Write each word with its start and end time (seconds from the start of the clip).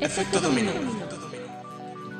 Efecto 0.00 0.40
dominó. 0.40 0.70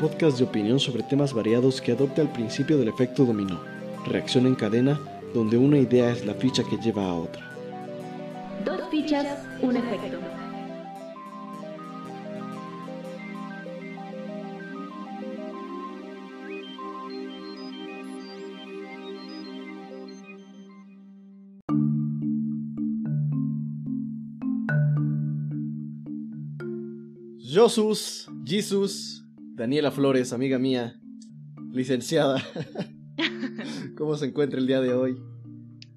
Podcast 0.01 0.39
de 0.39 0.45
opinión 0.45 0.81
sobre 0.81 1.05
temas 1.05 1.33
variados 1.33 1.81
que 1.81 1.93
adopta 1.93 2.23
el 2.23 2.29
principio 2.29 2.77
del 2.77 2.89
efecto 2.89 3.25
dominó. 3.25 3.61
Reacción 4.05 4.47
en 4.47 4.57
cadena, 4.57 4.99
donde 5.33 5.57
una 5.57 5.79
idea 5.79 6.11
es 6.11 6.27
la 6.27 6.35
ficha 6.35 6.65
que 6.69 6.77
lleva 6.79 7.05
a 7.05 7.15
otra. 7.15 7.49
Dos 8.65 8.81
fichas, 8.91 9.27
un 9.63 9.77
efecto. 9.77 10.19
Josus, 27.69 28.31
Jesus, 28.47 29.27
Daniela 29.55 29.91
Flores, 29.91 30.33
amiga 30.33 30.59
mía, 30.59 30.99
licenciada. 31.71 32.43
¿Cómo 33.99 34.17
se 34.17 34.25
encuentra 34.25 34.59
el 34.59 34.67
día 34.67 34.81
de 34.81 34.95
hoy? 34.95 35.19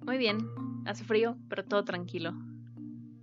Muy 0.06 0.18
bien, 0.18 0.40
hace 0.86 1.06
frío, 1.06 1.38
pero 1.48 1.64
todo 1.64 1.86
tranquilo. 1.86 2.34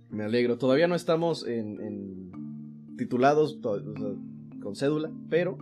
Me 0.09 0.23
alegro. 0.23 0.57
Todavía 0.57 0.87
no 0.87 0.95
estamos 0.95 1.45
en, 1.45 1.79
en 1.79 2.95
titulados 2.97 3.61
to- 3.61 3.73
o 3.73 3.95
sea, 3.99 4.59
con 4.63 4.75
cédula, 4.75 5.11
pero 5.29 5.55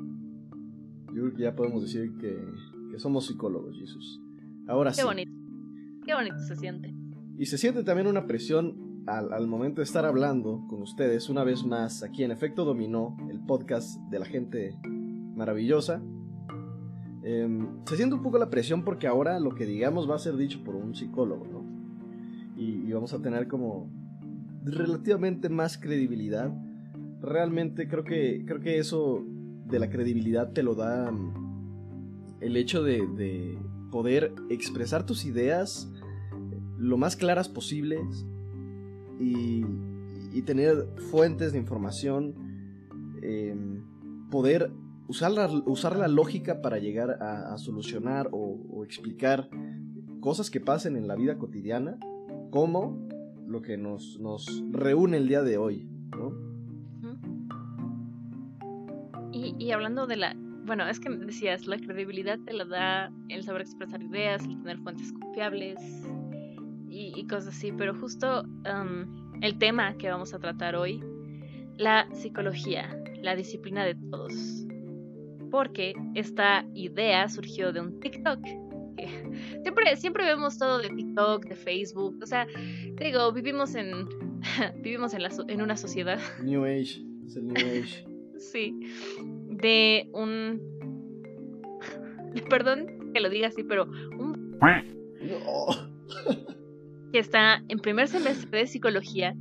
yo 1.13 1.23
creo 1.23 1.33
que 1.33 1.43
ya 1.43 1.57
podemos 1.57 1.81
decir 1.81 2.09
que, 2.21 2.37
que 2.89 2.99
somos 2.99 3.25
psicólogos, 3.27 3.77
Jesus. 3.77 4.21
Ahora 4.69 4.91
Qué 4.91 5.01
sí. 5.01 5.03
bonito. 5.03 5.31
Qué 6.05 6.13
bonito 6.13 6.39
se 6.39 6.55
siente. 6.55 6.95
Y 7.37 7.47
se 7.47 7.57
siente 7.57 7.83
también 7.83 8.07
una 8.07 8.27
presión 8.27 8.86
al, 9.07 9.47
momento 9.47 9.81
de 9.81 9.85
estar 9.85 10.05
hablando 10.05 10.65
con 10.67 10.81
ustedes 10.81 11.29
una 11.29 11.43
vez 11.43 11.65
más 11.65 12.03
aquí 12.03 12.23
en 12.23 12.31
Efecto 12.31 12.65
Dominó, 12.65 13.15
el 13.29 13.39
podcast 13.39 13.99
de 14.09 14.19
la 14.19 14.25
gente 14.25 14.77
maravillosa. 15.33 16.01
Em, 17.23 17.67
se 17.85 17.95
siente 17.95 18.15
un 18.15 18.21
poco 18.21 18.37
la 18.37 18.49
presión 18.49 18.83
porque 18.83 19.07
ahora 19.07 19.39
lo 19.39 19.55
que 19.55 19.65
digamos 19.65 20.09
va 20.09 20.15
a 20.15 20.19
ser 20.19 20.35
dicho 20.35 20.63
por 20.63 20.75
un 20.75 20.93
psicólogo, 20.93 21.45
¿no? 21.45 21.65
Y, 22.57 22.87
y 22.87 22.91
vamos 22.91 23.13
a 23.13 23.21
tener 23.21 23.47
como 23.47 23.89
relativamente 24.63 25.47
más 25.47 25.77
credibilidad. 25.77 26.51
Realmente 27.21 27.87
creo 27.87 28.03
que, 28.03 28.43
creo 28.45 28.59
que 28.59 28.77
eso 28.77 29.23
de 29.65 29.79
la 29.79 29.89
credibilidad 29.89 30.51
te 30.51 30.63
lo 30.63 30.75
da 30.75 31.11
mm, 31.11 32.37
el 32.41 32.57
hecho 32.57 32.83
de, 32.83 33.07
de 33.07 33.57
poder 33.89 34.33
expresar 34.49 35.05
tus 35.05 35.25
ideas 35.25 35.89
lo 36.77 36.97
más 36.97 37.15
claras 37.15 37.49
posibles 37.49 38.25
y, 39.19 39.65
tener 40.45 40.87
fuentes 41.11 41.51
de 41.51 41.57
información, 41.57 42.35
eh, 43.21 43.53
poder 44.29 44.71
usar 45.07 45.31
la, 45.31 45.47
usar 45.65 45.97
la 45.97 46.07
lógica 46.07 46.61
para 46.61 46.77
llegar 46.77 47.21
a, 47.21 47.57
solucionar 47.57 48.29
o, 48.31 48.57
o 48.69 48.85
explicar 48.85 49.49
cosas 50.21 50.49
que 50.49 50.59
pasen 50.59 50.95
en 50.95 51.07
la 51.07 51.15
vida 51.15 51.37
cotidiana, 51.37 51.97
como 52.51 53.07
lo 53.47 53.61
que 53.61 53.77
nos, 53.77 54.19
nos 54.19 54.45
reúne 54.71 55.17
el 55.17 55.27
día 55.27 55.41
de 55.41 55.57
hoy, 55.57 55.89
¿no? 56.11 56.33
Y, 59.31 59.55
y 59.57 59.71
hablando 59.71 60.07
de 60.07 60.17
la... 60.17 60.35
Bueno, 60.65 60.85
es 60.87 60.99
que 60.99 61.09
decías, 61.09 61.65
la 61.65 61.77
credibilidad 61.77 62.37
te 62.39 62.51
la 62.51 62.65
da 62.65 63.11
el 63.29 63.43
saber 63.43 63.61
expresar 63.61 64.01
ideas, 64.03 64.43
el 64.43 64.57
tener 64.59 64.79
fuentes 64.79 65.13
confiables 65.13 65.79
y, 66.97 67.13
y 67.15 67.27
cosas 67.27 67.55
así, 67.55 67.71
pero 67.71 67.93
justo 67.93 68.43
um, 68.43 69.37
el 69.41 69.59
tema 69.59 69.95
que 69.97 70.09
vamos 70.09 70.33
a 70.33 70.39
tratar 70.39 70.75
hoy, 70.75 71.03
la 71.77 72.07
psicología, 72.13 72.99
la 73.21 73.35
disciplina 73.35 73.85
de 73.85 73.95
todos. 74.09 74.65
Porque 75.51 75.93
esta 76.15 76.65
idea 76.73 77.29
surgió 77.29 77.71
de 77.71 77.81
un 77.81 77.99
TikTok. 77.99 78.39
Siempre, 79.61 79.95
siempre 79.95 80.25
vemos 80.25 80.57
todo 80.57 80.79
de 80.79 80.89
TikTok, 80.89 81.45
de 81.45 81.55
Facebook. 81.55 82.17
O 82.23 82.25
sea, 82.25 82.47
digo, 82.99 83.31
vivimos 83.31 83.75
en, 83.75 84.07
vivimos 84.81 85.13
en, 85.13 85.21
la 85.21 85.29
en 85.47 85.61
una 85.61 85.77
sociedad 85.77 86.19
New 86.43 86.63
Age, 86.65 87.03
es 87.27 87.35
el 87.35 87.47
New 87.47 87.55
Age. 87.55 88.07
Sí, 88.39 88.79
de 89.49 90.09
un... 90.13 90.59
Perdón 92.49 93.11
que 93.13 93.19
lo 93.19 93.29
diga 93.29 93.49
así, 93.49 93.63
pero 93.63 93.83
un 93.83 94.57
No. 95.21 96.56
Que 97.11 97.19
está 97.19 97.61
en 97.67 97.79
primer 97.79 98.07
semestre 98.07 98.59
de 98.59 98.67
psicología 98.67 99.35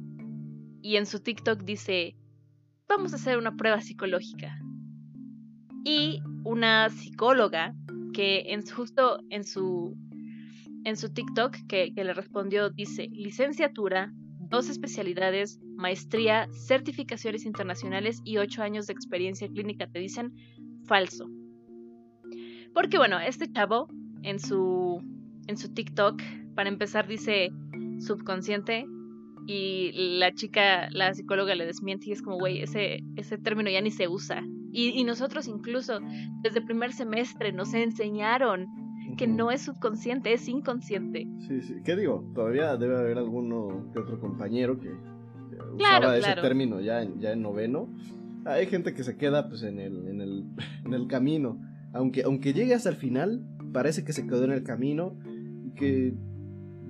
y 0.83 0.97
en 0.97 1.07
su 1.07 1.21
TikTok 1.21 1.63
dice, 1.63 2.15
vamos 2.89 3.13
a 3.13 3.17
hacer 3.17 3.39
una 3.39 3.57
prueba 3.57 3.81
psicológica. 3.81 4.59
Y 5.85 6.21
una 6.45 6.89
psicóloga 6.91 7.75
que 8.13 8.53
en, 8.53 8.65
justo 8.67 9.19
en 9.31 9.45
su, 9.45 9.97
en 10.85 10.97
su 10.97 11.13
TikTok 11.13 11.57
que, 11.69 11.93
le 11.95 12.15
respondió 12.15 12.71
dice, 12.71 13.09
licenciatura, 13.09 14.13
dos 14.39 14.69
especialidades, 14.69 15.61
maestría, 15.77 16.49
certificaciones 16.53 17.45
internacionales 17.45 18.21
y 18.25 18.39
ocho 18.39 18.63
años 18.63 18.87
de 18.87 18.93
experiencia 18.93 19.49
clínica. 19.49 19.89
Te 19.89 19.99
dicen 19.99 20.35
falso. 20.87 21.29
Porque 22.73 22.99
bueno, 22.99 23.19
este 23.19 23.51
chavo 23.51 23.89
en 24.23 24.39
su, 24.39 25.03
en 25.47 25.57
su 25.57 25.73
TikTok, 25.73 26.23
para 26.57 26.69
empezar, 26.69 27.07
dice 27.07 27.51
subconsciente 28.01 28.87
y 29.47 29.93
la 30.19 30.33
chica, 30.35 30.89
la 30.91 31.15
psicóloga 31.15 31.55
le 31.55 31.67
desmiente 31.67 32.07
y 32.09 32.13
es 32.13 32.23
como, 32.23 32.39
güey, 32.39 32.63
ese, 32.63 33.05
ese 33.15 33.39
término 33.39 33.71
ya 33.71 33.81
ni 33.81 33.91
se 33.93 34.09
usa. 34.09 34.43
Y, 34.73 34.89
y 34.89 35.05
nosotros 35.05 35.47
incluso 35.47 36.01
desde 36.43 36.61
primer 36.61 36.93
semestre 36.93 37.53
nos 37.53 37.73
enseñaron 37.75 38.67
que 39.17 39.27
no 39.27 39.51
es 39.51 39.63
subconsciente, 39.63 40.33
es 40.33 40.49
inconsciente. 40.49 41.27
Sí, 41.47 41.61
sí. 41.63 41.77
¿Qué 41.85 41.95
digo? 41.97 42.29
Todavía 42.35 42.77
debe 42.77 42.99
haber 42.99 43.19
alguno 43.19 43.91
que 43.93 44.01
otro 44.01 44.19
compañero 44.21 44.81
que, 44.81 44.89
que 44.89 45.57
Claro, 45.79 45.99
usaba 46.07 46.17
ese 46.17 46.27
claro. 46.27 46.43
término 46.43 46.81
ya 46.81 47.03
en, 47.03 47.21
ya 47.21 47.33
en 47.33 47.43
noveno. 47.43 47.89
Hay 48.45 48.67
gente 48.67 48.95
que 48.95 49.05
se 49.05 49.17
queda 49.17 49.49
pues 49.49 49.63
en 49.63 49.79
el, 49.79 50.09
en 50.09 50.21
el, 50.21 50.45
en 50.85 50.93
el 50.93 51.07
camino. 51.07 51.61
Aunque, 51.93 52.25
aunque 52.25 52.53
llegue 52.53 52.75
hasta 52.75 52.91
el 52.91 52.97
final, 52.97 53.47
parece 53.73 54.05
que 54.05 54.13
se 54.13 54.27
quedó 54.27 54.45
en 54.45 54.53
el 54.53 54.65
camino 54.65 55.17
y 55.65 55.71
que 55.75 56.15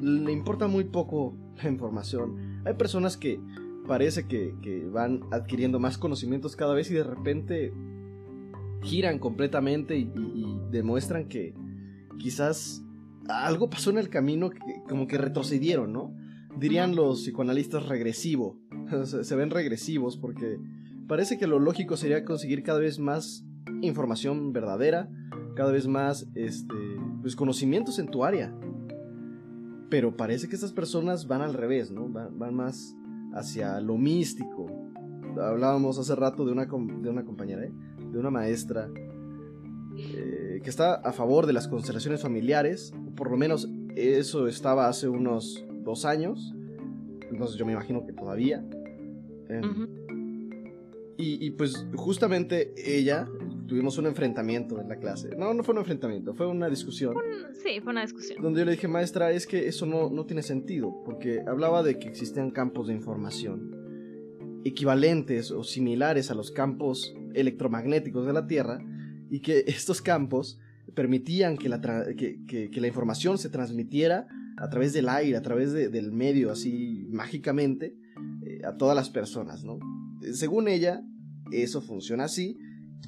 le 0.01 0.33
importa 0.33 0.67
muy 0.69 0.85
poco 0.85 1.37
la 1.63 1.69
información. 1.71 2.61
Hay 2.65 2.75
personas 2.75 3.17
que 3.17 3.41
parece 3.87 4.27
que, 4.27 4.55
que 4.63 4.85
van 4.87 5.21
adquiriendo 5.31 5.79
más 5.79 5.97
conocimientos 5.99 6.57
cada 6.57 6.75
vez 6.75 6.91
y 6.91 6.95
de 6.95 7.05
repente 7.05 7.73
giran 8.83 9.19
completamente 9.19 9.97
y, 9.97 10.03
y- 10.03 10.41
y 10.45 10.59
demuestran 10.71 11.29
que 11.29 11.55
quizás 12.19 12.83
algo 13.29 13.69
pasó 13.71 13.91
en 13.91 13.99
el 13.99 14.09
camino 14.09 14.51
que 14.51 14.59
como 14.89 15.07
que 15.07 15.19
retrocedieron, 15.19 15.93
¿no? 15.93 16.15
Dirían 16.59 16.95
los 16.97 17.23
psicoanalistas 17.23 17.87
regresivo. 17.89 18.59
se, 19.05 19.25
se 19.25 19.37
ven 19.37 19.51
regresivos 19.51 20.17
porque 20.17 20.59
parece 21.09 21.39
que 21.39 21.47
lo 21.47 21.59
lógico 21.59 21.97
sería 21.97 22.25
conseguir 22.25 22.63
cada 22.63 22.79
vez 22.79 22.99
más 22.99 23.45
información 23.83 24.53
verdadera, 24.53 25.09
cada 25.55 25.73
vez 25.73 25.87
más 25.87 26.29
este 26.35 26.75
pues 27.23 27.35
conocimientos 27.37 27.99
en 27.99 28.09
tu 28.09 28.25
área. 28.25 28.55
Pero 29.89 30.17
parece 30.17 30.49
que 30.49 30.55
estas 30.55 30.73
personas 30.73 31.29
van 31.29 31.43
al 31.43 31.55
revés, 31.55 31.91
¿no? 31.91 32.09
Van, 32.09 32.39
van 32.39 32.55
más 32.55 32.97
hacia 33.35 33.81
lo 33.81 33.97
místico. 33.97 34.67
Hablábamos 35.41 35.99
hace 35.99 36.15
rato 36.15 36.45
de 36.45 36.53
una, 36.53 36.65
de 36.65 37.11
una 37.11 37.25
compañera, 37.25 37.65
¿eh? 37.65 37.73
de 38.11 38.19
una 38.19 38.31
maestra 38.31 38.89
eh, 39.99 40.61
que 40.63 40.71
está 40.71 40.95
a 40.95 41.13
favor 41.13 41.47
de 41.47 41.53
las 41.53 41.69
constelaciones 41.69 42.23
familiares, 42.23 42.93
o 43.07 43.15
por 43.15 43.31
lo 43.31 43.37
menos 43.37 43.69
eso 43.95 44.47
estaba 44.47 44.89
hace 44.89 45.09
unos 45.09 45.65
dos 45.85 46.05
años, 46.05 46.55
entonces 47.31 47.57
yo 47.57 47.67
me 47.67 47.73
imagino 47.73 48.05
que 48.07 48.13
todavía. 48.13 48.65
Y, 51.19 51.47
y, 51.47 51.51
pues 51.53 51.87
justamente 51.95 52.75
ella, 52.77 53.27
tuvimos 53.67 53.99
un 53.99 54.07
enfrentamiento 54.07 54.81
en 54.81 54.89
la 54.89 54.97
clase, 54.97 55.31
no, 55.37 55.53
no 55.55 55.63
fue 55.63 55.75
un 55.75 55.81
enfrentamiento, 55.81 56.35
fue 56.35 56.47
una 56.47 56.69
discusión, 56.69 57.15
Sí, 57.63 57.81
fue 57.83 57.93
una 57.93 58.03
discusión. 58.03 58.41
donde 58.43 58.61
yo 58.61 58.65
le 58.67 58.73
dije, 58.73 58.89
maestra, 58.89 59.33
es 59.33 59.47
que 59.47 59.67
eso 59.69 59.87
no, 59.87 60.09
no 60.11 60.25
tiene 60.27 60.43
sentido, 60.43 61.03
porque 61.05 61.41
hablaba 61.47 61.83
de 61.83 61.99
que 61.99 62.09
existían 62.09 62.51
campos 62.51 62.87
de 62.89 62.95
información 62.95 63.73
equivalentes 64.65 65.51
o 65.51 65.63
similares 65.63 66.31
a 66.31 66.35
los 66.35 66.51
campos 66.51 67.15
electromagnéticos 67.35 68.27
de 68.27 68.33
la 68.33 68.47
Tierra 68.47 68.79
y 69.31 69.41
que 69.41 69.65
estos 69.67 70.03
campos 70.03 70.59
permitían 70.95 71.57
que 71.57 71.69
la, 71.69 71.81
que, 72.17 72.39
que- 72.47 72.71
que 72.71 72.81
la 72.81 72.87
información 72.89 73.39
se 73.39 73.49
transmitiera 73.49 74.27
a 74.57 74.69
través 74.71 74.93
del 74.93 75.09
aire, 75.09 75.37
a 75.37 75.43
través 75.43 75.73
de- 75.73 75.89
del 75.89 76.11
medio, 76.13 76.51
así 76.51 77.07
mágicamente, 77.11 77.95
eh, 78.47 78.61
a 78.65 78.77
todas 78.77 78.97
las 78.97 79.11
personas, 79.11 79.63
¿no? 79.65 79.79
Según 80.33 80.69
ella, 80.69 81.03
eso 81.53 81.81
funciona 81.83 82.25
así 82.25 82.57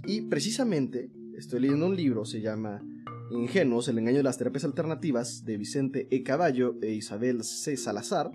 y 0.06 0.22
precisamente 0.22 1.10
estoy 1.36 1.60
leyendo 1.60 1.86
un 1.86 1.96
libro, 1.96 2.24
se 2.24 2.40
llama 2.40 2.82
Ingenuos, 3.30 3.88
el 3.88 3.98
engaño 3.98 4.18
de 4.18 4.22
las 4.22 4.38
terapias 4.38 4.64
alternativas, 4.64 5.44
de 5.44 5.56
Vicente 5.56 6.08
E. 6.10 6.22
Caballo 6.22 6.76
e 6.82 6.92
Isabel 6.94 7.42
C. 7.44 7.76
Salazar, 7.76 8.30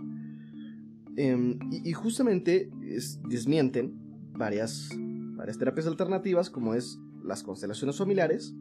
Em, 1.16 1.60
y, 1.72 1.94
justamente 1.94 2.72
es- 2.82 3.20
desmienten 3.30 3.94
varias 4.34 4.90
varias 5.36 5.58
terapias 5.60 5.86
alternativas 5.88 6.50
como 6.50 6.74
es 6.74 6.98
las 7.24 7.44
constelaciones 7.44 7.98
familiares. 7.98 8.56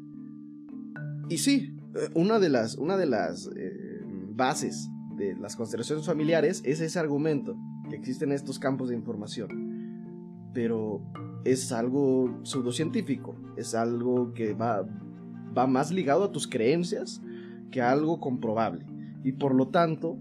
Y 1.31 1.39
sí, 1.39 1.77
eh, 1.95 2.09
una 2.15 2.39
de 2.39 2.49
las, 2.51 2.77
una 2.77 2.97
de 2.97 3.07
las 3.07 3.49
eh, 3.57 4.01
bases 4.35 4.89
de 5.17 5.35
las 5.37 5.55
constelaciones 5.57 6.05
familiares 6.05 6.61
es 6.65 6.81
ese 6.81 6.99
argumento, 6.99 7.57
que 7.89 7.97
existen 7.97 8.33
estos 8.33 8.59
campos 8.59 8.89
de 8.91 8.97
información. 8.97 10.51
Pero 10.53 11.03
es 11.45 11.73
algo 11.73 12.39
pseudocientífico, 12.43 13.35
es 13.57 13.75
algo 13.75 14.33
que 14.33 14.55
va, 14.55 14.87
va 15.57 15.67
más 15.67 15.91
ligado 15.91 16.25
a 16.25 16.33
tus 16.33 16.47
creencias 16.47 17.23
que 17.71 17.81
a 17.81 17.91
algo 17.91 18.21
comprobable. 18.21 18.87
Y 19.25 19.33
por 19.33 19.55
lo 19.55 19.69
tanto, 19.69 20.19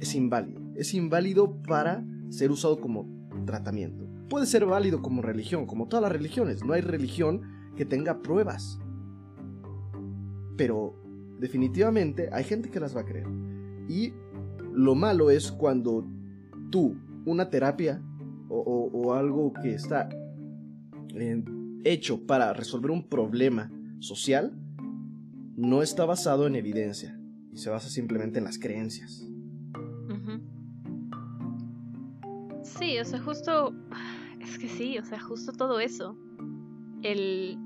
es 0.00 0.14
inválido. 0.14 0.60
Es 0.76 0.94
inválido 0.94 1.60
para 1.62 2.04
ser 2.30 2.50
usado 2.50 2.80
como 2.80 3.06
tratamiento. 3.46 4.06
Puede 4.28 4.46
ser 4.46 4.66
válido 4.66 5.00
como 5.02 5.22
religión, 5.22 5.66
como 5.66 5.88
todas 5.88 6.02
las 6.02 6.12
religiones. 6.12 6.64
No 6.64 6.74
hay 6.74 6.82
religión 6.82 7.42
que 7.76 7.84
tenga 7.84 8.20
pruebas. 8.22 8.78
Pero 10.56 10.94
definitivamente 11.38 12.28
hay 12.32 12.44
gente 12.44 12.70
que 12.70 12.80
las 12.80 12.96
va 12.96 13.02
a 13.02 13.04
creer. 13.04 13.26
Y 13.88 14.12
lo 14.74 14.94
malo 14.94 15.30
es 15.30 15.50
cuando 15.50 16.04
tú, 16.70 16.96
una 17.24 17.48
terapia 17.50 18.02
o, 18.50 19.14
algo 19.14 19.52
que 19.52 19.74
está 19.74 20.08
eh, 21.14 21.44
hecho 21.84 22.26
para 22.26 22.52
resolver 22.52 22.90
un 22.90 23.08
problema 23.08 23.70
social, 24.00 24.52
no 25.56 25.82
está 25.82 26.04
basado 26.04 26.46
en 26.46 26.56
evidencia 26.56 27.18
y 27.52 27.58
se 27.58 27.70
basa 27.70 27.88
simplemente 27.88 28.38
en 28.38 28.44
las 28.44 28.58
creencias. 28.58 29.28
Sí, 32.78 32.98
o 32.98 33.04
sea, 33.04 33.20
justo. 33.20 33.74
Es 34.40 34.56
que 34.56 34.68
sí, 34.68 34.96
o 34.96 35.04
sea, 35.04 35.18
justo 35.18 35.52
todo 35.52 35.80
eso. 35.80 36.16
El. 37.02 37.58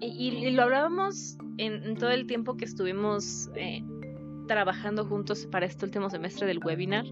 Y, 0.00 0.50
lo 0.52 0.62
hablábamos 0.62 1.36
en, 1.58 1.96
todo 1.96 2.10
el 2.10 2.26
tiempo 2.26 2.56
que 2.56 2.64
estuvimos 2.64 3.50
eh, 3.56 3.84
trabajando 4.48 5.04
juntos 5.04 5.46
para 5.50 5.66
este 5.66 5.84
último 5.84 6.08
semestre 6.08 6.46
del 6.46 6.60
webinar. 6.64 7.04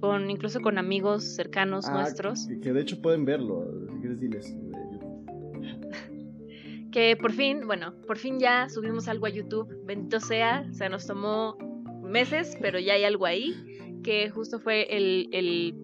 Con, 0.00 0.30
incluso 0.30 0.60
con 0.60 0.78
amigos 0.78 1.24
cercanos 1.24 1.86
ah, 1.88 2.00
nuestros. 2.00 2.46
Que, 2.62 2.72
de 2.72 2.80
hecho 2.80 3.00
pueden 3.00 3.24
verlo, 3.24 3.64
si 3.90 4.00
quieres 4.00 4.20
diles. 4.20 4.56
que 6.92 7.16
por 7.16 7.32
fin, 7.32 7.66
bueno, 7.66 7.94
por 8.06 8.18
fin 8.18 8.38
ya 8.38 8.68
subimos 8.68 9.08
algo 9.08 9.26
a 9.26 9.30
YouTube, 9.30 9.68
bendito 9.84 10.20
sea, 10.20 10.66
o 10.70 10.74
sea, 10.74 10.88
nos 10.88 11.06
tomó 11.06 11.56
meses, 12.02 12.56
pero 12.60 12.78
ya 12.78 12.94
hay 12.94 13.04
algo 13.04 13.26
ahí 13.26 13.54
que 14.02 14.30
justo 14.30 14.60
fue 14.60 14.86
el, 14.88 15.74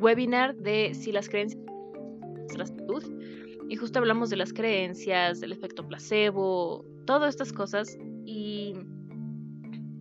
webinar 0.00 0.56
de 0.56 0.94
si 0.94 1.12
las 1.12 1.28
creencias 1.28 1.62
salud. 2.54 3.04
Y 3.68 3.76
justo 3.76 3.98
hablamos 3.98 4.30
de 4.30 4.36
las 4.36 4.52
creencias, 4.52 5.40
del 5.40 5.52
efecto 5.52 5.86
placebo, 5.86 6.84
todas 7.06 7.30
estas 7.30 7.52
cosas. 7.52 7.96
Y 8.26 8.74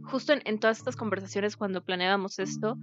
justo 0.03 0.33
en, 0.43 0.59
todas 0.59 0.79
estas 0.79 0.95
conversaciones, 0.95 1.55
cuando 1.55 1.83
planeábamos 1.83 2.39
esto, 2.39 2.77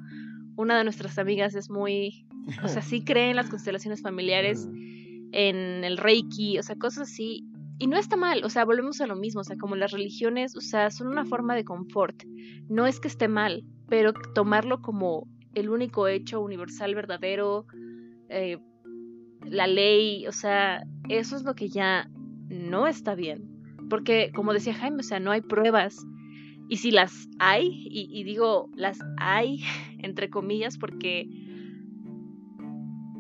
una 0.57 0.79
de 0.79 0.85
nuestras 0.85 1.19
amigas 1.19 1.55
es 1.55 1.71
muy. 1.71 2.27
O 2.63 2.69
sea, 2.69 2.83
sí 2.83 3.05
cree 3.05 3.31
en 3.31 3.37
las 3.37 3.51
constelaciones 3.51 4.03
familiares, 4.03 4.69
en 5.33 5.85
el 5.85 5.97
Reiki, 5.97 6.59
o 6.59 6.63
sea, 6.63 6.77
cosas 6.77 7.11
así. 7.11 7.45
Y 7.79 7.89
no 7.89 7.99
está 7.99 8.17
mal, 8.17 8.43
o 8.45 8.49
sea, 8.49 8.65
volvemos 8.65 9.01
a 9.01 9.07
lo 9.07 9.17
mismo, 9.17 9.43
o 9.43 9.45
sea, 9.45 9.57
como 9.57 9.77
las 9.77 9.91
religiones, 9.91 10.57
o 10.57 10.61
sea, 10.61 10.91
son 10.91 11.09
una 11.09 11.27
forma 11.27 11.55
de 11.55 11.65
confort. 11.65 12.23
No 12.69 12.87
es 12.87 13.01
que 13.01 13.09
esté 13.09 13.29
mal, 13.29 13.65
pero 13.89 14.15
tomarlo 14.35 14.81
como 14.81 15.29
el 15.55 15.69
único 15.69 16.09
hecho 16.09 16.41
universal 16.41 16.95
verdadero, 16.95 17.67
eh, 18.29 18.59
la 19.45 19.67
ley, 19.67 20.27
o 20.27 20.33
sea, 20.33 20.85
eso 21.09 21.37
es 21.37 21.43
lo 21.45 21.55
que 21.55 21.69
ya 21.69 22.09
no 22.49 22.87
está 22.87 23.15
bien. 23.15 23.51
Porque, 23.89 24.33
como 24.35 24.53
decía 24.53 24.75
Jaime, 24.75 25.01
o 25.01 25.03
sea, 25.03 25.21
no 25.21 25.31
hay 25.31 25.41
pruebas. 25.41 26.05
Y 26.69 26.79
si 26.79 26.91
las 26.91 27.29
hay, 27.39 27.87
y, 27.91 28.25
digo 28.25 28.69
las 28.75 28.99
hay, 29.19 29.63
entre 29.99 30.31
comillas, 30.31 30.79
porque 30.79 31.29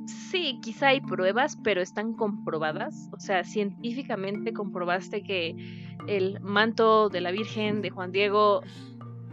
sí, 0.06 0.58
quizá 0.62 0.88
hay 0.88 1.00
pruebas, 1.00 1.58
pero 1.62 1.80
están 1.80 2.14
comprobadas. 2.14 3.08
O 3.12 3.20
sea, 3.20 3.44
científicamente 3.44 4.52
comprobaste 4.52 5.22
que 5.22 5.54
el 6.08 6.40
manto 6.40 7.08
de 7.08 7.20
la 7.20 7.30
Virgen 7.30 7.82
de 7.82 7.90
Juan 7.90 8.12
Diego 8.12 8.62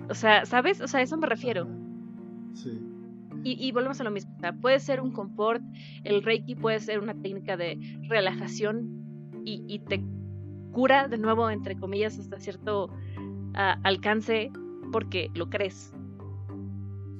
o 0.09 0.13
sea, 0.13 0.45
¿sabes? 0.45 0.81
O 0.81 0.87
sea, 0.87 0.99
a 0.99 1.03
eso 1.03 1.17
me 1.17 1.27
refiero. 1.27 1.67
Sí. 2.53 2.79
Y, 3.45 3.73
volvemos 3.73 3.99
a 3.99 4.05
lo 4.05 4.11
mismo. 4.11 4.33
O 4.37 4.39
sea, 4.39 4.53
puede 4.53 4.79
ser 4.79 5.01
un 5.01 5.11
confort, 5.11 5.61
el 6.05 6.23
Reiki 6.23 6.55
puede 6.55 6.79
ser 6.79 6.99
una 6.99 7.13
técnica 7.13 7.57
de 7.57 7.77
relajación 8.07 9.41
y, 9.43 9.79
te 9.79 10.01
cura 10.71 11.09
de 11.09 11.17
nuevo, 11.17 11.49
entre 11.49 11.75
comillas, 11.75 12.17
hasta 12.17 12.39
cierto 12.39 12.89
ah, 13.55 13.79
alcance 13.83 14.51
porque 14.91 15.29
lo 15.33 15.49
crees. 15.49 15.93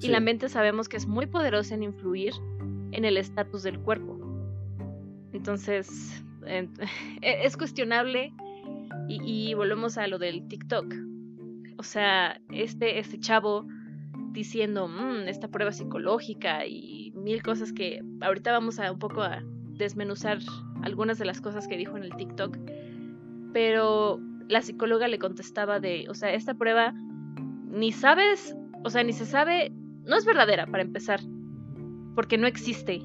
Y 0.01 0.07
la 0.09 0.19
mente 0.19 0.49
sabemos 0.49 0.89
que 0.89 0.97
es 0.97 1.07
muy 1.07 1.27
poderosa 1.27 1.75
en 1.75 1.83
influir 1.83 2.33
en 2.91 3.05
el 3.05 3.17
estatus 3.17 3.63
del 3.63 3.79
cuerpo. 3.79 4.19
Entonces, 5.31 6.23
e, 6.45 6.67
es 7.21 7.57
cuestionable 7.57 8.33
y, 9.07 9.49
y 9.49 9.53
volvemos 9.53 9.97
a 9.97 10.07
lo 10.07 10.19
del 10.19 10.47
TikTok. 10.47 10.93
O 11.77 11.83
sea, 11.83 12.39
este, 12.51 12.99
este 12.99 13.19
chavo 13.19 13.65
diciendo, 14.33 14.87
mmm, 14.87 15.27
esta 15.27 15.47
prueba 15.47 15.71
psicológica 15.71 16.65
y 16.65 17.11
mil 17.15 17.41
cosas 17.41 17.71
que 17.71 18.03
ahorita 18.21 18.51
vamos 18.51 18.79
a 18.79 18.91
un 18.91 18.99
poco 18.99 19.21
a 19.21 19.41
desmenuzar 19.77 20.39
algunas 20.81 21.17
de 21.17 21.25
las 21.25 21.39
cosas 21.39 21.67
que 21.67 21.77
dijo 21.77 21.95
en 21.97 22.03
el 22.03 22.15
TikTok. 22.15 22.57
Pero 23.53 24.19
la 24.49 24.61
psicóloga 24.61 25.07
le 25.07 25.19
contestaba 25.19 25.79
de, 25.79 26.05
o 26.09 26.13
sea, 26.13 26.33
esta 26.33 26.53
prueba 26.53 26.93
ni 27.67 27.91
sabes, 27.91 28.55
o 28.83 28.89
sea, 28.89 29.03
ni 29.03 29.13
se 29.13 29.25
sabe, 29.25 29.71
no 30.05 30.15
es 30.15 30.25
verdadera 30.25 30.67
para 30.67 30.83
empezar, 30.83 31.19
porque 32.15 32.37
no 32.37 32.47
existe. 32.47 33.01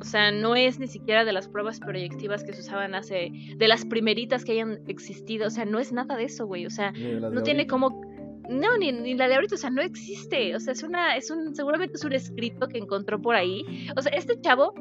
O 0.00 0.04
sea, 0.04 0.32
no 0.32 0.56
es 0.56 0.80
ni 0.80 0.88
siquiera 0.88 1.24
de 1.24 1.32
las 1.32 1.48
pruebas 1.48 1.78
proyectivas 1.78 2.42
que 2.42 2.52
se 2.52 2.60
usaban 2.60 2.94
hace, 2.94 3.30
de 3.56 3.68
las 3.68 3.84
primeritas 3.84 4.44
que 4.44 4.52
hayan 4.52 4.80
existido, 4.88 5.46
o 5.46 5.50
sea, 5.50 5.64
no 5.64 5.78
es 5.78 5.92
nada 5.92 6.16
de 6.16 6.24
eso, 6.24 6.46
güey, 6.46 6.66
o 6.66 6.70
sea, 6.70 6.92
no 6.92 7.42
tiene 7.42 7.66
como 7.66 8.00
no, 8.48 8.76
ni, 8.76 8.92
ni, 8.92 9.14
la 9.14 9.28
de 9.28 9.36
ahorita, 9.36 9.54
o 9.54 9.58
sea, 9.58 9.70
no 9.70 9.82
existe. 9.82 10.54
O 10.56 10.60
sea, 10.60 10.72
es 10.72 10.82
una, 10.82 11.16
es 11.16 11.30
un, 11.30 11.54
seguramente 11.54 11.94
es 11.94 12.04
un 12.04 12.12
escrito 12.12 12.68
que 12.68 12.78
encontró 12.78 13.20
por 13.20 13.34
ahí. 13.34 13.64
O 13.96 14.02
sea, 14.02 14.12
este 14.12 14.40
chavo, 14.40 14.74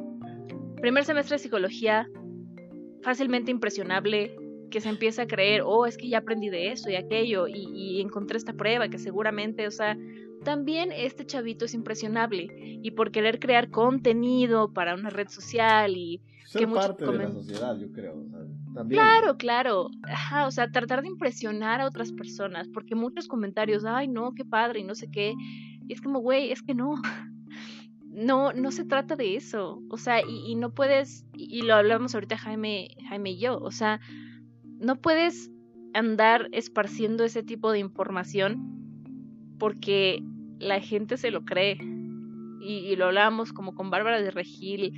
primer 0.82 1.06
semestre 1.06 1.36
de 1.36 1.44
psicología, 1.44 2.10
fácilmente 3.02 3.52
impresionable, 3.52 4.36
que 4.72 4.82
se 4.82 4.90
empieza 4.90 5.24
a 5.24 5.28
creer, 5.28 5.62
oh, 5.64 5.86
es 5.86 5.98
que 5.98 6.10
ya 6.10 6.18
aprendí 6.18 6.50
de 6.50 6.72
eso 6.72 6.90
y 6.90 6.96
aquello, 6.96 7.48
y, 7.48 7.68
y 7.72 8.02
encontré 8.02 8.38
esta 8.38 8.54
prueba 8.54 8.90
que 8.90 8.98
seguramente, 8.98 9.68
o 9.68 9.72
sea, 9.72 9.96
también 10.44 10.92
este 10.92 11.26
chavito 11.26 11.66
es 11.66 11.74
impresionable. 11.74 12.48
Y 12.82 12.92
por 12.92 13.12
querer 13.12 13.40
crear 13.40 13.70
contenido 13.70 14.74
para 14.74 14.96
una 14.96 15.10
red 15.10 15.28
social 15.30 15.96
y 15.96 16.22
ser 16.46 16.68
parte 16.70 17.06
de 17.06 17.18
la 17.18 17.32
sociedad, 17.32 17.78
yo 17.78 17.92
creo. 17.92 18.26
Claro, 18.90 19.38
claro. 19.38 19.90
Ajá, 20.04 20.48
o 20.48 20.52
sea, 20.52 20.72
tratar 20.72 21.02
de 21.02 21.10
impresionar 21.10 21.82
a 21.82 21.88
otras 21.88 22.12
personas, 22.12 22.68
porque 22.70 22.96
muchos 22.96 23.28
comentarios, 23.28 23.86
ay, 23.86 24.08
no, 24.08 24.34
qué 24.34 24.46
padre 24.46 24.80
y 24.80 24.84
no 24.84 24.96
sé 24.96 25.10
qué. 25.10 25.34
Y 25.88 25.94
es 25.94 26.02
como, 26.02 26.20
güey, 26.20 26.52
es 26.52 26.62
que 26.62 26.74
no. 26.74 27.02
No, 28.14 28.52
no 28.52 28.72
se 28.72 28.84
trata 28.84 29.16
de 29.16 29.38
eso. 29.38 29.82
O 29.90 29.98
sea, 29.98 30.20
y, 30.28 30.56
no 30.56 30.74
puedes, 30.74 31.26
y 31.34 31.62
lo 31.62 31.76
hablamos 31.76 32.14
ahorita 32.14 32.38
Jaime, 32.38 32.90
Jaime 33.08 33.32
y 33.32 33.40
yo, 33.40 33.58
o 33.58 33.72
sea, 33.72 34.02
no 34.82 34.96
puedes 34.98 35.52
andar 35.94 36.48
esparciendo 36.52 37.24
ese 37.24 37.44
tipo 37.44 37.72
de 37.72 37.80
información 37.80 39.56
porque 39.60 40.24
la 40.60 40.80
gente 40.80 41.18
se 41.18 41.32
lo 41.32 41.46
cree. 41.46 41.78
Y, 42.64 42.96
lo 42.96 43.06
hablamos 43.06 43.54
como 43.54 43.74
con 43.74 43.90
Bárbara 43.90 44.22
de 44.22 44.30
Regil, 44.30 44.94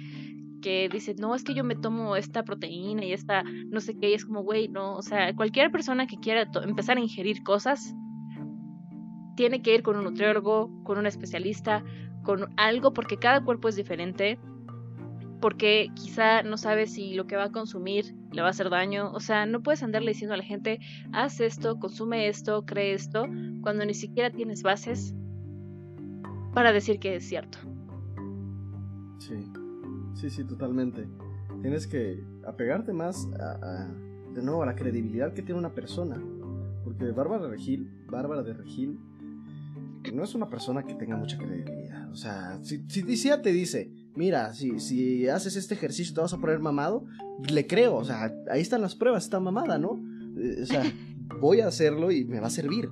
que 0.62 0.90
dice, 0.90 1.16
no, 1.18 1.34
es 1.34 1.44
que 1.44 1.54
yo 1.54 1.64
me 1.64 1.76
tomo 1.76 2.18
esta 2.18 2.44
proteína 2.44 3.06
y 3.06 3.14
esta 3.14 3.44
no 3.44 3.80
sé 3.80 3.98
qué, 3.98 4.10
y 4.10 4.14
es 4.14 4.26
como, 4.26 4.44
güey, 4.44 4.68
no, 4.68 4.96
o 4.96 5.02
sea, 5.02 5.34
cualquier 5.34 5.72
persona 5.72 6.06
que 6.06 6.18
quiera 6.18 6.50
empezar 6.62 6.98
a 6.98 7.02
ingerir 7.02 7.42
cosas, 7.44 7.96
tiene 9.36 9.62
que 9.62 9.76
ir 9.76 9.82
con 9.82 9.96
un 9.96 10.04
nutriólogo, 10.04 10.84
con 10.84 10.98
un 10.98 11.06
especialista, 11.06 11.84
con 12.24 12.54
algo, 12.58 12.94
porque 12.94 13.18
cada 13.18 13.44
cuerpo 13.44 13.70
es 13.70 13.78
diferente, 13.78 14.38
porque 15.44 15.92
quizá 15.94 16.42
no 16.42 16.56
sabe 16.56 16.88
si 16.88 17.16
lo 17.16 17.28
que 17.28 17.36
va 17.36 17.44
a 17.44 17.52
consumir 17.52 18.16
le 18.32 18.42
va 18.42 18.48
a 18.48 18.52
hacer 18.52 18.70
daño, 18.70 19.12
o 19.12 19.20
sea, 19.20 19.46
no 19.46 19.62
puedes 19.62 19.84
andarle 19.84 20.12
diciendo 20.12 20.36
a 20.36 20.38
la 20.38 20.44
gente, 20.44 20.80
haz 21.12 21.42
esto, 21.42 21.80
consume 21.80 22.30
esto, 22.30 22.66
cree 22.66 22.94
esto, 22.94 23.28
cuando 23.62 23.86
ni 23.86 23.94
siquiera 23.94 24.32
tienes 24.32 24.64
bases 24.64 25.14
para 26.54 26.72
decir 26.72 26.98
que 26.98 27.18
es 27.18 27.28
cierto. 27.28 27.58
Sí. 29.20 29.36
Sí, 30.14 30.30
sí, 30.30 30.46
totalmente. 30.46 31.10
Tienes 31.62 31.88
que 31.88 32.24
apegarte 32.48 32.94
más 32.94 33.28
a, 33.38 33.94
de 34.34 34.42
nuevo 34.42 34.64
a 34.64 34.66
la 34.66 34.76
credibilidad 34.76 35.34
que 35.34 35.42
tiene 35.42 35.60
una 35.60 35.74
persona. 35.74 36.24
Porque 36.86 37.12
Bárbara 37.12 37.50
Regil, 37.50 37.92
Bárbara 38.08 38.44
de 38.44 38.54
Regil, 38.54 38.98
no 40.14 40.24
es 40.24 40.36
una 40.36 40.50
persona 40.50 40.84
que 40.84 40.96
tenga 40.96 41.18
mucha 41.18 41.38
credibilidad. 41.38 42.10
O 42.12 42.16
sea, 42.16 42.64
si, 42.64 42.86
si, 42.88 43.04
te 43.42 43.52
dice, 43.52 43.92
mira, 44.16 44.54
si, 44.54 44.80
si 44.80 45.28
haces 45.28 45.56
este 45.56 45.74
ejercicio 45.74 46.14
te 46.14 46.22
vas 46.22 46.34
a 46.34 46.38
poner 46.38 46.60
mamado, 46.60 47.06
le 47.50 47.68
creo, 47.68 47.96
o 47.96 48.04
sea, 48.04 48.34
ahí 48.50 48.62
están 48.62 48.82
las 48.82 48.96
pruebas, 48.96 49.24
está 49.24 49.40
mamada, 49.40 49.78
¿no? 49.78 50.04
Eh, 50.38 50.62
o 50.64 50.66
sea, 50.66 50.84
voy 51.42 51.62
a 51.62 51.68
hacerlo 51.68 52.12
y 52.12 52.26
me 52.26 52.40
va 52.40 52.48
a 52.48 52.52
servir. 52.52 52.90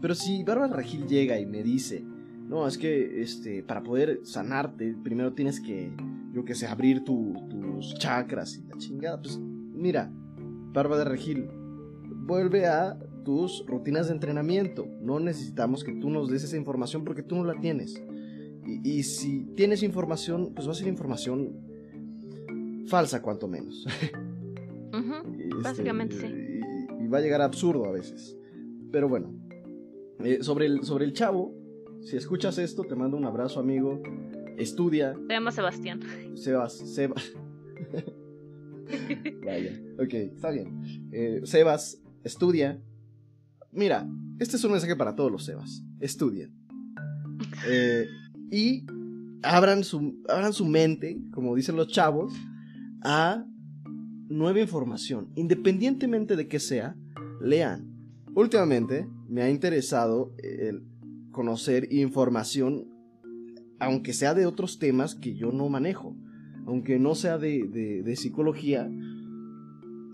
Pero 0.00 0.14
si 0.14 0.44
Bárbara 0.44 0.74
Regil 0.74 1.06
llega 1.06 1.38
y 1.38 1.46
me 1.46 1.62
dice, 1.62 2.04
no, 2.48 2.66
es 2.66 2.76
que 2.76 3.22
este, 3.22 3.62
para 3.62 3.82
poder 3.82 4.20
sanarte, 4.24 4.94
primero 5.02 5.32
tienes 5.32 5.60
que, 5.60 5.92
yo 6.32 6.44
que 6.44 6.54
sé, 6.54 6.66
abrir 6.66 7.04
tus 7.04 7.94
chakras 7.98 8.56
y 8.56 8.66
la 8.68 8.76
chingada, 8.76 9.20
pues 9.20 9.38
mira, 9.38 10.10
Bárbara 10.72 11.04
Regil, 11.04 11.48
vuelve 12.26 12.66
a 12.66 12.98
tus 13.24 13.64
rutinas 13.66 14.08
de 14.08 14.14
entrenamiento. 14.14 14.86
No 15.00 15.20
necesitamos 15.20 15.84
que 15.84 15.92
tú 15.92 16.10
nos 16.10 16.28
des 16.28 16.44
esa 16.44 16.56
información 16.56 17.04
porque 17.04 17.22
tú 17.22 17.36
no 17.36 17.44
la 17.44 17.58
tienes. 17.60 18.02
Y, 18.66 19.02
si 19.02 19.44
tienes 19.56 19.82
información, 19.82 20.52
pues 20.54 20.66
va 20.66 20.72
a 20.72 20.74
ser 20.74 20.88
información 20.88 21.52
falsa, 22.86 23.22
cuanto 23.22 23.48
menos. 23.48 23.86
Este, 24.94 25.56
básicamente 25.60 26.16
sí. 26.16 26.26
Y, 27.00 27.08
va 27.08 27.18
a 27.18 27.20
llegar 27.20 27.42
absurdo 27.42 27.84
a 27.84 27.90
veces. 27.90 28.38
Pero 28.92 29.08
bueno, 29.08 29.34
eh, 30.20 30.38
sobre, 30.40 30.66
el, 30.66 30.84
sobre 30.84 31.04
el 31.04 31.12
chavo, 31.12 31.52
si 32.02 32.16
escuchas 32.16 32.58
esto, 32.58 32.84
te 32.84 32.94
mando 32.94 33.16
un 33.16 33.24
abrazo, 33.24 33.58
amigo. 33.58 34.00
Estudia. 34.56 35.14
Se 35.26 35.32
llama 35.32 35.50
Sebastián. 35.50 36.00
Sebas, 36.34 36.74
Sebas. 36.74 37.32
Vaya, 39.44 39.80
ok, 39.98 40.14
está 40.14 40.50
bien. 40.50 41.08
Eh, 41.12 41.40
Sebas, 41.44 42.00
estudia. 42.22 42.80
Mira, 43.72 44.06
este 44.38 44.56
es 44.56 44.64
un 44.64 44.72
mensaje 44.72 44.94
para 44.94 45.16
todos 45.16 45.32
los 45.32 45.44
Sebas. 45.44 45.82
Estudien. 46.00 46.52
Eh, 47.66 48.06
y 48.50 48.84
abran 49.42 49.84
su, 49.84 50.22
abran 50.28 50.52
su 50.52 50.66
mente, 50.66 51.18
como 51.32 51.54
dicen 51.54 51.76
los 51.76 51.88
chavos, 51.88 52.32
a 53.02 53.44
nueva 54.28 54.60
información. 54.60 55.28
Independientemente 55.34 56.36
de 56.36 56.48
que 56.48 56.60
sea, 56.60 56.96
lean. 57.40 57.92
Últimamente 58.34 59.06
me 59.28 59.42
ha 59.42 59.50
interesado 59.50 60.34
conocer 61.30 61.92
información, 61.92 62.88
aunque 63.78 64.12
sea 64.12 64.34
de 64.34 64.46
otros 64.46 64.78
temas 64.78 65.14
que 65.14 65.34
yo 65.34 65.52
no 65.52 65.68
manejo, 65.68 66.16
aunque 66.66 66.98
no 66.98 67.14
sea 67.14 67.38
de, 67.38 67.68
de 68.04 68.16
psicología, 68.16 68.88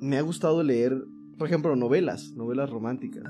me 0.00 0.16
ha 0.16 0.22
gustado 0.22 0.62
leer, 0.62 1.04
por 1.38 1.46
ejemplo, 1.46 1.76
novelas, 1.76 2.32
novelas 2.32 2.68
románticas. 2.70 3.24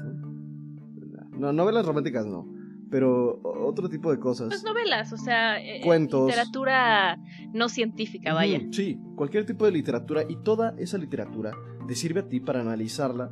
no 1.39 1.53
novelas 1.53 1.85
románticas 1.87 2.27
no 2.27 2.60
pero 2.91 3.41
otro 3.43 3.89
tipo 3.89 4.11
de 4.11 4.19
cosas. 4.19 4.49
Pues 4.49 4.65
novelas, 4.65 5.13
o 5.13 5.17
sea, 5.17 5.63
eh, 5.63 5.81
cuentos. 5.85 6.27
Literatura 6.27 7.19
no 7.53 7.69
científica, 7.69 8.35
vaya. 8.35 8.61
sí, 8.73 8.99
cualquier 9.15 9.47
tipo 9.47 9.65
de 9.65 9.73
literatura 9.73 10.25
y 10.29 10.37
toda 10.43 10.75
esa 10.77 10.99
literatura 10.99 11.53
te 11.87 11.95
sirve 11.95 12.21
a 12.21 12.29
ti 12.29 12.41
para 12.41 12.61
analizarla 12.61 13.31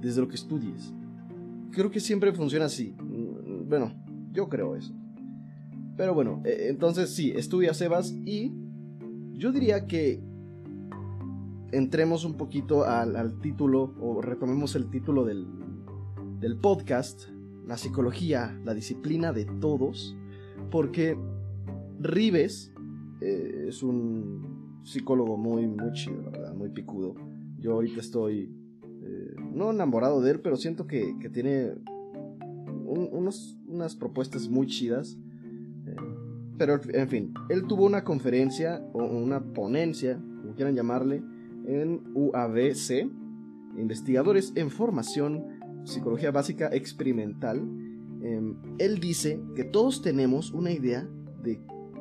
desde 0.00 0.20
lo 0.20 0.28
que 0.28 0.36
estudies. 0.36 0.94
Creo 1.72 1.90
que 1.90 2.00
siempre 2.00 2.32
funciona 2.32 2.66
así. 2.66 2.94
Mm, 2.98 3.68
bueno, 3.68 3.92
yo 4.32 4.48
creo 4.48 4.76
eso. 4.76 4.94
Pero 5.96 6.14
bueno, 6.14 6.40
e, 6.44 6.68
entonces 6.68 7.10
sí, 7.14 7.32
estudia 7.34 7.74
Sebas 7.74 8.12
y 8.24 8.52
yo 9.32 9.50
diría 9.50 9.86
que 9.86 10.22
entremos 11.72 12.24
un 12.24 12.36
poquito 12.36 12.84
al, 12.84 13.16
al 13.16 13.40
título 13.40 13.94
o 14.00 14.20
retomemos 14.20 14.76
el 14.76 14.88
título 14.88 15.24
del, 15.24 15.46
del 16.38 16.56
podcast 16.56 17.28
la 17.70 17.76
psicología, 17.76 18.60
la 18.64 18.74
disciplina 18.74 19.32
de 19.32 19.44
todos, 19.44 20.16
porque 20.72 21.16
Rives 22.00 22.74
eh, 23.20 23.66
es 23.68 23.84
un 23.84 24.80
psicólogo 24.82 25.36
muy, 25.36 25.68
muy 25.68 25.92
chido, 25.92 26.32
muy 26.56 26.70
picudo. 26.70 27.14
Yo 27.60 27.74
ahorita 27.74 28.00
estoy, 28.00 28.52
eh, 28.82 29.36
no 29.54 29.70
enamorado 29.70 30.20
de 30.20 30.32
él, 30.32 30.40
pero 30.40 30.56
siento 30.56 30.88
que, 30.88 31.14
tiene 31.32 31.74
unos, 32.86 33.56
unas 33.68 33.94
propuestas 33.94 34.48
muy 34.48 34.66
chidas. 34.66 35.16
Eh, 35.86 35.94
pero, 36.58 36.80
en 36.92 37.08
fin, 37.08 37.34
él 37.50 37.68
tuvo 37.68 37.86
una 37.86 38.02
conferencia 38.02 38.84
o 38.92 39.04
una 39.04 39.44
ponencia, 39.52 40.20
como 40.42 40.56
quieran 40.56 40.74
llamarle, 40.74 41.22
en 41.66 42.02
UABC, 42.14 43.08
Investigadores 43.76 44.52
en 44.56 44.70
Formación 44.70 45.59
psicología 45.84 46.30
básica 46.30 46.68
experimental, 46.72 47.58
em, 48.22 48.56
él 48.78 49.00
dice 49.00 49.40
que 49.54 49.64
todos 49.64 50.02
tenemos 50.02 50.52
una 50.52 50.70
idea 50.70 51.08
de 51.42 51.60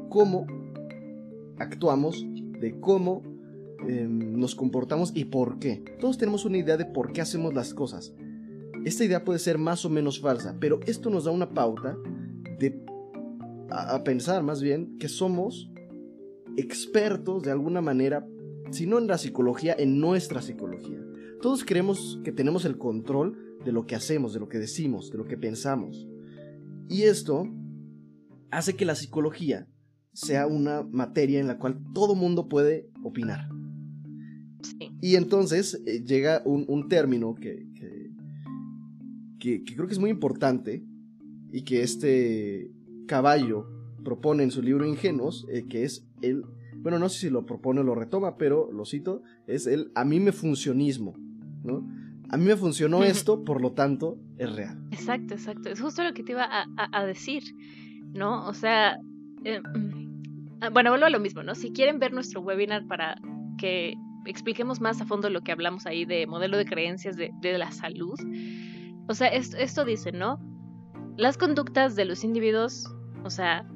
cómo 0.09 0.45
actuamos, 1.57 2.25
de 2.59 2.79
cómo 2.79 3.23
em, 3.87 4.37
nos 4.37 4.55
comportamos 4.55 5.13
y 5.15 5.25
por 5.25 5.57
qué. 5.57 5.83
Todos 6.01 6.17
tenemos 6.17 6.43
una 6.43 6.57
idea 6.57 6.75
de 6.75 6.83
por 6.83 7.13
qué 7.13 7.21
hacemos 7.21 7.53
las 7.53 7.73
cosas. 7.73 8.13
Esta 8.83 9.05
idea 9.05 9.23
puede 9.23 9.39
ser 9.39 9.57
más 9.57 9.85
o 9.85 9.89
menos 9.89 10.19
falsa, 10.19 10.57
pero 10.59 10.81
esto 10.85 11.09
nos 11.09 11.23
da 11.23 11.31
una 11.31 11.53
pauta 11.53 11.97
de 12.59 12.83
a 13.69 14.03
pensar 14.03 14.43
más 14.43 14.61
bien 14.61 14.97
que 14.97 15.07
somos 15.07 15.69
expertos 16.57 17.43
de 17.43 17.51
alguna 17.51 17.81
manera, 17.81 18.27
si 18.71 18.85
no 18.85 18.97
en 18.97 19.07
la 19.07 19.17
psicología, 19.17 19.75
en 19.77 19.99
nuestra 19.99 20.41
psicología. 20.41 20.99
Todos 21.41 21.63
creemos 21.63 22.19
que 22.23 22.31
tenemos 22.31 22.65
el 22.65 22.77
control 22.77 23.48
de 23.63 23.71
lo 23.71 23.85
que 23.85 23.95
hacemos, 23.95 24.33
de 24.33 24.39
lo 24.39 24.49
que 24.49 24.57
decimos, 24.57 25.11
de 25.11 25.17
lo 25.17 25.25
que 25.25 25.37
pensamos. 25.37 26.07
Y 26.87 27.03
esto 27.03 27.47
hace 28.51 28.75
que 28.75 28.85
la 28.85 28.95
psicología 28.95 29.67
sea 30.13 30.47
una 30.47 30.83
materia 30.83 31.39
en 31.39 31.47
la 31.47 31.57
cual 31.57 31.79
todo 31.93 32.15
mundo 32.15 32.49
puede 32.49 32.89
opinar. 33.03 33.47
Y 35.01 35.15
entonces 35.15 35.81
eh, 35.85 36.03
llega 36.03 36.41
un, 36.45 36.89
término 36.89 37.35
que, 37.35 37.67
que, 39.39 39.63
creo 39.63 39.87
que 39.87 39.93
es 39.93 39.99
muy 39.99 40.09
importante 40.09 40.83
y 41.51 41.61
que 41.63 41.81
este 41.83 42.69
caballo 43.07 43.67
propone 44.03 44.43
en 44.43 44.51
su 44.51 44.61
libro 44.61 44.85
Ingenuos, 44.85 45.47
eh, 45.49 45.65
que 45.69 45.83
es 45.83 46.05
el, 46.21 46.43
bueno, 46.77 46.99
no 46.99 47.07
sé 47.07 47.19
si 47.19 47.29
lo 47.29 47.45
propone 47.45 47.79
o 47.79 47.83
lo 47.83 47.95
retoma, 47.95 48.37
pero 48.37 48.71
lo 48.71 48.85
cito, 48.85 49.21
es 49.47 49.67
el 49.67 49.91
a 49.95 50.03
mí 50.03 50.19
me 50.19 50.31
funcionismo, 50.31 51.15
¿no? 51.63 51.87
A 52.31 52.37
mí 52.37 52.45
me 52.45 52.55
funcionó 52.55 53.03
esto, 53.03 53.43
por 53.43 53.59
lo 53.61 53.71
tanto, 53.71 54.17
es 54.37 54.55
real. 54.55 54.77
Exacto, 54.91 55.33
exacto. 55.33 55.69
Es 55.69 55.81
justo 55.81 56.03
lo 56.03 56.13
que 56.13 56.23
te 56.23 56.33
iba 56.33 56.47
a, 56.77 57.05
decir, 57.05 57.43
¿no? 58.13 58.47
O 58.47 58.53
sea, 58.53 58.99
eh, 59.43 59.59
mm, 59.61 60.57
ah, 60.61 60.69
bueno, 60.69 60.91
vuelvo 60.91 61.07
a 61.07 61.09
lo 61.09 61.19
mismo, 61.19 61.41
¿no? 61.41 61.55
Si 61.55 61.71
quieren 61.71 61.97
ver 61.97 62.13
nuestro 62.13 62.41
webinar 62.41 62.85
para 62.87 63.19
que 63.57 63.95
expliquemos 64.25 64.79
más 64.79 65.01
a 65.01 65.05
fondo 65.05 65.29
lo 65.29 65.41
que 65.41 65.51
hablamos 65.51 65.87
ahí 65.87 66.05
de 66.05 66.27
modelo 66.27 66.57
de 66.57 66.65
creencias 66.65 67.17
de, 67.17 67.31
la 67.57 67.71
salud, 67.71 68.19
o 69.07 69.13
sea, 69.15 69.29
esto, 69.29 69.57
esto 69.57 69.83
dice, 69.83 70.11
¿no? 70.11 70.39
Las 71.17 71.37
conductas 71.37 71.95
de 71.95 72.05
los 72.05 72.23
individuos, 72.23 72.85
o 73.23 73.31
sea, 73.31 73.67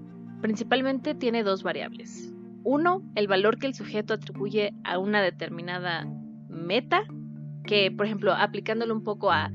principalmente 0.41 1.15
tiene 1.15 1.41
dos 1.43 1.63
variables. 1.63 2.31
Uno, 2.63 3.01
el 3.15 3.27
valor 3.27 3.57
que 3.57 3.65
el 3.65 3.73
sujeto 3.73 4.13
atribuye 4.13 4.73
a 4.83 4.99
una 4.99 5.21
determinada 5.21 6.05
meta 6.49 7.03
que, 7.65 7.91
por 7.91 8.05
ejemplo, 8.05 8.33
aplicándolo 8.33 8.93
un 8.93 9.03
poco 9.03 9.31
a, 9.31 9.51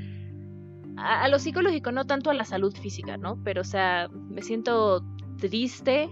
a, 0.96 1.28
lo 1.28 1.38
psicológico, 1.38 1.92
no 1.92 2.06
tanto 2.06 2.30
a 2.30 2.34
la 2.34 2.44
salud 2.44 2.74
física, 2.74 3.16
¿no? 3.16 3.40
Pero, 3.44 3.60
o 3.62 3.64
sea, 3.64 4.08
me 4.08 4.42
siento 4.42 5.04
triste, 5.38 6.08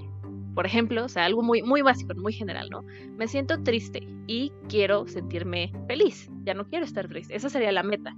por 0.55 0.67
ejemplo, 0.67 1.05
o 1.05 1.09
sea, 1.09 1.25
algo 1.25 1.43
muy, 1.43 1.63
muy 1.63 1.83
básico, 1.83 2.15
muy 2.17 2.33
general, 2.33 2.69
¿no? 2.71 2.83
Me 3.17 3.29
siento 3.29 3.63
triste 3.63 4.07
y 4.27 4.53
quiero 4.69 5.07
sentirme 5.07 5.73
feliz, 5.87 6.31
ya 6.45 6.55
no 6.55 6.67
quiero 6.69 6.85
estar 6.85 7.09
triste, 7.09 7.35
esa 7.35 7.49
sería 7.49 7.73
la 7.73 7.83
meta. 7.83 8.17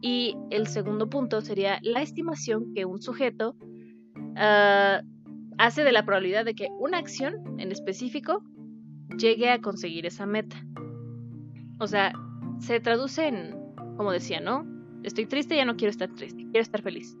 Y 0.00 0.36
el 0.50 0.68
segundo 0.68 1.10
punto 1.10 1.40
sería 1.40 1.80
la 1.82 2.02
estimación 2.02 2.72
que 2.72 2.84
un 2.84 3.02
sujeto 3.02 3.56
ah, 4.36 5.00
hace 5.58 5.82
de 5.82 5.92
la 5.92 6.04
probabilidad 6.04 6.44
de 6.44 6.54
que 6.54 6.68
una 6.78 6.98
acción 6.98 7.34
en 7.58 7.72
específico 7.72 8.44
llegue 9.18 9.50
a 9.50 9.60
conseguir 9.60 10.06
esa 10.06 10.24
meta. 10.24 10.64
O 11.80 11.86
sea, 11.86 12.12
se 12.60 12.80
traduce 12.80 13.26
en, 13.26 13.54
como 13.96 14.12
decía, 14.12 14.40
¿no? 14.40 14.66
Estoy 15.02 15.26
triste, 15.26 15.56
ya 15.56 15.64
no 15.64 15.76
quiero 15.76 15.90
estar 15.90 16.12
triste, 16.14 16.42
quiero 16.44 16.60
estar 16.60 16.82
feliz. 16.82 17.16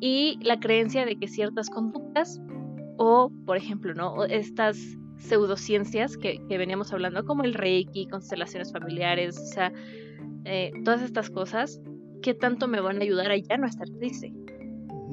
Y 0.00 0.38
la 0.42 0.58
creencia 0.58 1.04
de 1.04 1.16
que 1.16 1.28
ciertas 1.28 1.68
conductas, 1.68 2.40
o 2.96 3.30
por 3.44 3.56
ejemplo, 3.56 3.94
¿no? 3.94 4.24
Estas 4.24 4.78
pseudociencias 5.18 6.16
que, 6.16 6.40
que 6.48 6.58
veníamos 6.58 6.92
hablando, 6.92 7.24
como 7.24 7.44
el 7.44 7.54
reiki, 7.54 8.06
constelaciones 8.06 8.72
familiares, 8.72 9.38
o 9.38 9.46
sea, 9.46 9.72
eh, 10.44 10.72
todas 10.84 11.02
estas 11.02 11.30
cosas, 11.30 11.80
¿qué 12.22 12.34
tanto 12.34 12.68
me 12.68 12.80
van 12.80 12.98
a 12.98 13.02
ayudar 13.02 13.30
a 13.30 13.36
ya 13.36 13.56
no 13.58 13.66
estar 13.66 13.88
triste? 13.98 14.32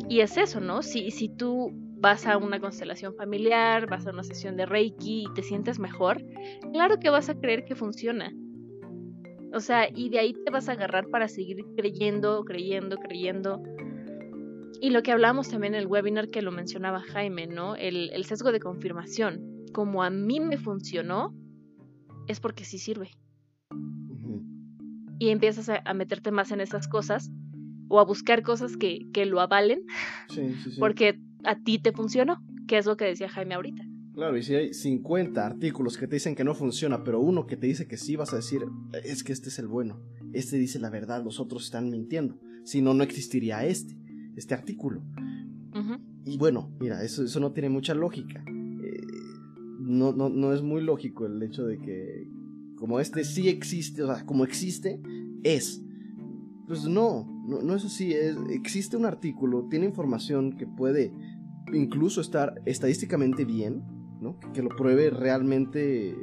Y 0.08 0.22
es 0.22 0.38
eso, 0.38 0.62
¿no? 0.62 0.82
Si, 0.82 1.12
si 1.12 1.28
tú 1.28 1.72
vas 2.00 2.26
a 2.28 2.38
una 2.38 2.60
constelación 2.60 3.16
familiar, 3.16 3.88
vas 3.88 4.06
a 4.08 4.12
una 4.12 4.24
sesión 4.24 4.56
de 4.56 4.66
Reiki 4.66 5.26
y 5.30 5.34
te 5.34 5.44
sientes 5.44 5.80
mejor, 5.80 6.24
claro 6.72 7.00
que 7.00 7.10
vas 7.10 7.30
a 7.30 7.36
creer 7.36 7.66
que 7.66 7.76
funciona. 7.76 8.32
O 9.54 9.60
sea, 9.60 9.90
y 9.94 10.10
de 10.10 10.20
ahí 10.20 10.34
te 10.34 10.52
vas 10.52 10.70
a 10.70 10.74
agarrar 10.74 11.08
para 11.10 11.28
seguir 11.28 11.64
creyendo, 11.76 12.44
creyendo, 12.44 12.98
creyendo. 12.98 13.62
Y 14.82 14.90
lo 14.92 15.02
que 15.02 15.12
hablamos 15.12 15.50
también 15.50 15.74
en 15.74 15.82
el 15.82 15.88
webinar 15.88 16.30
que 16.30 16.42
lo 16.42 16.52
mencionaba 16.52 17.02
Jaime, 17.02 17.48
¿no? 17.48 17.76
El, 17.76 18.12
el 18.12 18.26
sesgo 18.26 18.52
de 18.52 18.60
confirmación. 18.60 19.66
Como 19.74 20.04
a 20.04 20.10
mí 20.10 20.40
me 20.40 20.58
funcionó, 20.58 21.34
es 22.28 22.40
porque 22.40 22.66
sí 22.66 22.78
sirve. 22.78 23.12
Y 25.20 25.30
empiezas 25.30 25.70
a, 25.70 25.94
meterte 25.94 26.32
más 26.32 26.52
en 26.52 26.62
esas 26.62 26.88
cosas 26.88 27.32
o 27.90 28.00
a 28.00 28.04
buscar 28.04 28.44
cosas 28.44 28.78
que, 28.78 29.08
que 29.14 29.26
lo 29.26 29.40
avalen 29.40 29.82
sí, 30.30 30.54
sí, 30.64 30.72
sí. 30.72 30.80
porque 30.80 31.20
a 31.44 31.56
ti 31.56 31.80
te 31.80 31.92
funcionó, 31.92 32.44
que 32.68 32.78
es 32.78 32.86
lo 32.86 32.98
que 32.98 33.06
decía 33.06 33.30
Jaime 33.30 33.56
ahorita. 33.56 33.87
Claro, 34.18 34.36
y 34.36 34.42
si 34.42 34.56
hay 34.56 34.74
50 34.74 35.46
artículos 35.46 35.96
que 35.96 36.08
te 36.08 36.16
dicen 36.16 36.34
que 36.34 36.44
no 36.44 36.56
funciona, 36.56 37.04
pero 37.04 37.20
uno 37.20 37.46
que 37.46 37.56
te 37.56 37.68
dice 37.68 37.88
que 37.88 37.98
sí, 37.98 38.16
vas 38.16 38.34
a 38.34 38.38
decir, 38.38 38.64
es 39.04 39.24
que 39.24 39.32
este 39.32 39.50
es 39.50 39.60
el 39.60 39.68
bueno, 39.68 40.02
este 40.34 40.58
dice 40.58 40.80
la 40.80 40.90
verdad, 40.90 41.24
los 41.24 41.40
otros 41.40 41.66
están 41.66 41.92
mintiendo, 41.92 42.40
si 42.64 42.82
no, 42.82 42.96
no 42.96 43.04
existiría 43.04 43.64
este, 43.68 43.96
este 44.36 44.56
artículo. 44.56 45.04
Y 46.26 46.36
bueno, 46.40 46.76
mira, 46.80 47.04
eso, 47.04 47.24
eso 47.26 47.40
no 47.40 47.52
tiene 47.52 47.70
mucha 47.70 47.94
lógica. 47.94 48.44
Eh, 48.48 49.02
no, 49.82 50.14
no, 50.14 50.30
no 50.30 50.52
es 50.52 50.64
muy 50.64 50.82
lógico 50.82 51.28
el 51.28 51.44
hecho 51.44 51.68
de 51.68 51.78
que 51.78 52.28
como 52.76 53.00
este 53.00 53.24
sí 53.24 53.50
existe, 53.50 54.02
o 54.02 54.08
sea, 54.08 54.26
como 54.26 54.46
existe, 54.46 55.00
es. 55.44 55.80
Pues 56.66 56.86
no, 56.86 57.46
no, 57.48 57.62
no 57.62 57.76
es 57.76 57.86
así, 57.86 58.14
es, 58.14 58.36
existe 58.50 58.98
un 58.98 59.06
artículo, 59.06 59.68
tiene 59.70 59.86
información 59.86 60.58
que 60.58 60.66
puede 60.66 61.14
incluso 61.72 62.20
estar 62.20 62.60
estadísticamente 62.66 63.46
bien, 63.46 63.84
¿no? 64.22 64.40
que 64.54 64.62
lo 64.62 64.70
pruebe 64.70 65.10
realmente 65.10 66.16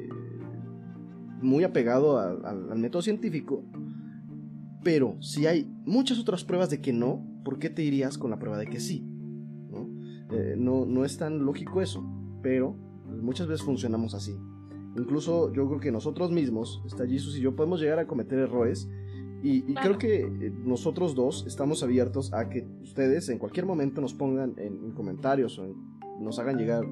muy 1.43 1.65
apegado 1.65 2.19
al 2.19 2.79
método 2.79 3.03
científico, 3.03 3.65
pero 4.85 5.17
si 5.21 5.47
hay 5.47 5.65
muchas 5.85 6.19
otras 6.19 6.45
pruebas 6.45 6.71
de 6.71 6.81
que 6.81 6.93
no, 6.93 7.27
¿por 7.45 7.59
qué 7.59 7.71
te 7.71 7.83
irías 7.83 8.19
con 8.19 8.31
la 8.31 8.39
prueba 8.39 8.59
de 8.59 8.67
que 8.67 8.79
sí? 8.79 9.03
¿No? 9.71 9.89
Eh, 10.31 10.55
no, 10.57 11.05
es 11.05 11.17
tan 11.17 11.45
lógico 11.45 11.81
eso, 11.81 12.05
pero 12.43 12.77
muchas 13.23 13.49
veces 13.49 13.65
funcionamos 13.65 14.15
así. 14.15 14.37
Incluso 14.97 15.53
yo 15.53 15.67
creo 15.67 15.81
que 15.81 15.91
nosotros 15.91 16.31
mismos, 16.31 16.83
está 16.87 17.07
Jesus 17.07 17.37
y 17.37 17.41
yo, 17.41 17.57
podemos 17.57 17.81
llegar 17.81 17.99
a 17.99 18.07
cometer 18.07 18.39
errores 18.39 18.89
y, 19.43 19.75
creo 19.75 19.99
que 19.99 20.21
eh, 20.23 20.53
nosotros 20.65 21.15
dos 21.15 21.45
estamos 21.47 21.83
abiertos 21.83 22.33
a 22.33 22.49
que 22.49 22.67
ustedes 22.83 23.29
en 23.29 23.39
cualquier 23.39 23.67
momento 23.67 24.01
nos 24.01 24.15
pongan 24.15 24.55
en, 24.57 24.93
comentarios 24.93 25.59
o 25.59 25.67
nos 26.19 26.39
hagan 26.39 26.57
llegar 26.57 26.85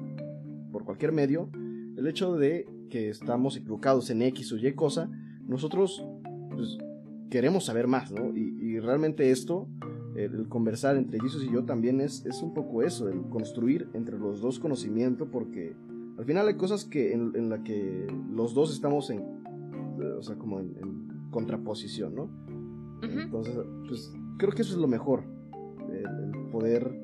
por 0.73 0.83
cualquier 0.83 1.13
medio 1.13 1.49
el 1.95 2.05
hecho 2.07 2.35
de 2.35 2.67
que 2.89 3.09
estamos 3.09 3.55
equivocados 3.55 4.09
en 4.09 4.21
X 4.23 4.51
o 4.51 4.57
Y 4.57 4.73
cosa. 4.73 5.09
Nosotros 5.47 6.05
pues, 6.51 6.77
queremos 7.29 7.65
saber 7.65 7.87
más, 7.87 8.11
¿no? 8.11 8.35
Y, 8.35 8.79
realmente 8.79 9.31
esto, 9.31 9.67
el, 10.15 10.49
conversar 10.49 10.97
entre 10.97 11.19
Jesus 11.19 11.43
y 11.43 11.51
yo 11.53 11.63
también 11.63 12.01
es, 12.01 12.25
es 12.25 12.41
un 12.41 12.53
poco 12.53 12.81
eso, 12.81 13.07
el 13.07 13.21
construir 13.29 13.87
entre 13.93 14.17
los 14.17 14.41
dos 14.41 14.59
conocimiento, 14.59 15.29
porque 15.29 15.75
al 16.17 16.25
final 16.25 16.47
hay 16.47 16.55
cosas 16.55 16.83
que 16.83 17.13
en, 17.13 17.31
en 17.35 17.49
la 17.49 17.63
que 17.63 18.07
los 18.31 18.53
dos 18.53 18.73
estamos 18.73 19.09
en, 19.09 19.23
o 20.17 20.21
sea, 20.21 20.35
como 20.35 20.59
en, 20.59 21.07
contraposición, 21.31 22.13
¿no? 22.13 22.29
Entonces, 23.01 23.57
pues 23.87 24.13
creo 24.37 24.53
que 24.53 24.61
eso 24.61 24.73
es 24.73 24.79
lo 24.79 24.87
mejor, 24.87 25.23
el, 25.91 26.51
poder 26.51 26.95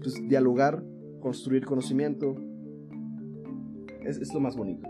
pues, 0.00 0.14
dialogar, 0.28 0.84
construir 1.20 1.66
conocimiento, 1.66 2.36
es, 4.04 4.18
es, 4.18 4.32
lo 4.34 4.40
más 4.40 4.56
bonito. 4.56 4.88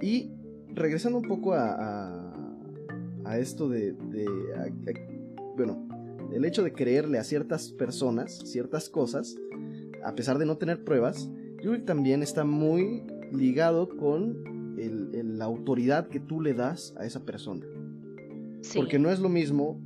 Y 0.00 0.32
regresando 0.74 1.18
un 1.18 1.28
poco 1.28 1.54
a 1.54 2.28
a 3.28 3.38
esto 3.38 3.68
de, 3.68 3.94
bueno, 5.56 5.86
el 6.32 6.44
hecho 6.46 6.62
de 6.62 6.72
creerle 6.72 7.18
a 7.18 7.24
ciertas 7.24 7.70
personas, 7.72 8.38
ciertas 8.50 8.88
cosas, 8.88 9.36
a 10.02 10.14
pesar 10.14 10.38
de 10.38 10.46
no 10.46 10.56
tener 10.56 10.82
pruebas, 10.82 11.30
yo 11.56 11.70
creo 11.70 11.72
que 11.74 11.80
también 11.80 12.22
está 12.22 12.44
muy 12.44 13.06
ligado 13.32 13.88
con 13.88 14.42
la 14.76 15.44
autoridad 15.44 16.08
que 16.08 16.20
tú 16.20 16.40
le 16.40 16.54
das 16.54 16.94
a 16.96 17.04
esa 17.04 17.26
persona. 17.26 17.66
Porque 18.74 18.98
no 18.98 19.10
es 19.10 19.20
lo 19.20 19.28
mismo, 19.28 19.78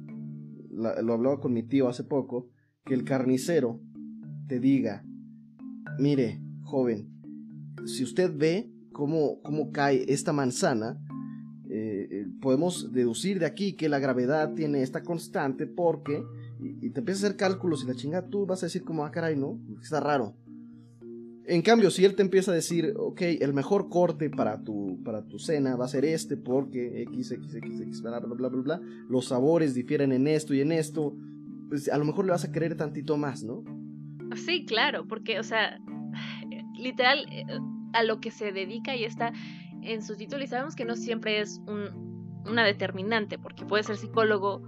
lo 0.71 1.13
hablaba 1.13 1.41
con 1.41 1.53
mi 1.53 1.65
tío 1.65 1.89
hace 1.89 2.05
poco, 2.05 2.49
que 2.85 2.95
el 2.95 3.03
carnicero 3.03 3.81
te 4.47 4.61
diga, 4.61 5.05
mire, 5.99 6.41
joven, 6.63 7.09
si 7.87 8.05
usted 8.05 8.31
ve 8.35 8.71
cómo, 8.93 9.41
cómo 9.43 9.73
cae 9.73 10.05
esta 10.09 10.33
manzana, 10.33 10.99
eh, 11.75 12.07
eh, 12.11 12.27
podemos 12.43 12.93
deducir 12.93 13.39
de 13.39 13.47
aquí 13.47 13.73
que 13.73 13.89
la 13.89 13.99
gravedad 13.99 14.53
tiene 14.55 14.83
esta 14.83 15.03
constante 15.03 15.67
porque, 15.67 16.23
y, 16.61 16.91
te 16.91 17.01
empiezas 17.01 17.25
a 17.25 17.27
hacer 17.29 17.39
cálculos 17.39 17.83
y 17.83 17.87
la 17.87 17.95
chingada, 17.95 18.29
tú 18.29 18.45
vas 18.45 18.63
a 18.63 18.67
decir 18.67 18.85
como, 18.85 19.07
ah, 19.07 19.11
caray, 19.11 19.37
no, 19.37 19.59
está 19.81 19.99
raro. 19.99 20.35
En 21.47 21.63
cambio, 21.63 21.91
si 21.91 22.05
él 22.05 22.15
te 22.15 22.23
empieza 22.23 22.53
a 22.53 22.55
decir, 22.55 22.93
ok, 22.97 23.23
el 23.41 23.55
mejor 23.55 23.89
corte 23.89 24.29
para 24.29 24.63
tu, 24.63 25.03
para 25.03 25.23
tu 25.23 25.39
cena 25.39 25.75
va 25.75 25.87
a 25.87 25.89
ser 25.89 26.05
este 26.05 26.37
porque 26.37 27.03
X, 27.03 27.33
X, 27.33 27.55
X, 27.55 27.81
X, 27.81 28.03
bla, 28.03 28.21
bla, 28.21 28.35
bla, 28.35 28.49
bla, 28.49 28.63
bla, 28.63 28.81
los 29.09 29.29
sabores 29.29 29.75
difieren 29.75 30.13
en 30.13 30.27
esto 30.27 30.53
y 30.55 30.61
en 30.61 30.73
esto, 30.73 31.17
pues 31.71 31.89
a 31.89 31.97
lo 31.97 32.05
mejor 32.05 32.27
le 32.27 32.33
vas 32.33 32.45
a 32.45 32.53
querer 32.53 32.77
tantito 32.77 33.17
más, 33.17 33.43
¿no? 33.43 33.65
Sí, 34.37 34.67
claro, 34.67 35.07
porque, 35.09 35.41
o 35.41 35.43
sea, 35.43 35.81
literal, 36.83 37.27
eh, 37.31 37.45
a 37.93 38.03
lo 38.03 38.21
que 38.21 38.31
se 38.31 38.53
dedica 38.53 38.97
y 38.97 39.05
está 39.05 39.33
en 39.83 40.03
su 40.03 40.17
título 40.17 40.45
y 40.45 40.47
sabemos 40.47 40.77
que 40.77 40.85
no 40.85 40.97
siempre 40.97 41.41
es 41.41 41.61
una 42.47 42.65
determinante, 42.65 43.39
porque 43.39 43.65
puede 43.65 43.83
ser 43.83 43.97
psicólogo 43.97 44.63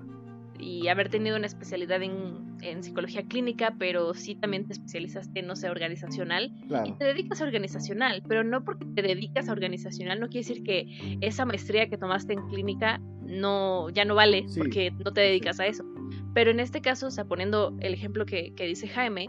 y 0.58 0.88
haber 0.88 1.08
tenido 1.08 1.36
una 1.36 1.46
especialidad 1.46 2.02
en, 2.02 2.44
psicología 2.80 3.22
clínica, 3.24 3.74
pero 3.78 4.14
sí 4.14 4.36
también 4.36 4.66
te 4.66 4.72
especializaste 4.72 5.40
en, 5.40 5.46
no 5.46 5.54
sé, 5.54 5.68
organizacional. 5.68 6.50
Y 6.86 6.92
te 6.92 7.04
dedicas 7.04 7.42
a 7.42 7.44
organizacional, 7.44 8.22
pero 8.26 8.42
no 8.42 8.64
porque 8.64 8.86
te 8.94 9.02
dedicas 9.02 9.50
a 9.50 9.52
organizacional 9.52 10.18
no 10.18 10.28
quiere 10.28 10.48
decir 10.48 10.64
que 10.64 11.18
esa 11.20 11.44
maestría 11.44 11.90
que 11.90 11.98
tomaste 11.98 12.32
en 12.32 12.48
clínica 12.48 13.00
no 13.22 13.90
ya 13.90 14.06
no 14.06 14.14
vale 14.14 14.46
porque 14.56 14.92
no 15.04 15.12
te 15.12 15.20
dedicas 15.20 15.60
a 15.60 15.66
eso. 15.66 15.84
Pero 16.32 16.50
en 16.52 16.60
este 16.60 16.80
caso, 16.80 17.08
o 17.08 17.10
sea, 17.10 17.26
poniendo 17.26 17.76
el 17.80 17.92
ejemplo 17.92 18.24
que, 18.24 18.54
que 18.54 18.66
dice 18.66 18.88
Jaime, 18.88 19.28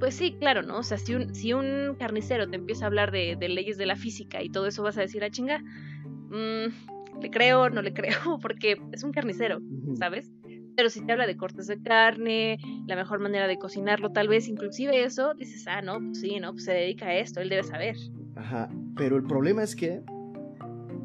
pues 0.00 0.14
sí, 0.14 0.34
claro, 0.40 0.62
¿no? 0.62 0.78
O 0.78 0.82
sea, 0.82 0.98
si 0.98 1.14
un, 1.14 1.34
si 1.34 1.52
un 1.52 1.94
carnicero 1.98 2.48
te 2.48 2.56
empieza 2.56 2.84
a 2.84 2.88
hablar 2.88 3.12
de, 3.12 3.36
leyes 3.38 3.76
de 3.76 3.86
la 3.86 3.96
física 3.96 4.42
y 4.42 4.48
todo 4.48 4.66
eso 4.66 4.82
vas 4.82 4.96
a 4.96 5.02
decir, 5.02 5.22
ah, 5.22 5.30
chinga, 5.30 5.58
mm, 5.60 7.20
le 7.20 7.30
creo, 7.30 7.68
no 7.68 7.82
le 7.82 7.92
creo, 7.94 8.38
porque 8.40 8.80
es 8.92 9.04
un 9.04 9.12
carnicero, 9.12 9.60
¿sabes? 9.94 10.32
Pero 10.74 10.88
si 10.88 11.04
te 11.04 11.12
habla 11.12 11.26
de 11.26 11.36
cortes 11.36 11.66
de 11.66 11.80
carne, 11.82 12.58
la 12.86 12.96
mejor 12.96 13.20
manera 13.20 13.46
de 13.46 13.58
cocinarlo, 13.58 14.10
tal 14.10 14.28
vez 14.28 14.48
inclusive 14.48 15.04
eso, 15.04 15.34
dices, 15.34 15.66
ah, 15.68 15.82
no, 15.82 16.00
pues 16.00 16.20
sí, 16.20 16.40
¿no? 16.40 16.52
Pues 16.52 16.64
se 16.64 16.72
dedica 16.72 17.06
a 17.06 17.16
esto, 17.16 17.40
él 17.40 17.50
debe 17.50 17.62
saber. 17.62 17.96
Ajá, 18.36 18.70
pero 18.96 19.16
el 19.16 19.24
problema 19.24 19.62
es 19.62 19.76
que 19.76 20.02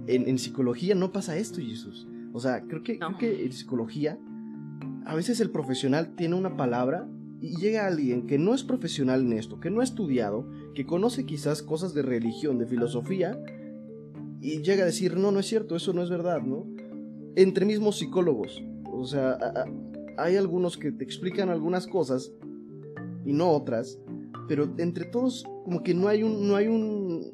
en, 0.07 0.37
psicología 0.37 0.95
no 0.95 1.11
pasa 1.11 1.35
esto, 1.35 1.59
Jesús. 1.59 2.07
O 2.31 2.39
sea, 2.39 2.61
creo 2.61 2.81
que, 2.81 2.97
creo 2.97 3.17
que 3.17 3.43
en 3.43 3.51
psicología 3.51 4.17
a 5.05 5.15
veces 5.15 5.41
el 5.41 5.49
profesional 5.49 6.15
tiene 6.15 6.35
una 6.35 6.55
palabra 6.55 7.07
y 7.45 7.57
llega 7.57 7.85
alguien 7.85 8.25
que 8.25 8.39
no 8.39 8.55
es 8.55 8.63
profesional 8.63 9.21
en 9.21 9.33
esto, 9.33 9.59
que 9.59 9.69
no 9.69 9.81
ha 9.81 9.83
estudiado, 9.83 10.47
que 10.73 10.87
conoce 10.87 11.27
quizás 11.27 11.61
cosas 11.61 11.93
de 11.93 12.01
religión, 12.01 12.57
de 12.57 12.65
filosofía, 12.65 13.39
y 14.41 14.63
llega 14.63 14.81
a 14.81 14.87
decir, 14.87 15.15
no, 15.15 15.31
no 15.31 15.39
es 15.39 15.45
cierto, 15.45 15.75
eso 15.75 15.93
no 15.93 16.01
es 16.01 16.09
verdad, 16.09 16.41
¿no? 16.41 16.65
Entre 17.35 17.67
mismos 17.67 17.99
psicólogos, 17.99 18.63
o 18.91 19.05
sea, 19.05 19.37
hay 20.17 20.37
algunos 20.37 20.75
que 20.75 20.91
te 20.91 21.03
explican 21.03 21.49
algunas 21.49 21.85
cosas 21.85 22.33
y 23.25 23.33
no 23.33 23.51
otras, 23.51 23.99
pero 24.47 24.67
entre 24.79 25.05
todos 25.05 25.45
como 25.65 25.83
que 25.83 25.93
no 25.93 26.07
hay 26.07 26.23
un, 26.23 26.47
no 26.47 26.55
hay 26.55 26.67
un, 26.67 27.31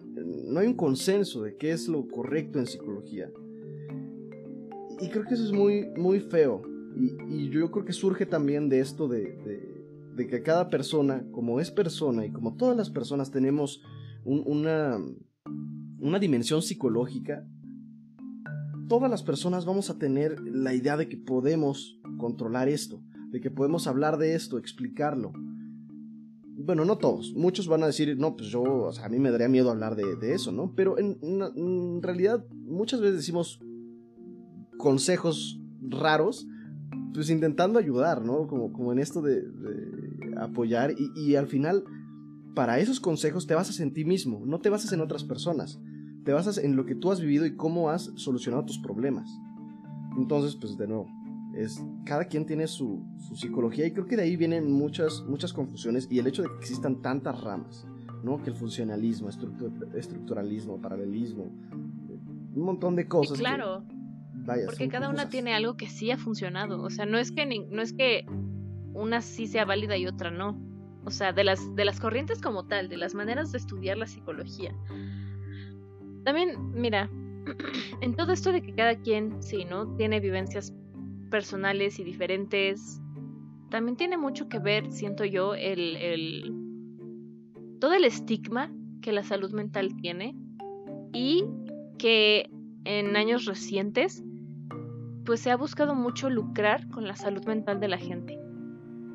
no 0.49 0.59
hay 0.59 0.67
un 0.67 0.75
consenso 0.75 1.43
de 1.43 1.55
qué 1.55 1.71
es 1.71 1.87
lo 1.87 2.05
correcto 2.09 2.59
en 2.59 2.67
psicología. 2.67 3.31
Y 4.99 5.07
creo 5.07 5.23
que 5.23 5.35
eso 5.35 5.45
es 5.45 5.53
muy, 5.53 5.85
muy 5.95 6.19
feo. 6.19 6.63
Y, 6.97 7.49
yo 7.49 7.71
creo 7.71 7.85
que 7.85 7.93
surge 7.93 8.25
también 8.25 8.67
de 8.67 8.81
esto 8.81 9.07
de 9.07 9.37
de 9.45 9.70
que 10.15 10.43
cada 10.43 10.69
persona, 10.69 11.25
como 11.31 11.59
es 11.59 11.71
persona 11.71 12.25
y 12.25 12.31
como 12.31 12.55
todas 12.55 12.77
las 12.77 12.89
personas 12.89 13.31
tenemos 13.31 13.81
una, 14.23 14.99
una 15.99 16.19
dimensión 16.19 16.61
psicológica, 16.61 17.45
todas 18.87 19.09
las 19.09 19.23
personas 19.23 19.65
vamos 19.65 19.89
a 19.89 19.97
tener 19.97 20.39
la 20.41 20.73
idea 20.73 20.97
de 20.97 21.07
que 21.07 21.17
podemos 21.17 21.99
controlar 22.17 22.67
esto, 22.69 23.01
de 23.31 23.41
que 23.41 23.49
podemos 23.49 23.87
hablar 23.87 24.17
de 24.17 24.35
esto, 24.35 24.57
explicarlo. 24.57 25.33
Bueno, 26.63 26.85
no 26.85 26.97
todos, 26.97 27.33
muchos 27.33 27.67
van 27.67 27.81
a 27.81 27.87
decir, 27.87 28.15
no, 28.17 28.35
pues 28.35 28.49
yo, 28.49 28.89
a 28.89 29.09
mí 29.09 29.17
me 29.17 29.31
daría 29.31 29.47
miedo 29.49 29.71
hablar 29.71 29.95
de, 29.95 30.33
eso, 30.33 30.51
¿no? 30.51 30.73
Pero 30.75 30.99
en, 30.99 31.17
en 31.23 32.03
realidad 32.03 32.45
muchas 32.51 33.01
veces 33.01 33.17
decimos 33.17 33.59
consejos 34.77 35.59
raros 35.81 36.47
pues 37.13 37.29
intentando 37.29 37.79
ayudar, 37.79 38.23
¿no? 38.23 38.47
Como, 38.47 38.71
como 38.71 38.91
en 38.91 38.99
esto 38.99 39.21
de, 39.21 39.41
apoyar 40.37 40.93
y, 41.15 41.35
al 41.35 41.47
final 41.47 41.83
para 42.55 42.79
esos 42.79 42.99
consejos 42.99 43.47
te 43.47 43.55
basas 43.55 43.79
en 43.79 43.93
ti 43.93 44.03
mismo, 44.03 44.43
no 44.45 44.59
te 44.59 44.69
basas 44.69 44.91
en 44.91 45.01
otras 45.01 45.23
personas, 45.23 45.79
te 46.25 46.33
basas 46.33 46.57
en 46.57 46.75
lo 46.75 46.85
que 46.85 46.95
tú 46.95 47.11
has 47.11 47.21
vivido 47.21 47.45
y 47.45 47.55
cómo 47.55 47.89
has 47.89 48.11
solucionado 48.15 48.65
tus 48.65 48.79
problemas. 48.79 49.29
Entonces, 50.17 50.55
pues 50.55 50.77
de 50.77 50.87
nuevo, 50.87 51.07
Es, 51.55 51.81
cada 52.05 52.25
quien 52.25 52.45
tiene 52.45 52.67
su, 52.67 53.05
su, 53.27 53.35
psicología 53.35 53.85
y 53.85 53.91
creo 53.91 54.05
que 54.05 54.17
de 54.17 54.23
ahí 54.23 54.35
vienen 54.35 54.71
muchas, 54.71 55.23
muchas 55.27 55.53
confusiones 55.53 56.07
y 56.11 56.19
el 56.19 56.27
hecho 56.27 56.41
de 56.43 56.49
que 56.49 56.59
existan 56.59 57.01
tantas 57.01 57.41
ramas, 57.41 57.85
¿no? 58.23 58.41
Que 58.43 58.49
el 58.49 58.55
funcionalismo, 58.55 59.29
estructuralismo, 59.29 60.81
paralelismo, 60.81 61.45
un 62.55 62.63
montón 62.63 62.95
de 62.95 63.07
cosas. 63.07 63.37
claro. 63.37 63.83
porque 64.65 64.87
cada 64.89 65.09
una 65.09 65.29
tiene 65.29 65.53
algo 65.53 65.77
que 65.77 65.87
sí 65.87 66.11
ha 66.11 66.17
funcionado. 66.17 66.81
O 66.81 66.89
sea, 66.89 67.05
no 67.05 67.17
es 67.17 67.31
que 67.31 67.45
no 67.45 67.81
es 67.81 67.93
que 67.93 68.25
una 68.93 69.21
sí 69.21 69.47
sea 69.47 69.65
válida 69.65 69.97
y 69.97 70.07
otra 70.07 70.31
no. 70.31 70.57
O 71.05 71.11
sea, 71.11 71.33
de 71.33 71.43
las, 71.43 71.75
de 71.75 71.85
las 71.85 71.99
corrientes 71.99 72.41
como 72.41 72.67
tal, 72.67 72.87
de 72.89 72.97
las 72.97 73.15
maneras 73.15 73.51
de 73.51 73.57
estudiar 73.57 73.97
la 73.97 74.07
psicología. 74.07 74.75
También, 76.23 76.71
mira, 76.73 77.09
en 78.01 78.15
todo 78.15 78.33
esto 78.33 78.51
de 78.51 78.61
que 78.61 78.73
cada 78.73 78.95
quien, 78.95 79.41
sí, 79.41 79.65
¿no? 79.65 79.95
Tiene 79.95 80.19
vivencias 80.19 80.73
personales 81.29 81.99
y 81.99 82.03
diferentes, 82.03 83.01
también 83.69 83.95
tiene 83.95 84.17
mucho 84.17 84.49
que 84.49 84.59
ver, 84.59 84.91
siento 84.91 85.25
yo, 85.25 85.55
el, 85.55 85.95
el 85.95 86.53
todo 87.79 87.93
el 87.93 88.03
estigma 88.03 88.71
que 89.01 89.11
la 89.11 89.23
salud 89.23 89.51
mental 89.53 89.95
tiene 89.95 90.35
y 91.13 91.45
que 91.97 92.49
en 92.83 93.15
años 93.15 93.45
recientes 93.45 94.23
pues 95.25 95.39
se 95.39 95.51
ha 95.51 95.55
buscado 95.55 95.95
mucho 95.95 96.29
lucrar 96.29 96.87
con 96.89 97.07
la 97.07 97.15
salud 97.15 97.45
mental 97.45 97.79
de 97.79 97.87
la 97.87 97.97
gente. 97.97 98.40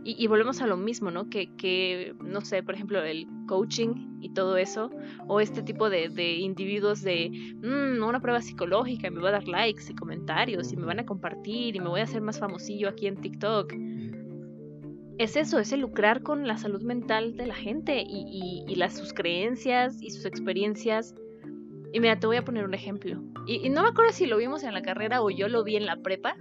Y, 0.08 0.24
volvemos 0.28 0.62
a 0.62 0.68
lo 0.68 0.76
mismo, 0.76 1.10
¿no? 1.10 1.28
Que, 1.28 1.48
que, 1.56 2.14
no 2.22 2.40
sé, 2.40 2.62
por 2.62 2.76
ejemplo, 2.76 3.02
el 3.02 3.26
coaching 3.48 4.20
y 4.20 4.28
todo 4.28 4.56
eso, 4.56 4.88
o 5.26 5.40
este 5.40 5.64
tipo 5.64 5.90
de, 5.90 6.08
de 6.08 6.34
individuos 6.34 7.02
de 7.02 7.28
mmm, 7.60 8.00
una 8.04 8.20
prueba 8.20 8.40
psicológica, 8.40 9.10
me 9.10 9.20
va 9.20 9.30
a 9.30 9.32
dar 9.32 9.48
likes 9.48 9.90
y 9.90 9.96
comentarios 9.96 10.72
y 10.72 10.76
me 10.76 10.86
van 10.86 11.00
a 11.00 11.06
compartir 11.06 11.74
y 11.74 11.80
me 11.80 11.88
voy 11.88 11.98
a 11.98 12.04
hacer 12.04 12.20
más 12.20 12.38
famosillo 12.38 12.88
aquí 12.88 13.08
en 13.08 13.16
TikTok. 13.16 13.74
Es 15.18 15.34
eso, 15.34 15.58
es 15.58 15.72
el 15.72 15.80
lucrar 15.80 16.22
con 16.22 16.46
la 16.46 16.56
salud 16.56 16.82
mental 16.82 17.36
de 17.36 17.46
la 17.46 17.56
gente 17.56 18.04
y, 18.06 18.64
y, 18.68 18.74
las, 18.76 18.96
sus 18.96 19.12
creencias 19.12 20.00
y 20.00 20.10
sus 20.10 20.24
experiencias. 20.24 21.16
Y 21.92 21.98
mira, 21.98 22.20
te 22.20 22.28
voy 22.28 22.36
a 22.36 22.44
poner 22.44 22.64
un 22.64 22.74
ejemplo. 22.74 23.24
Y, 23.44 23.66
y 23.66 23.70
no 23.70 23.82
me 23.82 23.88
acuerdo 23.88 24.12
si 24.12 24.26
lo 24.26 24.36
vimos 24.36 24.62
en 24.62 24.72
la 24.72 24.82
carrera 24.82 25.20
o 25.20 25.30
yo 25.30 25.48
lo 25.48 25.64
vi 25.64 25.74
en 25.74 25.86
la 25.86 25.96
prepa, 25.96 26.36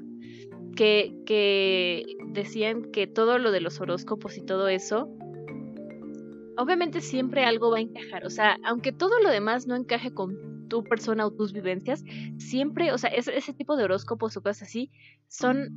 que, 0.75 1.15
que 1.25 2.05
decían 2.27 2.91
que 2.91 3.07
todo 3.07 3.37
lo 3.37 3.51
de 3.51 3.61
los 3.61 3.79
horóscopos 3.79 4.37
y 4.37 4.41
todo 4.41 4.67
eso, 4.67 5.09
obviamente 6.57 7.01
siempre 7.01 7.45
algo 7.45 7.71
va 7.71 7.77
a 7.77 7.81
encajar. 7.81 8.25
O 8.25 8.29
sea, 8.29 8.57
aunque 8.63 8.91
todo 8.91 9.19
lo 9.21 9.29
demás 9.29 9.67
no 9.67 9.75
encaje 9.75 10.13
con 10.13 10.67
tu 10.67 10.83
persona 10.83 11.25
o 11.25 11.31
tus 11.31 11.53
vivencias, 11.53 12.03
siempre, 12.37 12.91
o 12.91 12.97
sea, 12.97 13.09
ese, 13.09 13.37
ese 13.37 13.53
tipo 13.53 13.77
de 13.77 13.83
horóscopos 13.85 14.35
o 14.37 14.41
cosas 14.41 14.63
así 14.67 14.91
son 15.27 15.69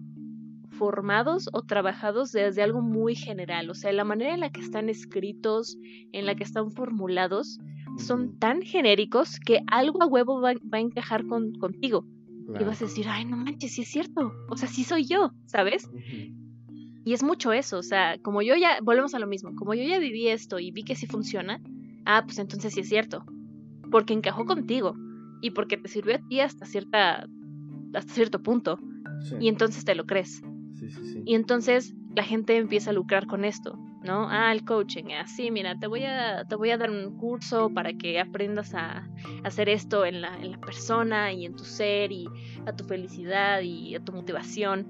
formados 0.79 1.49
o 1.53 1.63
trabajados 1.63 2.33
desde 2.33 2.63
algo 2.63 2.81
muy 2.81 3.15
general. 3.15 3.69
O 3.71 3.75
sea, 3.75 3.93
la 3.93 4.05
manera 4.05 4.35
en 4.35 4.41
la 4.41 4.51
que 4.51 4.61
están 4.61 4.89
escritos, 4.89 5.77
en 6.13 6.25
la 6.27 6.35
que 6.35 6.45
están 6.45 6.71
formulados, 6.71 7.59
son 7.99 8.39
tan 8.39 8.63
genéricos 8.63 9.41
que 9.41 9.61
algo 9.67 10.03
a 10.03 10.07
huevo 10.07 10.41
va, 10.41 10.53
va 10.73 10.79
a 10.79 10.81
encajar 10.81 11.27
con, 11.27 11.53
contigo. 11.55 12.05
Y 12.49 12.65
vas 12.65 12.81
a 12.81 12.87
decir, 12.87 13.07
ay, 13.09 13.25
no 13.27 13.37
manches, 13.37 13.73
sí 13.73 13.83
es 13.83 13.89
cierto. 13.89 14.33
O 14.49 14.57
sea, 14.57 14.69
sí 14.69 14.83
soy 14.83 15.05
yo, 15.05 15.33
¿sabes? 15.47 15.91
Y 17.05 17.13
es 17.13 17.23
mucho 17.23 17.53
eso, 17.53 17.79
o 17.79 17.83
sea, 17.83 18.19
como 18.23 18.43
yo 18.43 18.55
ya, 18.57 18.81
volvemos 18.83 19.15
a 19.15 19.19
lo 19.19 19.27
mismo, 19.27 19.55
como 19.55 19.75
yo 19.75 19.83
ya 19.83 19.99
viví 19.99 20.29
esto 20.29 20.59
y 20.59 20.71
vi 20.71 20.83
que 20.83 20.97
sí 20.97 21.07
funciona, 21.07 21.61
ah, 22.05 22.23
pues 22.25 22.39
entonces 22.39 22.75
sí 22.75 22.81
es 22.81 22.89
cierto. 22.89 23.25
Porque 23.91 24.15
encajó 24.15 24.45
contigo 24.45 24.95
y 25.41 25.51
porque 25.51 25.77
te 25.77 25.89
sirvió 25.89 26.17
a 26.17 26.29
ti 26.29 26.41
hasta 26.41 26.67
cierta 26.67 27.27
hasta 27.95 28.13
cierto 28.13 28.43
punto. 28.43 28.79
Y 29.41 29.49
entonces 29.49 29.85
te 29.85 29.95
lo 29.95 30.07
crees. 30.07 30.43
Sí, 30.75 30.91
sí, 30.91 31.23
y 31.25 31.35
entonces 31.35 31.95
la 32.19 32.25
gente 32.25 32.57
empieza 32.57 32.91
a 32.91 32.93
lucrar 32.93 33.29
con 33.29 33.45
esto. 33.45 33.79
¿no? 34.03 34.29
Ah, 34.29 34.51
el 34.51 34.65
coaching, 34.65 35.13
así, 35.13 35.53
mira, 35.53 35.79
te 35.79 35.87
voy 35.87 36.03
a, 36.03 36.45
te 36.49 36.57
voy 36.57 36.71
a 36.71 36.77
dar 36.77 36.91
un 36.91 37.17
curso 37.17 37.71
para 37.71 37.93
que 37.93 38.19
aprendas 38.19 38.75
a, 38.75 39.09
hacer 39.45 39.69
esto 39.69 40.05
en 40.05 40.21
la, 40.21 40.37
en 40.37 40.51
la, 40.51 40.59
persona 40.59 41.33
y 41.33 41.47
en 41.47 41.55
tu 41.55 41.65
ser 41.65 42.11
y 42.11 42.27
a 42.67 42.73
tu 42.75 42.83
felicidad 42.85 43.61
y 43.61 43.95
a 43.95 44.01
tu 44.01 44.13
motivación. 44.13 44.85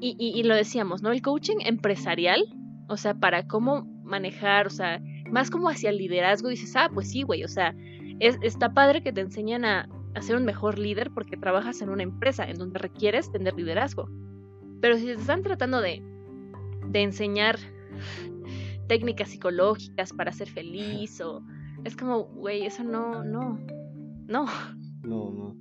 Y, 0.00 0.14
y, 0.18 0.42
lo 0.44 0.54
decíamos, 0.54 1.02
¿no? 1.02 1.10
El 1.10 1.20
coaching 1.20 1.56
empresarial, 1.64 2.44
o 2.88 2.96
sea, 2.96 3.14
para 3.14 3.48
cómo 3.48 3.82
manejar, 4.04 4.68
o 4.68 4.70
sea, 4.70 5.00
más 5.30 5.50
como 5.50 5.68
hacia 5.68 5.90
el 5.90 5.98
liderazgo, 5.98 6.48
dices, 6.48 6.76
ah, 6.76 6.90
pues 6.94 7.10
sí, 7.10 7.22
güey, 7.22 7.42
o 7.42 7.48
sea, 7.48 7.74
es, 8.20 8.38
está 8.42 8.72
padre 8.72 9.02
que 9.02 9.12
te 9.12 9.20
enseñan 9.20 9.64
a, 9.64 9.88
a 10.14 10.22
ser 10.22 10.36
un 10.36 10.44
mejor 10.44 10.78
líder 10.78 11.10
porque 11.12 11.36
trabajas 11.36 11.82
en 11.82 11.90
una 11.90 12.04
empresa 12.04 12.48
en 12.48 12.56
donde 12.56 12.78
requieres 12.78 13.32
tener 13.32 13.54
liderazgo. 13.54 14.08
Pero 14.80 14.96
si 14.96 15.06
te 15.06 15.12
están 15.12 15.42
tratando 15.42 15.80
de, 15.80 16.02
de 16.92 17.02
enseñar 17.02 17.58
técnicas 18.86 19.30
psicológicas 19.30 20.12
para 20.12 20.32
ser 20.32 20.48
feliz 20.48 21.20
o 21.20 21.42
es 21.84 21.96
como, 21.96 22.24
güey, 22.24 22.64
eso 22.66 22.84
no, 22.84 23.24
no, 23.24 23.58
no. 24.28 24.46
No, 25.02 25.32
no. 25.32 25.56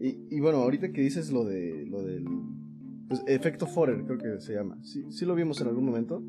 Y, 0.00 0.40
bueno, 0.40 0.58
ahorita 0.58 0.92
que 0.92 1.00
dices 1.00 1.30
lo 1.30 1.44
de 1.44 1.86
lo 1.86 2.02
del 2.02 2.26
pues, 3.08 3.22
efecto 3.28 3.66
Forer, 3.66 4.04
creo 4.04 4.18
que 4.18 4.40
se 4.40 4.54
llama. 4.54 4.76
Sí, 4.82 5.04
sí 5.10 5.24
lo 5.24 5.36
vimos 5.36 5.60
en 5.60 5.68
algún 5.68 5.84
momento. 5.84 6.20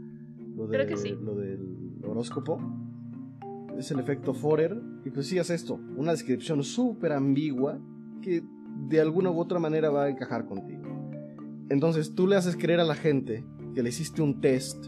Lo 0.56 0.68
creo 0.68 0.86
que 0.86 0.96
sí. 0.96 1.18
Lo 1.20 1.36
del 1.36 2.00
horóscopo. 2.04 2.60
Es 3.78 3.90
el 3.90 4.00
efecto 4.00 4.36
Forer. 4.36 4.80
Y 5.04 5.10
pues 5.10 5.26
sí, 5.26 5.40
es 5.40 5.50
esto. 5.50 5.80
Una 5.98 6.12
descripción 6.12 6.64
súper 6.64 7.14
ambigua 7.14 7.80
que 8.22 8.44
de 8.88 9.02
alguna 9.02 9.32
u 9.32 9.40
otra 9.40 9.58
manera 9.58 9.90
va 9.90 10.04
a 10.04 10.10
encajar 10.10 10.46
contigo. 10.46 10.84
Entonces 11.70 12.14
tú 12.14 12.28
le 12.28 12.36
haces 12.36 12.56
creer 12.56 12.80
a 12.80 12.84
la 12.84 12.96
gente 12.96 13.44
que 13.74 13.84
le 13.84 13.90
hiciste 13.90 14.22
un 14.22 14.42
test 14.42 14.86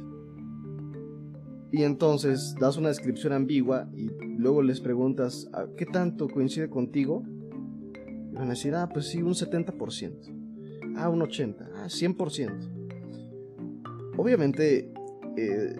y 1.71 1.83
entonces 1.83 2.55
das 2.59 2.77
una 2.77 2.87
descripción 2.87 3.33
ambigua 3.33 3.89
y 3.93 4.09
luego 4.37 4.61
les 4.61 4.79
preguntas, 4.79 5.49
ah, 5.51 5.65
¿qué 5.75 5.85
tanto 5.85 6.29
coincide 6.29 6.69
contigo? 6.69 7.23
Y 8.31 8.35
van 8.35 8.47
a 8.47 8.51
decir, 8.51 8.73
ah, 8.75 8.87
pues 8.87 9.09
sí, 9.09 9.21
un 9.21 9.33
70%. 9.33 10.93
Ah, 10.95 11.09
un 11.09 11.19
80%. 11.19 11.57
Ah, 11.75 11.89
100%. 11.89 14.15
Obviamente, 14.17 14.93
eh, 15.35 15.75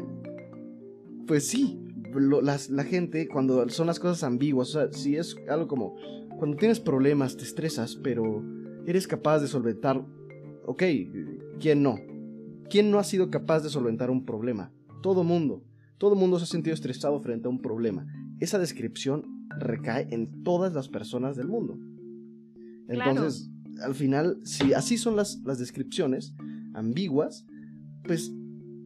pues 1.25 1.47
sí, 1.47 1.79
la 2.13 2.83
gente, 2.83 3.29
cuando 3.29 3.69
son 3.69 3.87
las 3.87 3.97
cosas 3.99 4.23
ambiguas, 4.23 4.77
si 4.91 5.15
es 5.15 5.37
algo 5.47 5.69
como, 5.69 5.95
cuando 6.37 6.57
tienes 6.57 6.81
problemas, 6.81 7.37
te 7.37 7.43
estresas, 7.43 7.95
pero 7.95 8.43
eres 8.85 9.07
capaz 9.07 9.39
de 9.39 9.47
solventar, 9.47 10.03
ok, 10.65 10.83
¿quién 11.59 11.83
no? 11.83 11.97
¿Quién 12.69 12.91
no 12.91 12.99
ha 12.99 13.03
sido 13.03 13.29
capaz 13.29 13.61
de 13.61 13.69
solventar 13.69 14.09
un 14.09 14.25
problema? 14.25 14.71
Todo 15.01 15.23
mundo. 15.23 15.63
Todo 15.97 16.15
mundo 16.15 16.39
se 16.39 16.43
ha 16.43 16.47
sentido 16.47 16.73
estresado 16.73 17.19
frente 17.19 17.47
a 17.47 17.51
un 17.51 17.61
problema. 17.61 18.05
Esa 18.39 18.59
descripción 18.59 19.47
recae 19.49 20.07
en 20.11 20.43
todas 20.43 20.73
las 20.73 20.89
personas 20.89 21.35
del 21.35 21.47
mundo. 21.47 21.77
Entonces, 22.87 23.49
al 23.81 23.95
final, 23.95 24.39
si 24.43 24.73
así 24.73 24.97
son 24.97 25.15
las, 25.15 25.41
las 25.45 25.59
descripciones 25.59 26.35
ambiguas, 26.73 27.45
pues 28.03 28.31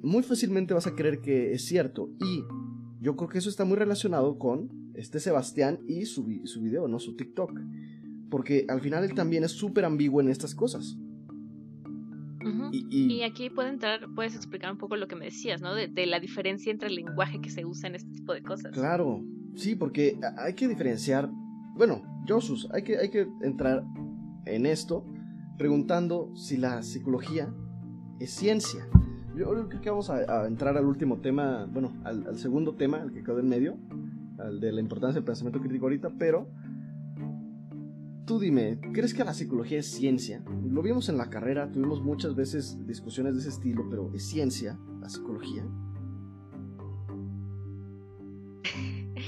muy 0.01 0.23
fácilmente 0.23 0.73
vas 0.73 0.87
a 0.87 0.95
creer 0.95 1.21
que 1.21 1.53
es 1.53 1.65
cierto. 1.65 2.11
Y 2.19 2.43
yo 3.01 3.15
creo 3.15 3.29
que 3.29 3.39
eso 3.39 3.49
está 3.49 3.65
muy 3.65 3.77
relacionado 3.77 4.37
con 4.37 4.91
este 4.93 5.19
Sebastián 5.19 5.79
y 5.87 6.05
su, 6.05 6.25
su 6.43 6.61
video, 6.61 6.87
¿no? 6.87 6.99
Su 6.99 7.15
TikTok. 7.15 7.59
Porque 8.29 8.65
al 8.67 8.81
final 8.81 9.03
él 9.03 9.13
también 9.13 9.43
es 9.43 9.51
súper 9.51 9.85
ambiguo 9.85 10.21
en 10.21 10.29
estas 10.29 10.53
cosas 10.53 10.97
y, 12.71 13.23
aquí 13.23 13.49
puede 13.49 13.69
entrar, 13.69 14.07
puedes 14.15 14.35
explicar 14.35 14.71
un 14.71 14.77
poco 14.77 14.95
lo 14.95 15.07
que 15.07 15.15
me 15.15 15.25
decías, 15.25 15.61
¿no? 15.61 15.73
De, 15.73 16.05
la 16.05 16.19
diferencia 16.19 16.71
entre 16.71 16.87
el 16.89 16.95
lenguaje 16.95 17.41
que 17.41 17.49
se 17.49 17.65
usa 17.65 17.89
en 17.89 17.95
este 17.95 18.11
tipo 18.11 18.33
de 18.33 18.41
cosas. 18.41 18.71
Claro, 18.71 19.21
sí, 19.55 19.75
porque 19.75 20.19
hay 20.37 20.53
que 20.53 20.67
diferenciar, 20.67 21.29
bueno, 21.75 22.01
Josus, 22.27 22.69
hay 22.73 22.83
que, 22.83 22.97
hay 22.97 23.09
que 23.09 23.27
entrar 23.41 23.83
en 24.45 24.65
esto 24.65 25.05
preguntando 25.57 26.33
si 26.35 26.57
la 26.57 26.81
psicología 26.83 27.53
es 28.19 28.31
ciencia. 28.31 28.87
Yo 29.35 29.49
creo 29.49 29.81
que 29.81 29.89
vamos 29.89 30.09
a, 30.09 30.47
entrar 30.47 30.77
al 30.77 30.85
último 30.85 31.19
tema, 31.19 31.65
bueno, 31.71 31.93
al, 32.03 32.27
al, 32.27 32.37
segundo 32.37 32.75
tema, 32.75 33.01
el 33.01 33.11
que 33.11 33.23
quedó 33.23 33.39
en 33.39 33.47
medio, 33.47 33.77
al 34.37 34.59
de 34.59 34.71
la 34.71 34.81
importancia 34.81 35.15
del 35.15 35.25
pensamiento 35.25 35.59
crítico 35.59 35.85
ahorita, 35.85 36.11
pero 36.17 36.49
tú 38.29 38.37
dime, 38.37 38.79
¿crees 38.93 39.15
que 39.15 39.23
la 39.23 39.33
psicología 39.33 39.79
es 39.79 39.87
ciencia? 39.87 40.43
Lo 40.63 40.83
vimos 40.83 41.09
en 41.09 41.17
la 41.17 41.31
carrera, 41.31 41.71
tuvimos 41.71 42.03
muchas 42.03 42.35
veces 42.35 42.77
discusiones 42.85 43.33
de 43.33 43.39
ese 43.39 43.49
estilo, 43.49 43.89
pero 43.89 44.11
¿es 44.13 44.23
ciencia 44.29 44.77
la 45.01 45.09
psicología? 45.09 45.65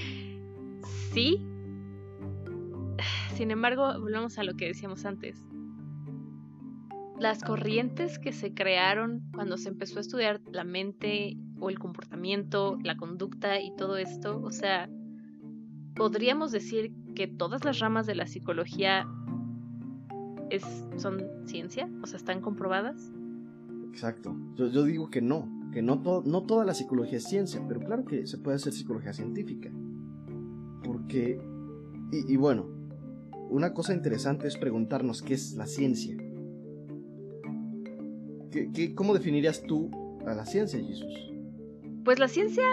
Sí. 1.14 1.46
Sin 3.36 3.52
embargo, 3.52 4.00
volvemos 4.00 4.38
a 4.38 4.44
lo 4.44 4.54
que 4.54 4.68
decíamos 4.68 5.04
antes. 5.04 5.44
Las 7.20 7.44
corrientes 7.44 8.18
que 8.18 8.32
se 8.32 8.54
crearon 8.54 9.30
cuando 9.34 9.58
se 9.58 9.68
empezó 9.70 9.98
a 9.98 10.02
estudiar 10.02 10.40
la 10.54 10.64
mente 10.64 11.36
o 11.60 11.70
el 11.70 11.80
comportamiento, 11.80 12.78
la 12.84 12.96
conducta 12.96 13.60
y 13.60 13.76
todo 13.76 13.98
esto, 13.98 14.40
o 14.42 14.52
sea, 14.52 14.90
podríamos 16.02 16.52
decir 16.52 16.92
que 17.14 17.28
todas 17.28 17.64
las 17.64 17.78
ramas 17.78 18.08
de 18.08 18.16
la 18.16 18.26
psicología 18.26 19.08
es, 20.50 20.64
son 20.98 21.22
ciencia, 21.46 21.88
o 22.02 22.08
sea, 22.08 22.18
están 22.18 22.42
comprobadas. 22.42 23.14
Exacto. 23.92 24.36
Yo, 24.56 24.84
digo 24.84 25.12
que 25.12 25.22
no, 25.22 25.48
que 25.72 25.84
no, 25.84 26.02
no 26.26 26.42
toda 26.48 26.66
la 26.66 26.74
psicología 26.74 27.20
es 27.20 27.26
ciencia, 27.26 27.64
pero 27.68 27.82
claro 27.82 28.04
que 28.06 28.26
se 28.26 28.40
puede 28.40 28.56
hacer 28.56 28.74
psicología 28.74 29.14
científica. 29.14 29.70
Porque, 30.84 31.40
y, 32.12 32.36
bueno, 32.36 32.66
una 33.52 33.76
cosa 33.76 33.94
interesante 33.94 34.48
es 34.48 34.58
preguntarnos 34.58 35.22
qué 35.22 35.36
es 35.36 35.54
la 35.54 35.68
ciencia. 35.68 36.18
¿Qué, 38.50 38.96
cómo 38.96 39.14
definirías 39.14 39.62
tú 39.62 39.92
a 40.26 40.34
la 40.34 40.48
ciencia, 40.48 40.80
Jesús? 40.80 41.32
Pues 42.04 42.18
la 42.18 42.28
ciencia 42.28 42.64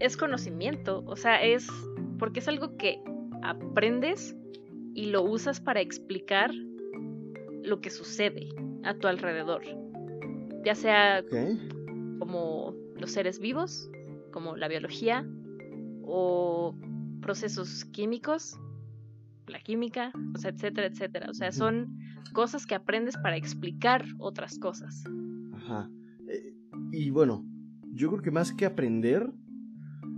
es 0.00 0.16
conocimiento, 0.16 1.02
o 1.06 1.16
sea, 1.16 1.42
es 1.42 1.68
porque 2.18 2.40
es 2.40 2.48
algo 2.48 2.76
que 2.76 3.00
aprendes 3.42 4.36
y 4.94 5.06
lo 5.06 5.22
usas 5.22 5.60
para 5.60 5.80
explicar 5.80 6.52
lo 7.62 7.80
que 7.80 7.90
sucede 7.90 8.48
a 8.84 8.94
tu 8.94 9.06
alrededor. 9.06 9.62
Ya 10.64 10.74
sea 10.74 11.24
como 12.18 12.74
los 12.96 13.12
seres 13.12 13.38
vivos, 13.38 13.90
como 14.32 14.56
la 14.56 14.68
biología, 14.68 15.26
o 16.02 16.74
procesos 17.20 17.84
químicos, 17.86 18.58
la 19.46 19.60
química, 19.60 20.12
o 20.34 20.38
sea, 20.38 20.50
etcétera, 20.50 20.86
etcétera. 20.88 21.30
O 21.30 21.34
sea, 21.34 21.52
son 21.52 21.98
cosas 22.32 22.66
que 22.66 22.74
aprendes 22.74 23.16
para 23.18 23.36
explicar 23.36 24.04
otras 24.18 24.58
cosas. 24.58 25.04
Ajá. 25.54 25.90
Eh, 26.28 26.54
y 26.92 27.10
bueno, 27.10 27.44
yo 27.92 28.08
creo 28.10 28.22
que 28.22 28.30
más 28.30 28.52
que 28.52 28.66
aprender, 28.66 29.30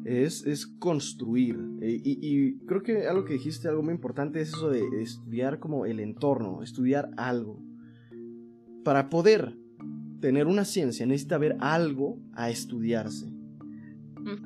es, 0.05 0.67
construir. 0.79 1.59
Eh, 1.81 2.01
y, 2.05 2.59
creo 2.67 2.83
que 2.83 3.07
algo 3.07 3.25
que 3.25 3.35
dijiste, 3.35 3.69
algo 3.69 3.83
muy 3.83 3.95
importante, 3.95 4.41
es 4.41 4.49
eso 4.49 4.71
de 4.71 4.83
estudiar 5.03 5.59
como 5.59 5.87
el 5.87 6.01
entorno, 6.01 6.63
estudiar 6.63 7.11
algo. 7.17 7.63
Para 8.85 9.11
poder 9.11 9.57
tener 10.21 10.47
una 10.47 10.65
ciencia 10.65 11.07
necesita 11.07 11.37
haber 11.37 11.57
algo 11.61 12.19
a 12.35 12.51
estudiarse. 12.51 13.33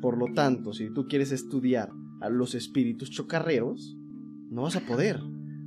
Por 0.00 0.18
lo 0.18 0.32
tanto, 0.34 0.72
si 0.72 0.92
tú 0.92 1.08
quieres 1.08 1.32
estudiar 1.32 1.90
a 2.20 2.28
los 2.28 2.54
espíritus 2.54 3.10
chocarreros, 3.10 3.96
no 4.50 4.62
vas 4.62 4.76
a 4.76 4.86
poder. 4.86 5.20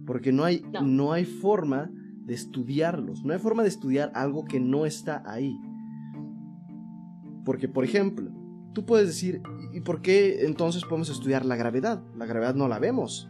Porque 0.06 0.32
no 0.32 0.46
hay, 0.46 0.64
no 0.82 1.12
hay 1.12 1.26
forma 1.26 1.92
de 2.26 2.34
estudiarlos. 2.34 3.24
No 3.26 3.34
hay 3.34 3.40
forma 3.40 3.64
de 3.64 3.70
estudiar 3.70 4.12
algo 4.16 4.46
que 4.46 4.60
no 4.60 4.86
está 4.86 5.24
ahí. 5.26 5.58
Porque, 7.44 7.68
por 7.68 7.84
ejemplo, 7.84 8.32
tú 8.78 8.86
puedes 8.86 9.08
decir, 9.08 9.42
¿y 9.74 9.82
por 9.82 10.04
qué 10.04 10.46
entonces 10.46 10.84
podemos 10.84 11.10
estudiar 11.10 11.44
la 11.44 11.56
gravedad? 11.56 12.04
La 12.16 12.28
gravedad 12.28 12.54
no 12.54 12.68
la 12.68 12.78
vemos. 12.78 13.28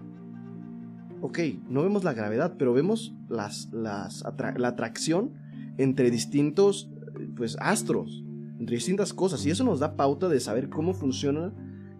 Ok, 1.22 1.40
no 1.70 1.84
vemos 1.84 2.04
la 2.04 2.12
gravedad, 2.12 2.56
pero 2.60 2.74
vemos 2.74 3.16
las, 3.30 3.70
las 3.72 4.26
la 4.58 4.68
atracción 4.68 5.32
entre 5.78 6.12
distintos 6.12 6.92
pues, 7.38 7.56
astros, 7.62 8.26
entre 8.60 8.76
distintas 8.76 9.14
cosas. 9.14 9.46
Y 9.46 9.50
eso 9.50 9.64
nos 9.64 9.80
da 9.80 9.96
pauta 9.96 10.28
de 10.28 10.42
saber 10.42 10.68
cómo 10.68 10.94
funciona 10.94 11.54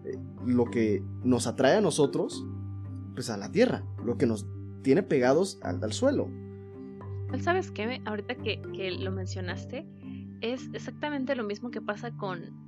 eh, 0.04 0.18
lo 0.44 0.66
que 0.66 1.02
nos 1.24 1.46
atrae 1.46 1.78
a 1.78 1.80
nosotros, 1.80 2.44
pues 3.14 3.30
a 3.30 3.38
la 3.38 3.50
Tierra, 3.50 3.82
lo 4.04 4.18
que 4.18 4.26
nos 4.26 4.46
tiene 4.82 5.02
pegados 5.02 5.58
al, 5.62 5.82
al 5.82 5.94
suelo. 5.94 6.28
¿Sabes 7.40 7.70
qué? 7.70 8.02
Ahorita 8.04 8.34
que, 8.34 8.60
que 8.74 8.90
lo 8.90 9.10
mencionaste, 9.10 9.86
es 10.42 10.68
exactamente 10.74 11.34
lo 11.34 11.44
mismo 11.44 11.70
que 11.70 11.80
pasa 11.80 12.10
con 12.10 12.67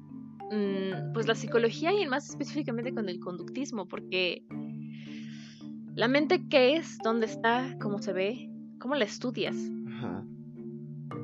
pues 1.14 1.26
la 1.28 1.34
psicología 1.34 1.92
y 1.92 2.06
más 2.08 2.28
específicamente 2.28 2.92
con 2.92 3.08
el 3.08 3.20
conductismo, 3.20 3.86
porque 3.86 4.44
la 5.94 6.08
mente 6.08 6.48
qué 6.48 6.76
es, 6.76 6.98
dónde 7.04 7.26
está, 7.26 7.76
cómo 7.80 8.00
se 8.00 8.12
ve, 8.12 8.50
cómo 8.78 8.94
la 8.94 9.04
estudias. 9.04 9.56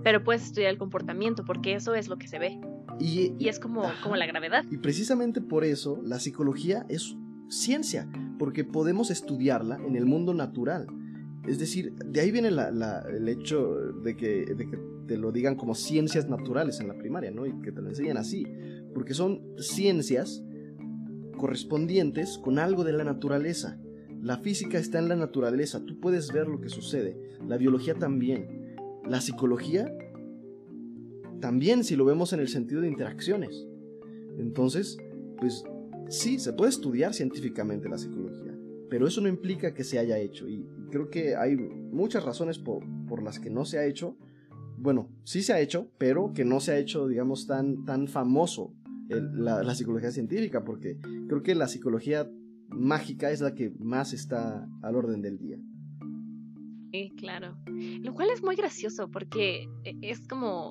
Pero 0.04 0.22
puedes 0.22 0.44
estudiar 0.44 0.70
el 0.70 0.78
comportamiento, 0.78 1.44
porque 1.44 1.74
eso 1.74 1.94
es 1.94 2.08
lo 2.08 2.16
que 2.16 2.28
se 2.28 2.38
ve. 2.38 2.60
Y, 3.00 3.48
es 3.48 3.58
como, 3.58 3.82
como 4.02 4.14
la 4.14 4.26
gravedad. 4.26 4.64
Y 4.70 4.76
precisamente 4.76 5.40
por 5.40 5.64
eso 5.64 6.00
la 6.04 6.20
psicología 6.20 6.86
es 6.88 7.16
ciencia, 7.48 8.08
porque 8.38 8.62
podemos 8.62 9.10
estudiarla 9.10 9.80
en 9.84 9.96
el 9.96 10.06
mundo 10.06 10.34
natural. 10.34 10.86
Es 11.48 11.58
decir, 11.58 11.92
de 11.94 12.20
ahí 12.20 12.30
viene 12.30 12.48
el 12.48 13.28
hecho 13.28 13.74
de 14.04 14.16
que, 14.16 14.44
de 14.46 14.68
que 14.68 14.78
te 15.06 15.16
lo 15.16 15.32
digan 15.32 15.56
como 15.56 15.74
ciencias 15.74 16.28
naturales 16.28 16.80
en 16.80 16.88
la 16.88 16.94
primaria, 16.94 17.30
¿no? 17.30 17.46
Y 17.46 17.52
que 17.60 17.72
te 17.72 17.80
lo 17.80 17.88
enseñan 17.88 18.16
así 18.16 18.46
porque 18.96 19.12
son 19.12 19.42
ciencias 19.58 20.42
correspondientes 21.36 22.38
con 22.38 22.58
algo 22.58 22.82
de 22.82 22.94
la 22.94 23.04
naturaleza. 23.04 23.78
La 24.22 24.38
física 24.38 24.78
está 24.78 24.98
en 24.98 25.10
la 25.10 25.16
naturaleza, 25.16 25.84
tú 25.84 26.00
puedes 26.00 26.32
ver 26.32 26.48
lo 26.48 26.62
que 26.62 26.70
sucede, 26.70 27.14
la 27.46 27.58
biología 27.58 27.94
también, 27.96 28.74
la 29.06 29.20
psicología 29.20 29.94
también 31.42 31.84
si 31.84 31.94
lo 31.94 32.06
vemos 32.06 32.32
en 32.32 32.40
el 32.40 32.48
sentido 32.48 32.80
de 32.80 32.88
interacciones. 32.88 33.66
Entonces, 34.38 34.96
pues 35.36 35.62
sí, 36.08 36.38
se 36.38 36.54
puede 36.54 36.70
estudiar 36.70 37.12
científicamente 37.12 37.90
la 37.90 37.98
psicología, 37.98 38.58
pero 38.88 39.06
eso 39.06 39.20
no 39.20 39.28
implica 39.28 39.74
que 39.74 39.84
se 39.84 39.98
haya 39.98 40.16
hecho 40.16 40.48
y 40.48 40.66
creo 40.90 41.10
que 41.10 41.36
hay 41.36 41.54
muchas 41.54 42.24
razones 42.24 42.58
por, 42.58 42.82
por 43.06 43.22
las 43.22 43.40
que 43.40 43.50
no 43.50 43.66
se 43.66 43.76
ha 43.76 43.84
hecho. 43.84 44.16
Bueno, 44.78 45.10
sí 45.22 45.42
se 45.42 45.52
ha 45.52 45.60
hecho, 45.60 45.90
pero 45.98 46.32
que 46.32 46.46
no 46.46 46.60
se 46.60 46.72
ha 46.72 46.78
hecho, 46.78 47.06
digamos, 47.08 47.46
tan, 47.46 47.84
tan 47.84 48.08
famoso 48.08 48.72
la, 49.08 49.74
psicología 49.74 50.10
científica, 50.10 50.64
porque 50.64 50.98
creo 51.28 51.42
que 51.42 51.54
la 51.54 51.68
psicología 51.68 52.28
mágica 52.68 53.30
es 53.30 53.40
la 53.40 53.54
que 53.54 53.70
más 53.78 54.12
está 54.12 54.68
al 54.82 54.96
orden 54.96 55.22
del 55.22 55.38
día. 55.38 55.58
Sí, 56.92 57.12
claro. 57.16 57.56
Lo 58.02 58.14
cual 58.14 58.30
es 58.32 58.42
muy 58.42 58.56
gracioso 58.56 59.10
porque 59.10 59.68
e, 59.84 59.96
es 60.02 60.26
como 60.26 60.68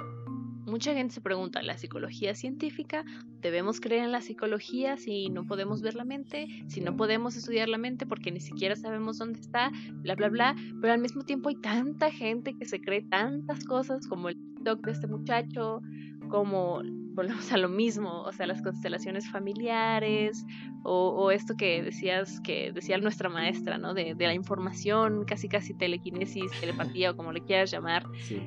mucha 0.66 0.94
gente 0.94 1.14
se 1.14 1.22
pregunta, 1.22 1.62
¿la 1.62 1.78
psicología 1.78 2.34
científica? 2.34 3.06
¿Debemos 3.42 3.80
creer 3.80 4.04
en 4.04 4.12
la 4.12 4.22
psicología 4.22 4.98
si 4.98 5.30
no 5.30 5.46
podemos 5.46 5.82
ver 5.82 5.96
la 5.96 6.06
mente? 6.06 6.48
Si 6.68 6.82
no 6.82 6.96
podemos 6.96 7.36
estudiar 7.36 7.70
la 7.70 7.78
mente 7.78 8.06
porque 8.06 8.32
ni 8.32 8.40
siquiera 8.40 8.76
sabemos 8.76 9.20
dónde 9.20 9.40
está, 9.40 9.72
bla, 10.02 10.16
bla, 10.16 10.30
bla. 10.30 10.56
Pero 10.82 10.94
al 10.94 11.00
mismo 11.00 11.24
tiempo 11.24 11.50
hay 11.50 11.56
tanta 11.56 12.12
gente 12.12 12.56
que 12.58 12.66
se 12.66 12.82
cree 12.82 13.04
tantas 13.04 13.64
cosas 13.66 14.08
como 14.08 14.30
el 14.30 14.36
TikTok 14.36 14.86
de 14.86 14.92
este 14.92 15.08
muchacho, 15.08 15.82
como 16.30 16.82
volvemos 17.16 17.52
a 17.52 17.58
lo 17.58 17.70
mismo, 17.70 18.22
o 18.22 18.32
sea, 18.32 18.46
las 18.46 18.62
constelaciones 18.62 19.30
familiares, 19.30 20.46
o, 20.84 21.32
esto 21.32 21.56
que 21.56 21.82
decías, 21.82 22.40
que 22.42 22.72
decía 22.72 22.98
nuestra 22.98 23.30
maestra, 23.30 23.78
¿no? 23.78 23.94
De, 23.94 24.16
la 24.20 24.34
información, 24.34 25.26
casi 25.26 25.48
casi 25.48 25.74
telequinesis, 25.74 26.52
telepatía 26.60 27.12
o 27.12 27.16
como 27.16 27.32
le 27.32 27.42
quieras 27.42 27.72
llamar. 27.72 28.06
Sí. 28.20 28.42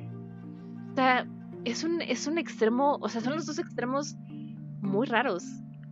O 0.91 0.95
sea, 0.95 1.27
es 1.65 1.83
un, 1.83 2.01
es 2.01 2.27
un 2.27 2.37
extremo, 2.37 2.97
o 3.01 3.09
sea, 3.09 3.21
son 3.21 3.33
los 3.33 3.45
dos 3.45 3.59
extremos 3.59 4.15
muy 4.81 5.07
raros. 5.07 5.43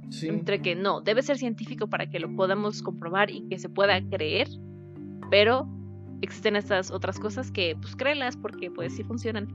Sí. 0.10 0.30
Entre 0.30 0.62
que 0.62 0.76
no, 0.76 1.02
debe 1.02 1.22
ser 1.22 1.38
científico 1.38 1.88
para 1.88 2.10
que 2.10 2.20
lo 2.20 2.34
podamos 2.34 2.82
comprobar 2.82 3.30
y 3.30 3.46
que 3.50 3.60
se 3.60 3.68
pueda 3.68 4.00
creer, 4.10 4.48
pero 5.30 5.68
existen 6.22 6.56
estas 6.56 6.92
otras 6.92 7.20
cosas 7.20 7.52
que 7.52 7.76
pues 7.80 7.96
créelas 7.96 8.38
porque 8.38 8.72
pues 8.72 8.96
sí 8.96 9.04
funcionan. 9.04 9.50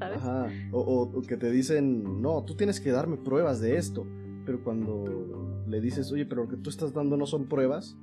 Ajá. 0.00 0.48
O, 0.72 1.22
que 1.26 1.36
te 1.36 1.50
dicen, 1.50 2.22
no, 2.22 2.44
tú 2.44 2.54
tienes 2.54 2.80
que 2.80 2.90
darme 2.90 3.16
pruebas 3.16 3.60
de 3.60 3.76
esto. 3.76 4.06
Pero 4.46 4.64
cuando 4.64 5.64
le 5.66 5.80
dices, 5.80 6.10
oye, 6.12 6.26
pero 6.26 6.44
lo 6.44 6.48
que 6.48 6.56
tú 6.56 6.70
estás 6.70 6.92
dando 6.92 7.16
no 7.16 7.26
son 7.26 7.46
pruebas, 7.46 7.96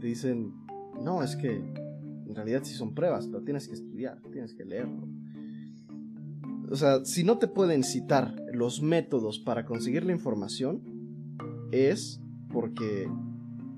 te 0.00 0.06
dicen, 0.06 0.54
no, 1.02 1.22
es 1.22 1.36
que 1.36 1.56
en 1.56 2.34
realidad 2.34 2.60
sí 2.62 2.74
son 2.74 2.94
pruebas, 2.94 3.26
pero 3.26 3.42
tienes 3.42 3.68
que 3.68 3.74
estudiar, 3.74 4.20
tienes 4.32 4.54
que 4.54 4.64
leerlo. 4.64 5.08
O 6.70 6.76
sea, 6.76 7.04
si 7.04 7.24
no 7.24 7.38
te 7.38 7.48
pueden 7.48 7.82
citar 7.82 8.36
los 8.52 8.82
métodos 8.82 9.38
para 9.38 9.64
conseguir 9.64 10.04
la 10.04 10.12
información, 10.12 10.82
es 11.72 12.20
porque 12.52 13.08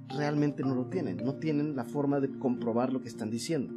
realmente 0.09 0.62
no 0.62 0.74
lo 0.74 0.87
tienen, 0.87 1.18
no 1.18 1.35
tienen 1.37 1.76
la 1.76 1.85
forma 1.85 2.20
de 2.20 2.31
comprobar 2.38 2.92
lo 2.92 3.00
que 3.00 3.09
están 3.09 3.31
diciendo. 3.31 3.74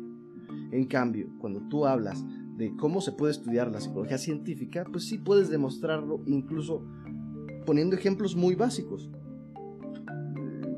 En 0.71 0.85
cambio, 0.85 1.29
cuando 1.39 1.61
tú 1.69 1.85
hablas 1.85 2.23
de 2.57 2.75
cómo 2.75 3.01
se 3.01 3.11
puede 3.11 3.31
estudiar 3.31 3.71
la 3.71 3.79
psicología 3.79 4.17
científica, 4.17 4.85
pues 4.91 5.05
sí 5.05 5.17
puedes 5.17 5.49
demostrarlo 5.49 6.21
incluso 6.25 6.83
poniendo 7.65 7.95
ejemplos 7.95 8.35
muy 8.35 8.55
básicos. 8.55 9.09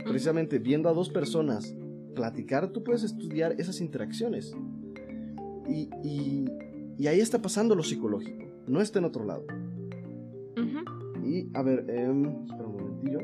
Precisamente 0.03 0.59
viendo 0.59 0.87
a 0.87 0.93
dos 0.93 1.09
personas 1.09 1.75
platicar, 2.15 2.71
tú 2.71 2.83
puedes 2.83 3.03
estudiar 3.03 3.55
esas 3.59 3.81
interacciones. 3.81 4.55
Y, 5.67 5.89
ahí 7.07 7.19
está 7.19 7.41
pasando 7.41 7.75
lo 7.75 7.83
psicológico, 7.83 8.45
no 8.67 8.81
está 8.81 8.99
en 8.99 9.05
otro 9.05 9.25
lado. 9.25 9.45
Y 11.23 11.49
a 11.53 11.63
ver, 11.63 11.89
em, 11.89 12.43
espera 12.45 12.67
un 12.67 12.75
momentillo. 12.77 13.19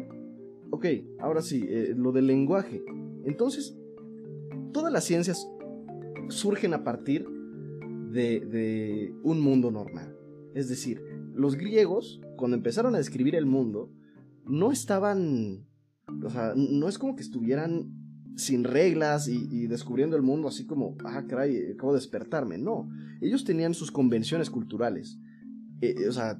Ok, 0.71 0.85
ahora 1.19 1.41
sí, 1.41 1.63
eh, 1.69 1.93
lo 1.95 2.11
del 2.11 2.25
lenguaje. 2.27 2.83
Entonces, 3.23 3.77
todas 4.73 4.91
las 4.91 5.03
ciencias 5.03 5.47
surgen 6.29 6.73
a 6.73 6.83
partir 6.83 7.27
de, 8.11 9.13
un 9.23 9.39
mundo 9.39 9.71
normal. 9.71 10.15
Es 10.53 10.67
decir, 10.67 11.01
los 11.33 11.55
griegos, 11.55 12.21
cuando 12.37 12.57
empezaron 12.57 12.95
a 12.95 12.97
describir 12.97 13.35
el 13.35 13.45
mundo, 13.45 13.91
no 14.45 14.71
estaban... 14.71 15.65
O 16.23 16.29
sea, 16.29 16.53
no 16.55 16.89
es 16.89 16.97
como 16.97 17.15
que 17.15 17.21
estuvieran 17.21 18.01
sin 18.35 18.63
reglas 18.63 19.27
y, 19.27 19.67
descubriendo 19.67 20.15
el 20.15 20.23
mundo 20.23 20.47
así 20.47 20.65
como, 20.65 20.97
ah, 21.05 21.25
caray, 21.27 21.71
acabo 21.71 21.93
de 21.93 21.99
despertarme. 21.99 22.57
No, 22.57 22.89
ellos 23.21 23.43
tenían 23.43 23.73
sus 23.73 23.91
convenciones 23.91 24.49
culturales. 24.49 25.17
Eh, 25.81 25.95
eh, 25.97 26.07
o 26.07 26.11
sea, 26.11 26.39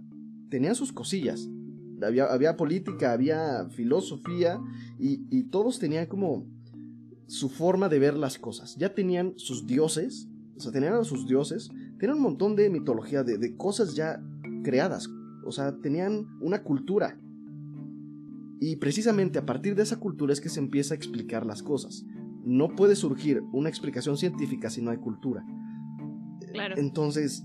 tenían 0.50 0.76
sus 0.76 0.92
cosillas. 0.92 1.50
Había, 2.02 2.58
política, 2.58 3.14
había 3.14 3.70
filosofía 3.70 4.60
y, 4.98 5.44
todos 5.44 5.78
tenían 5.78 6.08
como 6.08 6.48
su 7.28 7.48
forma 7.48 7.90
de 7.90 8.00
ver 8.00 8.16
las 8.16 8.40
cosas. 8.40 8.76
Ya 8.76 8.96
tenían 8.96 9.34
sus 9.38 9.68
dioses, 9.68 10.28
o 10.62 10.64
sea, 10.64 10.72
tenían 10.72 10.94
a 10.94 11.04
sus 11.04 11.28
dioses, 11.28 11.70
tenían 11.98 12.18
un 12.18 12.24
montón 12.24 12.56
de 12.56 12.70
mitología, 12.70 13.24
de, 13.24 13.38
de 13.38 13.56
cosas 13.58 13.96
ya 13.96 14.22
creadas. 14.64 15.10
O 15.46 15.52
sea, 15.52 15.76
tenían 15.82 16.28
una 16.40 16.64
cultura 16.64 17.18
y 18.64 18.76
precisamente 18.76 19.40
a 19.40 19.46
partir 19.46 19.74
de 19.74 19.82
esa 19.82 20.00
cultura 20.00 20.32
es 20.32 20.40
que 20.40 20.48
se 20.48 20.60
empieza 20.60 20.94
a 20.94 20.98
explicar 20.98 21.48
las 21.48 21.64
cosas. 21.64 22.06
No 22.46 22.76
puede 22.76 22.96
surgir 22.96 23.42
una 23.52 23.70
explicación 23.70 24.18
científica 24.18 24.70
si 24.70 24.84
no 24.84 24.92
hay 24.92 24.98
cultura. 24.98 25.44
Claro. 26.54 26.76
Entonces, 26.78 27.44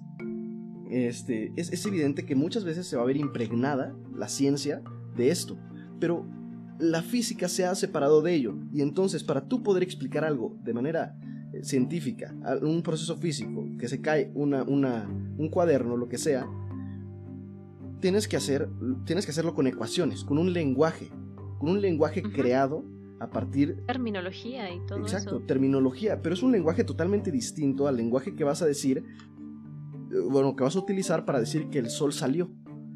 este, 0.90 1.54
es, 1.56 1.86
evidente 1.86 2.26
que 2.26 2.34
muchas 2.34 2.64
veces 2.64 2.86
se 2.86 2.98
va 2.98 3.02
a 3.02 3.06
ver 3.06 3.16
impregnada 3.16 3.96
la 4.14 4.28
ciencia 4.28 4.82
de 5.16 5.30
esto. 5.30 5.56
Pero 5.98 6.26
la 6.78 7.00
física 7.00 7.48
se 7.48 7.64
ha 7.64 7.74
separado 7.74 8.20
de 8.20 8.34
ello. 8.34 8.54
Y 8.70 8.82
entonces, 8.82 9.24
para 9.24 9.48
tú 9.48 9.62
poder 9.62 9.82
explicar 9.82 10.22
algo 10.22 10.58
de 10.64 10.74
manera 10.74 11.18
científica, 11.62 12.34
un 12.62 12.82
proceso 12.82 13.16
físico, 13.16 13.66
que 13.78 13.88
se 13.88 14.00
cae 14.00 14.30
una, 14.34 14.62
una, 14.62 15.08
un 15.38 15.48
cuaderno, 15.48 15.96
lo 15.96 16.08
que 16.08 16.18
sea, 16.18 16.46
tienes 18.00 18.28
que, 18.28 18.36
hacer, 18.36 18.68
tienes 19.04 19.24
que 19.24 19.32
hacerlo 19.32 19.54
con 19.54 19.66
ecuaciones, 19.66 20.24
con 20.24 20.38
un 20.38 20.52
lenguaje, 20.52 21.10
con 21.58 21.70
un 21.70 21.80
lenguaje 21.80 22.22
creado 22.22 22.84
a 23.20 23.30
partir... 23.30 23.82
Terminología 23.86 24.72
y 24.72 24.80
todo 24.86 25.00
Exacto, 25.00 25.40
terminología, 25.40 26.22
pero 26.22 26.34
es 26.34 26.42
un 26.42 26.52
lenguaje 26.52 26.84
totalmente 26.84 27.30
distinto 27.30 27.86
al 27.86 27.96
lenguaje 27.96 28.34
que 28.34 28.44
vas 28.44 28.62
a 28.62 28.66
decir, 28.66 28.98
eh, 28.98 30.20
bueno, 30.30 30.54
que 30.54 30.64
vas 30.64 30.76
a 30.76 30.78
utilizar 30.78 31.24
para 31.24 31.40
decir 31.40 31.68
que 31.70 31.78
el 31.78 31.90
sol 31.90 32.12
salió. 32.12 32.50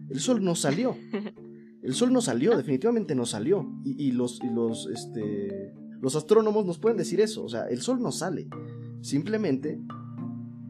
El 0.08 0.20
sol 0.20 0.42
no 0.44 0.54
salió. 0.54 0.96
El 1.82 1.94
sol 1.94 2.12
no 2.12 2.20
salió, 2.20 2.56
definitivamente 2.56 3.14
no 3.14 3.24
salió. 3.24 3.66
Y, 3.84 4.12
los, 4.12 4.38
y 4.42 4.50
los, 4.50 4.86
este, 4.88 5.72
los 6.00 6.16
astrónomos 6.16 6.64
nos 6.66 6.78
pueden 6.78 6.96
decir 6.98 7.20
eso, 7.20 7.44
o 7.44 7.48
sea, 7.48 7.64
el 7.68 7.80
sol 7.80 8.00
no 8.02 8.12
sale. 8.12 8.48
Simplemente 9.00 9.80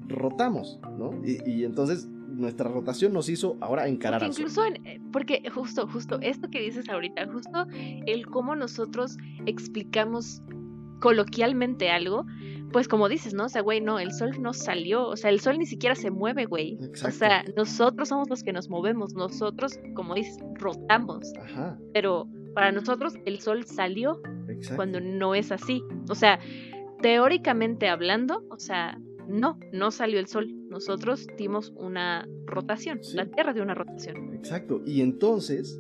rotamos, 0.08 0.80
¿no? 0.98 1.12
y 1.24 1.64
entonces 1.64 2.08
nuestra 2.40 2.68
rotación 2.68 3.12
nos 3.12 3.28
hizo 3.28 3.56
ahora 3.60 3.86
encarar 3.86 4.20
porque 4.20 4.42
incluso 4.42 4.64
eh, 4.64 5.00
porque 5.12 5.42
justo 5.52 5.86
justo 5.86 6.18
esto 6.20 6.48
que 6.50 6.60
dices 6.60 6.88
ahorita 6.88 7.26
justo 7.26 7.66
el 8.06 8.26
cómo 8.26 8.56
nosotros 8.56 9.16
explicamos 9.46 10.42
coloquialmente 11.00 11.90
algo 11.90 12.24
pues 12.72 12.86
como 12.86 13.08
dices, 13.08 13.34
¿no? 13.34 13.46
O 13.46 13.48
sea, 13.48 13.62
güey, 13.62 13.80
no, 13.80 13.98
el 13.98 14.12
sol 14.12 14.30
no 14.40 14.52
salió, 14.52 15.08
o 15.08 15.16
sea, 15.16 15.30
el 15.30 15.40
sol 15.40 15.58
ni 15.58 15.66
siquiera 15.66 15.96
se 15.96 16.12
mueve, 16.12 16.46
güey. 16.46 16.78
O 17.04 17.10
sea, 17.10 17.44
nosotros 17.56 18.08
somos 18.08 18.30
los 18.30 18.44
que 18.44 18.52
nos 18.52 18.68
movemos, 18.68 19.12
nosotros, 19.14 19.80
como 19.94 20.14
dices, 20.14 20.38
rotamos. 20.54 21.32
Ajá. 21.42 21.76
Pero 21.92 22.28
para 22.54 22.70
nosotros 22.70 23.14
el 23.24 23.40
sol 23.40 23.64
salió 23.64 24.20
cuando 24.76 25.00
no 25.00 25.34
es 25.34 25.52
así. 25.52 25.82
O 26.08 26.14
sea, 26.14 26.38
teóricamente 27.00 27.88
hablando, 27.88 28.44
o 28.50 28.58
sea, 28.58 28.98
no, 29.28 29.58
no 29.72 29.90
salió 29.90 30.18
el 30.18 30.26
Sol. 30.26 30.48
Nosotros 30.68 31.26
dimos 31.38 31.72
una 31.76 32.28
rotación. 32.46 33.00
La 33.14 33.26
Tierra 33.26 33.52
dio 33.52 33.62
una 33.62 33.74
rotación. 33.74 34.34
Exacto. 34.34 34.82
Y 34.84 35.00
entonces, 35.00 35.78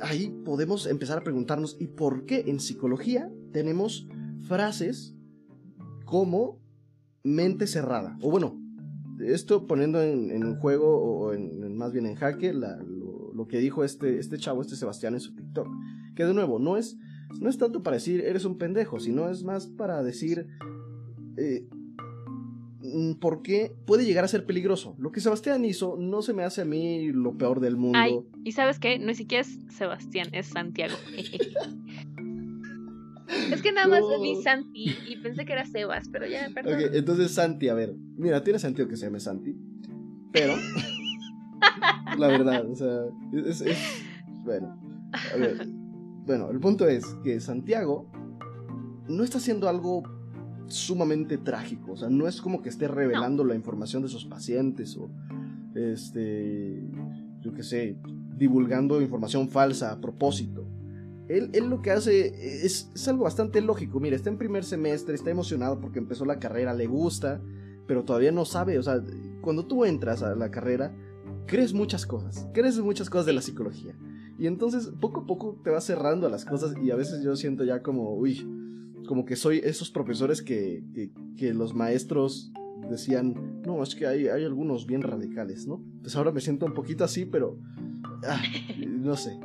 ahí 0.00 0.34
podemos 0.44 0.86
empezar 0.86 1.18
a 1.18 1.24
preguntarnos, 1.24 1.76
¿y 1.78 1.88
por 1.88 2.24
qué 2.26 2.44
en 2.46 2.60
psicología 2.60 3.30
tenemos 3.52 4.06
frases 4.42 5.14
como 6.04 6.60
mente 7.22 7.66
cerrada? 7.66 8.16
O 8.22 8.30
bueno, 8.30 8.60
esto 9.20 9.66
poniendo 9.66 10.02
en, 10.02 10.30
en 10.30 10.56
juego, 10.56 10.96
o 10.98 11.32
en, 11.32 11.76
más 11.76 11.92
bien 11.92 12.06
en 12.06 12.14
jaque, 12.14 12.52
lo, 12.52 13.46
que 13.48 13.58
dijo 13.58 13.84
este, 13.84 14.18
este 14.18 14.38
chavo, 14.38 14.62
este 14.62 14.76
Sebastián 14.76 15.14
en 15.14 15.20
su 15.20 15.34
TikTok. 15.34 15.68
Que 16.14 16.24
de 16.24 16.34
nuevo, 16.34 16.58
no 16.58 16.76
es, 16.76 16.96
no 17.40 17.48
es 17.48 17.58
tanto 17.58 17.82
para 17.82 17.96
decir 17.96 18.20
eres 18.20 18.44
un 18.44 18.58
pendejo, 18.58 19.00
sino 19.00 19.28
es 19.28 19.44
más 19.44 19.66
para 19.66 20.02
decir... 20.02 20.46
Eh, 21.36 21.66
Mm, 22.84 23.14
porque 23.14 23.74
puede 23.86 24.04
llegar 24.04 24.24
a 24.24 24.28
ser 24.28 24.44
peligroso. 24.44 24.94
Lo 24.98 25.10
que 25.10 25.20
Sebastián 25.20 25.64
hizo 25.64 25.96
no 25.98 26.20
se 26.20 26.34
me 26.34 26.44
hace 26.44 26.60
a 26.60 26.64
mí 26.66 27.10
lo 27.12 27.38
peor 27.38 27.60
del 27.60 27.78
mundo. 27.78 27.98
Ay, 27.98 28.20
y 28.44 28.52
sabes 28.52 28.78
qué, 28.78 28.98
no 28.98 29.14
siquiera 29.14 29.40
es 29.40 29.58
Sebastián, 29.70 30.28
es 30.32 30.48
Santiago. 30.48 30.94
es 33.50 33.62
que 33.62 33.72
nada 33.72 33.88
más 33.88 34.02
vi 34.20 34.36
Santi 34.42 34.94
y 35.08 35.16
pensé 35.16 35.46
que 35.46 35.54
era 35.54 35.64
Sebas, 35.64 36.10
pero 36.10 36.26
ya, 36.26 36.50
perdón. 36.54 36.74
Ok, 36.74 36.90
entonces 36.92 37.30
Santi, 37.32 37.68
a 37.68 37.74
ver, 37.74 37.94
mira, 38.16 38.44
tiene 38.44 38.58
sentido 38.58 38.86
que 38.86 38.98
se 38.98 39.06
llame 39.06 39.20
Santi, 39.20 39.56
pero 40.30 40.52
la 42.18 42.28
verdad, 42.28 42.70
o 42.70 42.76
sea, 42.76 43.06
es, 43.32 43.64
bueno, 44.44 44.78
a 45.32 45.36
ver, 45.38 45.66
bueno, 46.26 46.50
el 46.50 46.60
punto 46.60 46.86
es 46.86 47.04
que 47.22 47.38
Santiago 47.40 48.06
no 49.08 49.24
está 49.24 49.38
haciendo 49.38 49.68
algo 49.68 50.02
sumamente 50.66 51.38
trágico. 51.38 51.92
O 51.92 51.96
sea, 51.96 52.08
no 52.08 52.26
es 52.26 52.40
como 52.40 52.62
que 52.62 52.68
esté 52.68 52.88
revelando 52.88 53.44
la 53.44 53.54
información 53.54 54.02
de 54.02 54.08
sus 54.08 54.24
pacientes 54.24 54.96
o, 54.96 55.10
este, 55.74 56.82
yo 57.40 57.52
qué 57.52 57.62
sé, 57.62 57.98
divulgando 58.36 59.00
información 59.00 59.48
falsa 59.48 59.92
a 59.92 60.00
propósito. 60.00 60.66
Él, 61.28 61.50
él 61.54 61.68
lo 61.70 61.80
que 61.80 61.90
hace 61.90 62.64
es, 62.64 62.90
es, 62.94 63.08
algo 63.08 63.24
bastante 63.24 63.60
lógico. 63.60 64.00
Mira, 64.00 64.16
está 64.16 64.30
en 64.30 64.38
primer 64.38 64.64
semestre, 64.64 65.14
está 65.14 65.30
emocionado 65.30 65.80
porque 65.80 65.98
empezó 65.98 66.24
la 66.24 66.38
carrera, 66.38 66.74
le 66.74 66.86
gusta, 66.86 67.40
pero 67.86 68.04
todavía 68.04 68.32
no 68.32 68.44
sabe. 68.44 68.78
O 68.78 68.82
sea, 68.82 69.02
cuando 69.40 69.66
tú 69.66 69.84
entras 69.84 70.22
a 70.22 70.34
la 70.34 70.50
carrera, 70.50 70.94
crees 71.46 71.72
muchas 71.72 72.06
cosas, 72.06 72.46
crees 72.52 72.78
muchas 72.78 73.08
cosas 73.08 73.26
de 73.26 73.32
la 73.32 73.42
psicología. 73.42 73.96
Y 74.38 74.46
entonces 74.46 74.92
poco 75.00 75.20
a 75.20 75.26
poco 75.26 75.60
te 75.62 75.70
vas 75.70 75.84
cerrando 75.84 76.26
a 76.26 76.30
las 76.30 76.44
cosas 76.44 76.74
y 76.82 76.90
a 76.90 76.96
veces 76.96 77.22
yo 77.22 77.36
siento 77.36 77.64
ya 77.64 77.82
como, 77.82 78.14
uy, 78.14 78.46
como 79.06 79.24
que 79.24 79.36
soy 79.36 79.60
esos 79.62 79.90
profesores 79.90 80.42
que, 80.42 80.82
que, 81.36 81.54
los 81.54 81.74
maestros 81.74 82.52
decían, 82.90 83.62
no, 83.64 83.82
es 83.82 83.94
que 83.94 84.06
hay, 84.06 84.28
hay, 84.28 84.44
algunos 84.44 84.86
bien 84.86 85.02
radicales, 85.02 85.66
¿no? 85.66 85.82
Pues 86.00 86.16
ahora 86.16 86.32
me 86.32 86.40
siento 86.40 86.66
un 86.66 86.74
poquito 86.74 87.04
así, 87.04 87.24
pero, 87.24 87.58
ah, 88.26 88.42
no 88.88 89.16
sé, 89.16 89.38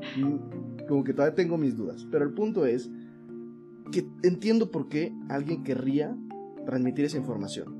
como 0.87 1.03
que 1.03 1.13
todavía 1.13 1.35
tengo 1.35 1.57
mis 1.57 1.77
dudas. 1.77 2.07
Pero 2.09 2.25
el 2.25 2.33
punto 2.33 2.65
es 2.65 2.89
que 3.91 4.07
entiendo 4.23 4.71
por 4.71 4.87
qué 4.87 5.13
alguien 5.29 5.63
querría 5.63 6.15
transmitir 6.65 7.05
esa 7.05 7.17
información. 7.17 7.79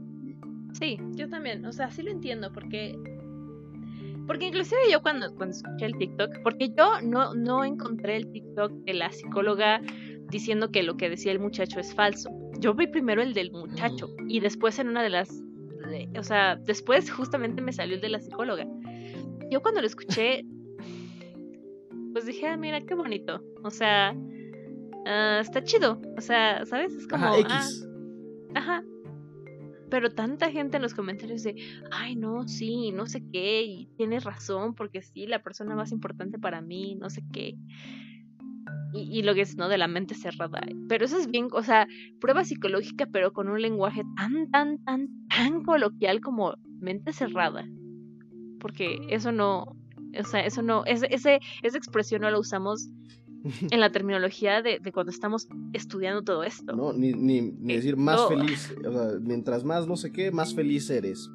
Sí, 0.73 0.97
yo 1.15 1.29
también, 1.29 1.65
o 1.65 1.71
sea, 1.71 1.89
sí 1.89 2.03
lo 2.03 2.11
entiendo, 2.11 2.51
porque 2.53 2.95
porque 4.29 4.45
inclusive 4.45 4.79
yo 4.91 5.01
cuando, 5.01 5.33
cuando 5.33 5.55
escuché 5.55 5.87
el 5.87 5.97
TikTok, 5.97 6.43
porque 6.43 6.69
yo 6.77 7.01
no, 7.01 7.33
no 7.33 7.65
encontré 7.65 8.15
el 8.15 8.31
TikTok 8.31 8.71
de 8.85 8.93
la 8.93 9.11
psicóloga 9.11 9.81
diciendo 10.29 10.69
que 10.69 10.83
lo 10.83 10.97
que 10.97 11.09
decía 11.09 11.31
el 11.31 11.39
muchacho 11.39 11.79
es 11.79 11.95
falso. 11.95 12.29
Yo 12.59 12.75
vi 12.75 12.85
primero 12.85 13.23
el 13.23 13.33
del 13.33 13.51
muchacho 13.51 14.07
y 14.27 14.39
después 14.39 14.77
en 14.77 14.89
una 14.89 15.01
de 15.01 15.09
las, 15.09 15.31
o 16.15 16.23
sea, 16.23 16.57
después 16.57 17.09
justamente 17.09 17.63
me 17.63 17.73
salió 17.73 17.95
el 17.95 18.01
de 18.01 18.09
la 18.09 18.19
psicóloga. 18.19 18.67
Yo 19.49 19.63
cuando 19.63 19.81
lo 19.81 19.87
escuché, 19.87 20.45
pues 22.13 22.27
dije, 22.27 22.49
ah, 22.49 22.55
mira, 22.55 22.81
qué 22.81 22.93
bonito. 22.93 23.43
O 23.63 23.71
sea, 23.71 24.15
ah, 25.07 25.39
está 25.41 25.63
chido. 25.63 25.99
O 26.19 26.21
sea, 26.21 26.67
¿sabes? 26.67 26.93
Es 26.93 27.07
como... 27.07 27.25
Ajá, 27.25 27.39
X. 27.39 27.87
Ah, 28.53 28.59
ajá. 28.59 28.83
Pero 29.89 30.11
tanta 30.11 30.51
gente 30.51 30.77
en 30.77 30.83
los 30.83 30.93
comentarios 30.93 31.43
de, 31.43 31.55
ay, 31.91 32.15
no, 32.15 32.47
sí, 32.47 32.91
no 32.91 33.07
sé 33.07 33.23
qué, 33.31 33.63
y 33.63 33.87
tienes 33.97 34.23
razón, 34.23 34.75
porque 34.75 35.01
sí, 35.01 35.25
la 35.25 35.41
persona 35.41 35.75
más 35.75 35.91
importante 35.91 36.37
para 36.37 36.61
mí, 36.61 36.95
no 36.95 37.09
sé 37.09 37.23
qué 37.31 37.57
y, 38.93 39.21
lo 39.23 39.35
que 39.35 39.41
es, 39.41 39.55
¿no? 39.55 39.69
De 39.69 39.77
la 39.77 39.87
mente 39.87 40.15
cerrada. 40.15 40.61
Pero 40.87 41.05
eso 41.05 41.17
es 41.17 41.29
bien, 41.29 41.47
o 41.51 41.63
sea, 41.63 41.87
prueba 42.19 42.43
psicológica, 42.43 43.05
pero 43.11 43.33
con 43.33 43.49
un 43.49 43.61
lenguaje 43.61 44.03
tan, 44.15 44.49
tan, 44.49 44.83
tan, 44.83 45.09
tan 45.27 45.63
coloquial 45.63 46.21
como 46.21 46.55
mente 46.79 47.13
cerrada. 47.13 47.65
Porque 48.59 48.97
eso 49.09 49.31
no, 49.31 49.75
o 50.17 50.23
sea, 50.23 50.41
eso 50.41 50.61
no, 50.61 50.85
ese, 50.85 51.07
ese, 51.11 51.39
esa 51.61 51.77
expresión 51.77 52.21
no 52.21 52.31
la 52.31 52.39
usamos 52.39 52.89
en 53.71 53.79
la 53.79 53.91
terminología 53.91 54.61
de, 54.61 54.79
de, 54.79 54.91
cuando 54.91 55.11
estamos 55.11 55.47
estudiando 55.73 56.23
todo 56.23 56.43
esto. 56.43 56.75
No, 56.75 56.93
ni, 56.93 57.13
ni, 57.13 57.41
ni 57.41 57.75
decir 57.75 57.97
más 57.97 58.27
feliz, 58.27 58.75
o 58.85 58.91
sea, 58.91 59.19
mientras 59.21 59.63
más 59.63 59.87
no 59.87 59.95
sé 59.95 60.11
qué, 60.11 60.31
más 60.31 60.53
feliz 60.53 60.89
eres. 60.89 61.29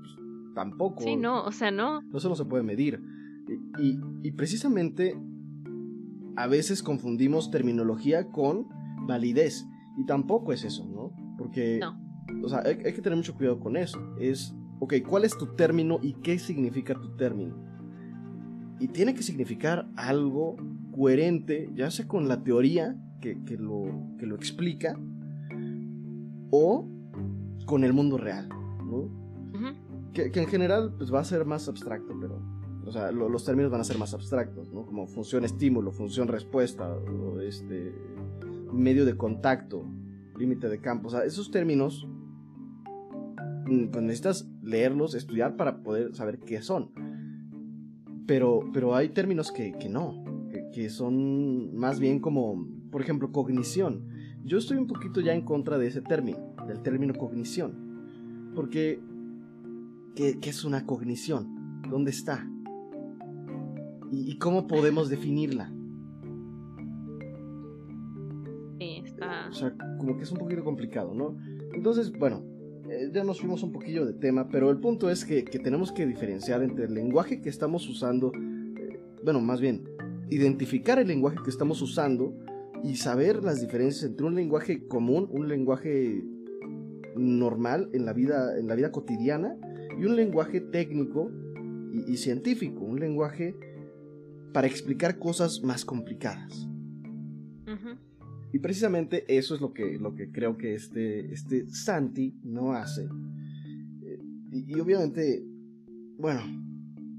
tampoco. 0.54 1.02
Sí, 1.02 1.16
no, 1.16 1.44
o 1.44 1.52
sea, 1.52 1.70
no. 1.70 2.02
Eso 2.14 2.28
no 2.28 2.36
se 2.36 2.44
puede 2.44 2.62
medir. 2.62 3.00
y, 3.78 3.98
y 4.22 4.32
precisamente 4.32 5.16
a 6.36 6.46
veces 6.46 6.82
confundimos 6.82 7.50
terminología 7.50 8.30
con 8.30 8.68
validez. 9.06 9.66
Y 9.96 10.06
tampoco 10.06 10.52
es 10.52 10.64
eso, 10.64 10.86
¿no? 10.86 11.12
Porque, 11.38 11.80
o 12.42 12.48
sea, 12.48 12.62
hay, 12.64 12.76
que 12.76 13.02
tener 13.02 13.16
mucho 13.16 13.34
cuidado 13.34 13.60
con 13.60 13.76
eso. 13.76 13.98
Es, 14.18 14.54
ok, 14.80 14.94
¿cuál 15.08 15.24
es 15.24 15.36
tu 15.36 15.54
término 15.54 15.98
y 16.02 16.14
qué 16.14 16.38
significa 16.38 16.94
tu 16.94 17.16
término? 17.16 17.56
Y 18.80 18.88
tiene 18.88 19.14
que 19.14 19.22
significar 19.22 19.88
algo 19.96 20.56
coherente, 20.94 21.70
ya 21.74 21.90
sea 21.90 22.06
con 22.06 22.28
la 22.28 22.42
teoría 22.44 22.96
que, 23.20 23.36
lo, 23.58 23.84
que 24.18 24.26
lo 24.26 24.36
explica, 24.36 24.98
o 26.50 26.86
con 27.66 27.84
el 27.84 27.92
mundo 27.92 28.18
real, 28.18 28.48
¿no? 28.48 29.24
que, 30.12 30.30
en 30.34 30.46
general 30.46 30.94
pues, 30.96 31.12
va 31.12 31.20
a 31.20 31.24
ser 31.24 31.44
más 31.44 31.68
abstracto, 31.68 32.14
pero... 32.20 32.40
O 32.86 32.92
sea, 32.92 33.10
los 33.10 33.46
términos 33.46 33.72
van 33.72 33.80
a 33.80 33.84
ser 33.84 33.96
más 33.96 34.12
abstractos, 34.12 34.70
¿no? 34.70 34.84
Como 34.84 35.06
función 35.06 35.42
estímulo, 35.46 35.90
función 35.90 36.28
respuesta, 36.28 36.86
o 36.86 37.40
este, 37.40 37.94
medio 38.74 39.06
de 39.06 39.16
contacto, 39.16 39.86
límite 40.38 40.68
de 40.68 40.82
campo. 40.82 41.08
O 41.08 41.10
sea, 41.10 41.24
esos 41.24 41.50
términos 41.50 42.06
mm, 43.64 43.86
pues 43.86 44.04
necesitas 44.04 44.46
leerlos, 44.62 45.14
estudiar 45.14 45.56
para 45.56 45.82
poder 45.82 46.14
saber 46.14 46.40
qué 46.40 46.60
son. 46.60 46.90
Pero, 48.26 48.68
pero 48.74 48.94
hay 48.94 49.08
términos 49.08 49.50
que, 49.50 49.72
que 49.78 49.88
no, 49.88 50.22
que, 50.74 50.90
son 50.90 51.76
más 51.76 52.00
bien 52.00 52.18
como, 52.18 52.66
por 52.90 53.00
ejemplo, 53.00 53.30
cognición. 53.30 54.08
Yo 54.44 54.58
estoy 54.58 54.76
un 54.76 54.86
poquito 54.86 55.20
ya 55.20 55.32
en 55.32 55.42
contra 55.42 55.78
de 55.78 55.86
ese 55.86 56.02
término, 56.02 56.54
del 56.66 56.82
término 56.82 57.14
cognición. 57.14 58.52
Porque, 58.54 59.00
¿qué, 60.16 60.38
qué 60.40 60.50
es 60.50 60.64
una 60.64 60.84
cognición? 60.84 61.82
¿Dónde 61.88 62.10
está? 62.10 62.48
¿Y, 64.10 64.32
¿Y, 64.32 64.38
cómo 64.38 64.66
podemos 64.66 65.08
definirla? 65.08 65.72
Sí, 68.78 69.00
está... 69.04 69.48
O 69.48 69.52
sea, 69.52 69.74
como 69.98 70.16
que 70.16 70.24
es 70.24 70.32
un 70.32 70.38
poquito 70.38 70.64
complicado, 70.64 71.14
¿no? 71.14 71.36
Entonces, 71.72 72.12
bueno, 72.18 72.42
eh, 72.90 73.10
ya 73.12 73.24
nos 73.24 73.40
fuimos 73.40 73.62
un 73.62 73.72
poquillo 73.72 74.04
de 74.04 74.12
tema, 74.14 74.48
pero 74.48 74.70
el 74.70 74.78
punto 74.78 75.08
es 75.08 75.24
que, 75.24 75.44
que 75.44 75.58
tenemos 75.58 75.92
que 75.92 76.04
diferenciar 76.04 76.62
entre 76.62 76.84
el 76.84 76.94
lenguaje 76.94 77.40
que 77.40 77.48
estamos 77.48 77.88
usando, 77.88 78.32
eh, 78.34 79.00
bueno, 79.24 79.40
más 79.40 79.60
bien, 79.60 79.93
identificar 80.34 80.98
el 80.98 81.08
lenguaje 81.08 81.38
que 81.44 81.50
estamos 81.50 81.80
usando 81.80 82.34
y 82.82 82.96
saber 82.96 83.42
las 83.42 83.60
diferencias 83.60 84.04
entre 84.04 84.26
un 84.26 84.34
lenguaje 84.34 84.86
común, 84.86 85.28
un 85.30 85.48
lenguaje 85.48 86.22
normal 87.16 87.88
en 87.92 88.04
la 88.04 88.12
vida, 88.12 88.58
en 88.58 88.66
la 88.66 88.74
vida 88.74 88.90
cotidiana 88.90 89.56
y 89.98 90.04
un 90.04 90.16
lenguaje 90.16 90.60
técnico 90.60 91.30
y, 91.92 92.16
científico, 92.16 92.84
un 92.84 92.98
lenguaje 92.98 93.54
para 94.52 94.66
explicar 94.66 95.18
cosas 95.18 95.62
más 95.62 95.84
complicadas. 95.84 96.68
Y 98.52 98.60
precisamente 98.60 99.24
eso 99.36 99.56
es 99.56 99.60
lo 99.60 99.72
que, 99.72 99.98
lo 99.98 100.14
que 100.14 100.30
creo 100.30 100.56
que 100.56 100.74
este, 100.74 101.32
este 101.32 101.68
Santi 101.70 102.38
no 102.44 102.72
hace. 102.72 103.02
Eh, 103.02 104.20
y, 104.52 104.78
obviamente, 104.78 105.44
bueno, 106.18 106.40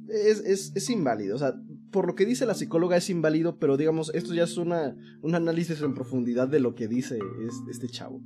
es, 0.07 0.39
es, 0.45 0.71
es 0.75 0.89
inválido. 0.89 1.35
O 1.35 1.37
sea, 1.37 1.53
por 1.95 2.07
lo 2.07 2.15
que 2.15 2.25
dice 2.25 2.45
la 2.45 2.55
psicóloga 2.55 2.97
es 2.97 3.09
inválido, 3.09 3.57
pero 3.57 3.77
digamos, 3.77 4.13
esto 4.13 4.33
ya 4.33 4.43
es 4.43 4.57
una, 4.57 4.97
un 5.21 5.33
análisis 5.33 5.81
en 5.81 5.93
profundidad 5.93 6.49
de 6.49 6.59
lo 6.59 6.75
que 6.75 6.89
dice 6.89 7.19
este 7.69 7.87
chavo. 7.87 8.21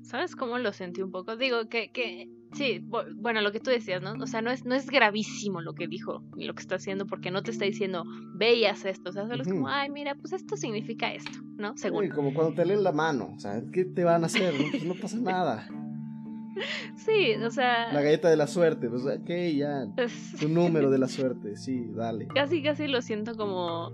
¿Sabes 0.00 0.34
cómo 0.34 0.56
lo 0.56 0.72
sentí 0.72 1.02
un 1.02 1.10
poco? 1.10 1.36
Digo 1.36 1.68
que, 1.68 1.92
que 1.92 2.30
sí, 2.54 2.82
bueno, 3.16 3.42
lo 3.42 3.52
que 3.52 3.60
tú 3.60 3.68
decías, 3.68 4.00
¿no? 4.00 4.14
O 4.14 4.26
sea, 4.26 4.40
no 4.40 4.50
es, 4.50 4.64
no 4.64 4.74
es 4.74 4.86
gravísimo 4.86 5.60
lo 5.60 5.74
que 5.74 5.88
dijo 5.88 6.24
y 6.38 6.46
lo 6.46 6.54
que 6.54 6.62
está 6.62 6.76
haciendo 6.76 7.06
porque 7.06 7.30
no 7.30 7.42
te 7.42 7.50
está 7.50 7.66
diciendo, 7.66 8.04
ve 8.34 8.54
y 8.54 8.64
haz 8.64 8.86
esto. 8.86 9.10
O 9.10 9.12
sea, 9.12 9.28
solo 9.28 9.42
es 9.42 9.48
como, 9.48 9.68
ay, 9.68 9.90
mira, 9.90 10.14
pues 10.14 10.32
esto 10.32 10.56
significa 10.56 11.12
esto, 11.12 11.38
¿no? 11.58 11.76
Según. 11.76 12.08
como 12.08 12.32
cuando 12.32 12.54
te 12.54 12.64
leen 12.64 12.82
la 12.82 12.92
mano, 12.92 13.34
o 13.36 13.38
sea, 13.38 13.62
¿qué 13.70 13.84
te 13.84 14.04
van 14.04 14.22
a 14.22 14.26
hacer? 14.28 14.54
no 14.84 14.94
pues 14.94 15.00
pasa 15.02 15.16
nada. 15.20 15.68
Sí, 16.96 17.34
o 17.34 17.50
sea. 17.50 17.92
La 17.92 18.02
galleta 18.02 18.28
de 18.28 18.36
la 18.36 18.46
suerte, 18.46 18.88
pues, 18.88 19.04
ok, 19.04 19.30
ya. 19.56 19.86
Tu 20.40 20.48
número 20.48 20.90
de 20.90 20.98
la 20.98 21.08
suerte, 21.08 21.56
sí, 21.56 21.86
dale. 21.94 22.28
Casi, 22.28 22.62
casi 22.62 22.88
lo 22.88 23.02
siento 23.02 23.36
como 23.36 23.92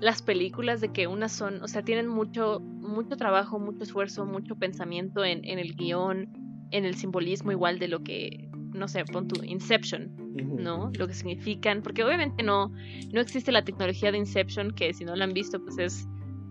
las 0.00 0.22
películas 0.22 0.80
de 0.80 0.92
que 0.92 1.06
unas 1.06 1.32
son, 1.32 1.62
o 1.62 1.68
sea, 1.68 1.82
tienen 1.82 2.08
mucho, 2.08 2.60
mucho 2.60 3.16
trabajo, 3.16 3.58
mucho 3.58 3.84
esfuerzo, 3.84 4.24
mucho 4.26 4.56
pensamiento 4.56 5.24
en, 5.24 5.44
en 5.44 5.58
el 5.58 5.76
guion, 5.76 6.28
en 6.72 6.84
el 6.84 6.96
simbolismo 6.96 7.52
igual 7.52 7.78
de 7.78 7.86
lo 7.86 8.02
que, 8.02 8.50
no 8.74 8.88
sé, 8.88 9.04
pon 9.04 9.28
tu 9.28 9.44
Inception, 9.44 10.10
¿no? 10.58 10.90
Lo 10.98 11.06
que 11.06 11.14
significan, 11.14 11.82
porque 11.82 12.02
obviamente 12.02 12.42
no, 12.42 12.72
no 13.12 13.20
existe 13.20 13.52
la 13.52 13.64
tecnología 13.64 14.10
de 14.10 14.18
Inception, 14.18 14.72
que 14.72 14.92
si 14.92 15.04
no 15.04 15.14
la 15.14 15.24
han 15.24 15.34
visto, 15.34 15.62
pues 15.62 15.78
es, 15.78 16.08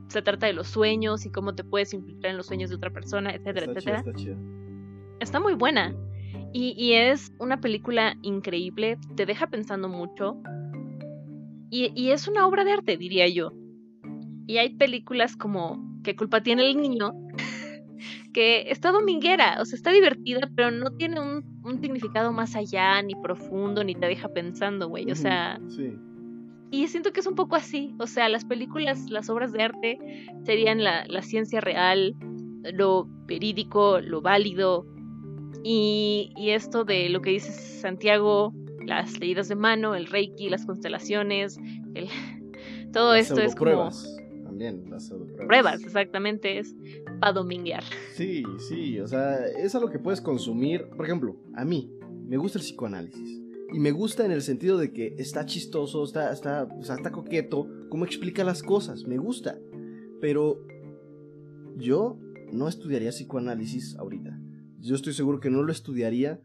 se 0.08 0.22
trata 0.22 0.48
de 0.48 0.54
los 0.54 0.68
sueños 0.68 1.26
y 1.26 1.30
cómo 1.30 1.54
te 1.54 1.66
puedes 1.66 1.94
infiltrar 1.94 2.32
en 2.32 2.38
los 2.38 2.48
sueños 2.48 2.70
de 2.70 2.78
otra 2.78 2.92
persona, 2.92 3.32
etcétera, 3.32 3.66
etcétera 3.66 3.98
está 4.00 4.14
muy 5.40 5.54
buena. 5.54 5.96
Y, 6.54 6.94
es 6.94 7.32
una 7.40 7.62
película 7.62 8.18
increíble, 8.22 8.98
te 9.16 9.26
deja 9.26 9.48
pensando 9.48 9.88
mucho. 9.88 10.38
Y, 11.70 12.10
es 12.10 12.28
una 12.28 12.46
obra 12.46 12.64
de 12.64 12.74
arte, 12.74 12.98
diría 12.98 13.28
yo. 13.30 13.54
Y 14.48 14.58
hay 14.58 14.76
películas 14.76 15.38
como 15.38 15.92
¿Qué 16.04 16.16
culpa 16.16 16.42
tiene 16.42 16.68
el 16.68 16.78
niño? 16.78 17.14
que 18.34 18.72
está 18.72 18.92
dominguera, 18.92 19.58
o 19.60 19.66
sea, 19.66 19.76
está 19.76 19.92
divertida, 19.92 20.50
pero 20.56 20.72
no 20.72 20.92
tiene 20.92 21.20
un, 21.20 21.44
significado 21.80 22.32
más 22.32 22.56
allá, 22.56 23.02
ni 23.02 23.14
profundo, 23.16 23.84
ni 23.84 23.94
te 23.96 24.08
deja 24.08 24.30
pensando, 24.30 24.90
güey. 24.90 25.12
O 25.12 25.16
sea. 25.16 25.60
Y 26.72 26.88
siento 26.88 27.12
que 27.12 27.20
es 27.20 27.28
un 27.28 27.36
poco 27.36 27.56
así. 27.56 27.94
O 28.00 28.08
sea, 28.08 28.30
las 28.30 28.46
películas, 28.46 29.10
las 29.10 29.30
obras 29.30 29.52
de 29.52 29.62
arte 29.62 30.00
serían 30.44 30.84
la, 30.84 31.06
la 31.08 31.22
ciencia 31.22 31.62
real, 31.62 32.16
lo 32.74 33.08
verídico, 33.26 34.00
lo 34.00 34.22
válido, 34.22 34.86
y, 35.64 36.32
esto 36.38 36.84
de 36.84 37.10
lo 37.10 37.22
que 37.22 37.32
dice 37.32 37.52
Santiago, 37.52 38.54
las 38.86 39.20
leídas 39.20 39.48
de 39.48 39.56
mano, 39.56 39.96
el 39.96 40.08
reiki, 40.08 40.50
las 40.50 40.66
constelaciones, 40.66 41.60
el, 41.94 42.08
todo 42.94 43.16
esto 43.16 43.40
es 43.40 43.56
como... 43.56 43.90
También, 44.44 44.90
las 44.90 45.10
pruebas. 45.10 45.48
Pruebas, 45.48 45.84
exactamente, 45.84 46.60
es 46.60 46.76
para 47.20 47.34
dominguear. 47.34 47.84
Sí, 48.14 48.44
sí, 48.68 49.00
o 49.00 49.08
sea, 49.08 49.46
es 49.48 49.74
algo 49.76 49.90
que 49.90 49.98
puedes 49.98 50.22
consumir. 50.22 50.88
Por 50.90 51.06
ejemplo, 51.06 51.36
a 51.56 51.66
mí 51.66 51.92
me 52.28 52.38
gusta 52.38 52.60
el 52.60 52.66
psicoanálisis. 52.66 53.42
Y 53.74 53.80
me 53.80 53.92
gusta 53.92 54.26
en 54.26 54.32
el 54.32 54.42
sentido 54.42 54.78
de 54.78 54.92
que 54.92 55.16
está 55.18 55.46
chistoso, 55.46 56.04
está, 56.04 56.32
está, 56.34 56.68
o 56.78 56.84
sea, 56.84 56.96
está 56.96 57.12
coqueto, 57.12 57.68
cómo 57.90 58.04
explica 58.04 58.44
las 58.44 58.62
cosas, 58.62 59.06
me 59.08 59.18
gusta. 59.18 59.58
Pero 60.20 60.62
yo 61.78 62.20
no 62.52 62.68
estudiaría 62.68 63.12
psicoanálisis 63.12 63.96
ahorita 63.96 64.41
yo 64.82 64.96
estoy 64.96 65.14
seguro 65.14 65.40
que 65.40 65.50
no 65.50 65.64
lo 65.64 65.72
estudiaría 65.72 66.42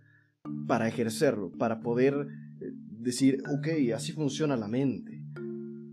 para 0.66 0.88
ejercerlo, 0.88 1.50
para 1.52 1.80
poder 1.80 2.14
eh, 2.60 2.72
decir, 3.00 3.42
ok, 3.58 3.92
así 3.94 4.12
funciona 4.12 4.56
la 4.56 4.68
mente. 4.68 5.22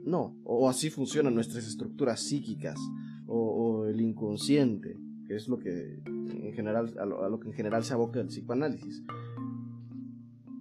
No, 0.06 0.38
o 0.44 0.70
así 0.70 0.90
funcionan 0.90 1.34
nuestras 1.34 1.66
estructuras 1.66 2.22
psíquicas, 2.22 2.78
o, 3.26 3.86
el 3.88 4.02
inconsciente, 4.02 4.98
que 5.28 5.36
es 5.36 5.48
lo 5.48 5.58
que 5.58 6.02
en 6.06 6.54
general, 6.54 6.94
a 7.00 7.06
lo, 7.06 7.40
que 7.40 7.48
en 7.48 7.54
general 7.54 7.84
se 7.84 7.94
aboca 7.94 8.20
el 8.20 8.28
psicoanálisis. 8.28 9.04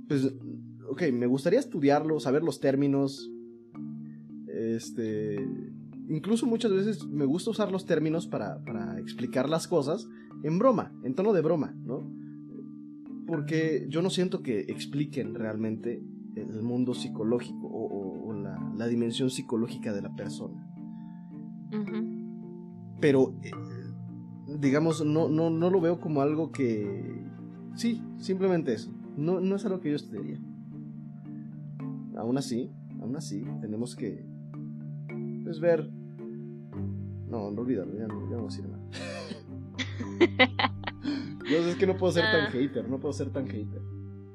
Pues, 0.09 0.33
ok, 0.89 1.03
me 1.13 1.27
gustaría 1.27 1.59
estudiarlo, 1.59 2.21
saber 2.21 2.43
los 2.43 2.61
términos, 2.61 3.31
este, 4.47 5.45
incluso 6.09 6.47
muchas 6.47 6.73
veces 6.73 7.05
me 7.07 7.25
gusta 7.25 7.51
usar 7.51 7.73
los 7.73 7.85
términos 7.85 8.27
para, 8.27 8.63
para 8.65 8.99
explicar 9.01 9.49
las 9.49 9.67
cosas 9.67 10.09
en 10.43 10.59
broma, 10.59 10.93
en 11.05 11.15
tono 11.15 11.33
de 11.33 11.41
broma, 11.41 11.75
¿no? 11.85 12.11
Porque 13.27 13.87
yo 13.89 14.03
no 14.03 14.11
siento 14.11 14.43
que 14.43 14.61
expliquen 14.61 15.35
realmente 15.35 16.03
el 16.37 16.63
mundo 16.63 16.95
psicológico 16.95 17.69
o, 17.69 18.33
la, 18.33 18.87
dimensión 18.89 19.31
psicológica 19.31 19.93
de 19.93 20.03
la 20.03 20.15
persona. 20.17 20.69
Pero, 23.01 23.35
eh, 23.43 23.51
digamos, 24.59 25.05
no, 25.05 25.29
no, 25.29 25.51
no 25.51 25.71
lo 25.71 25.81
veo 25.81 26.01
como 26.01 26.21
algo 26.21 26.51
que... 26.51 27.25
Sí, 27.75 28.03
simplemente 28.19 28.75
eso. 28.75 28.93
No, 29.17 29.41
no 29.41 29.57
es 29.57 29.65
algo 29.65 29.81
que 29.81 29.91
yo 29.91 29.97
estudiaría. 29.97 30.41
Aún 32.17 32.39
así, 32.39 32.71
aún 33.01 33.17
así, 33.17 33.45
tenemos 33.61 33.95
que 33.95 34.27
pues, 35.45 35.61
ver... 35.61 35.91
No, 37.29 37.51
no 37.51 37.63
olvídalo, 37.63 37.97
ya 37.97 38.07
no, 38.07 38.29
ya 38.29 38.37
no 38.37 38.43
voy 38.43 38.53
a 38.53 38.57
decir 38.57 38.69
nada. 38.69 38.83
no, 41.03 41.57
es 41.57 41.77
que 41.77 41.87
no 41.87 41.97
puedo 41.97 42.13
ser 42.13 42.25
tan 42.25 42.47
ah. 42.47 42.51
hater, 42.51 42.89
no 42.89 42.99
puedo 42.99 43.13
ser 43.13 43.31
tan 43.31 43.47
hater. 43.47 43.81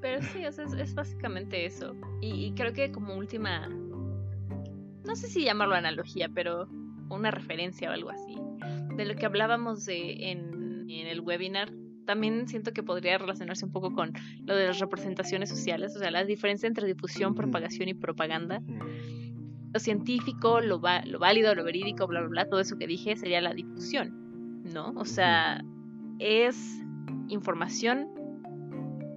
Pero 0.01 0.21
sí, 0.21 0.43
es, 0.43 0.95
básicamente 0.95 1.65
eso. 1.65 1.95
Y, 2.21 2.53
creo 2.53 2.73
que 2.73 2.91
como 2.91 3.15
última, 3.15 3.67
no 3.67 5.15
sé 5.15 5.27
si 5.27 5.43
llamarlo 5.43 5.75
analogía, 5.75 6.29
pero 6.29 6.67
una 7.09 7.31
referencia 7.31 7.89
o 7.89 7.93
algo 7.93 8.09
así, 8.09 8.35
de 8.95 9.05
lo 9.05 9.15
que 9.15 9.25
hablábamos 9.25 9.85
de, 9.85 10.31
en, 10.31 10.89
el 10.89 11.21
webinar, 11.21 11.71
también 12.05 12.47
siento 12.47 12.71
que 12.73 12.83
podría 12.83 13.17
relacionarse 13.17 13.65
un 13.65 13.71
poco 13.71 13.93
con 13.93 14.13
lo 14.45 14.55
de 14.55 14.67
las 14.67 14.79
representaciones 14.79 15.49
sociales, 15.49 15.95
o 15.95 15.99
sea, 15.99 16.11
la 16.11 16.23
diferencia 16.23 16.67
entre 16.67 16.87
difusión, 16.87 17.35
propagación 17.35 17.89
y 17.89 17.93
propaganda. 17.93 18.61
Lo 19.73 19.79
científico, 19.79 20.61
lo, 20.61 20.81
lo 21.05 21.19
válido, 21.19 21.53
lo 21.53 21.63
verídico, 21.63 22.07
bla, 22.07 22.21
bla, 22.21 22.29
bla, 22.29 22.49
todo 22.49 22.61
eso 22.61 22.77
que 22.77 22.87
dije 22.87 23.15
sería 23.17 23.41
la 23.41 23.53
difusión 23.53 24.26
¿no? 24.73 24.93
O 24.95 25.05
sea, 25.05 25.63
es 26.19 26.83
información 27.29 28.09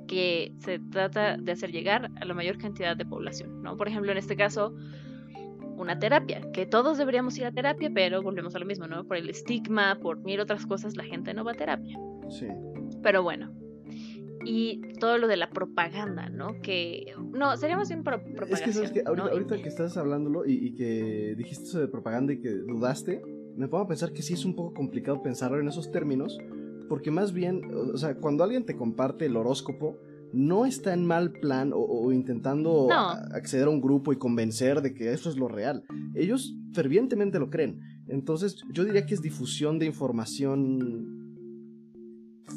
que 0.07 0.53
se 0.59 0.79
trata 0.79 1.37
de 1.37 1.53
hacer 1.53 1.71
llegar 1.71 2.11
a 2.21 2.25
la 2.25 2.35
mayor 2.35 2.59
cantidad 2.59 2.97
de 2.97 3.05
población, 3.05 3.63
¿no? 3.63 3.77
Por 3.77 3.87
ejemplo, 3.87 4.11
en 4.11 4.19
este 4.19 4.37
caso, 4.37 4.75
una 5.77 5.99
terapia, 5.99 6.41
que 6.53 6.67
todos 6.67 6.99
deberíamos 6.99 7.39
ir 7.39 7.45
a 7.45 7.53
terapia, 7.53 7.91
pero 7.95 8.21
volvemos 8.21 8.55
a 8.57 8.59
lo 8.59 8.67
mismo, 8.67 8.87
¿no? 8.89 9.05
Por 9.05 9.17
el 9.17 9.31
estigma, 9.31 9.99
por 10.01 10.19
mil 10.19 10.41
otras 10.41 10.67
cosas, 10.67 10.97
la 10.97 11.05
gente 11.05 11.33
no 11.33 11.45
va 11.45 11.53
a 11.53 11.55
terapia. 11.55 11.97
Sí. 12.29 12.49
Pero 13.03 13.23
bueno. 13.23 13.53
Y 14.45 14.81
todo 14.99 15.19
lo 15.19 15.29
de 15.29 15.37
la 15.37 15.51
propaganda, 15.51 16.29
¿no? 16.29 16.61
Que. 16.61 17.15
No, 17.33 17.57
sería 17.57 17.77
más 17.77 17.89
bien 17.89 18.03
pro 18.03 18.23
propaganda. 18.23 18.55
Es 18.55 18.63
que 18.63 18.73
sabes 18.73 18.91
que 18.91 19.03
ahorita, 19.05 19.59
que 19.59 19.69
estás 19.69 19.97
hablándolo 19.97 20.47
y, 20.47 20.55
y, 20.55 20.75
que 20.75 21.35
dijiste 21.37 21.65
eso 21.65 21.79
de 21.79 21.89
propaganda 21.89 22.33
y 22.33 22.41
que 22.41 22.51
dudaste, 22.51 23.23
me 23.61 23.69
pongo 23.69 23.85
a 23.85 23.89
pensar 23.89 24.15
que 24.15 24.23
sí 24.23 24.33
es 24.33 24.47
un 24.47 24.55
poco 24.55 24.73
complicado 24.73 25.23
pensarlo 25.23 25.61
en 25.61 25.69
esos 25.69 25.93
términos, 25.93 26.39
porque 26.89 27.11
más 27.11 27.35
bien, 27.35 27.61
o 27.93 27.99
sea, 27.99 28.15
cuando 28.15 28.43
alguien 28.43 28.65
te 28.65 28.75
comparte 28.75 29.27
el 29.27 29.37
horóscopo, 29.37 29.99
no 30.33 30.65
está 30.65 30.95
en 30.95 31.05
mal 31.05 31.33
plan 31.33 31.73
o, 31.75 32.11
intentando 32.11 32.89
acceder 32.91 33.67
a 33.67 33.71
un 33.71 33.83
grupo 33.83 34.15
y 34.15 34.17
convencer 34.17 34.81
de 34.81 34.95
que 34.95 35.13
eso 35.13 35.29
es 35.29 35.37
lo 35.37 35.47
real. 35.47 35.85
Ellos 36.15 36.57
fervientemente 36.73 37.39
lo 37.39 37.51
creen. 37.51 37.81
Entonces 38.09 38.57
yo 38.73 38.85
diría 38.85 39.05
que 39.05 39.13
es 39.13 39.21
difusión 39.21 39.79
de 39.79 39.85
información 39.87 41.19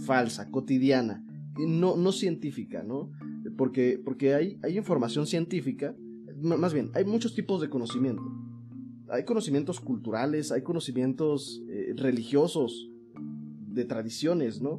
falsa, 0.05 0.49
cotidiana, 0.51 1.21
no, 1.57 1.97
no 1.97 2.13
científica, 2.13 2.81
¿no? 2.81 3.11
Porque, 3.57 3.99
porque 4.03 4.35
hay, 4.35 4.57
hay 4.63 4.77
información 4.77 5.27
científica, 5.27 5.93
más 6.41 6.73
bien, 6.73 6.91
hay 6.93 7.03
muchos 7.03 7.35
tipos 7.35 7.59
de 7.59 7.69
conocimiento. 7.69 8.23
Hay 9.13 9.25
conocimientos 9.25 9.79
culturales, 9.79 10.51
hay 10.51 10.63
conocimientos 10.63 11.61
eh, 11.69 11.93
religiosos, 11.95 12.89
de 13.73 13.85
tradiciones, 13.85 14.59
¿no? 14.59 14.75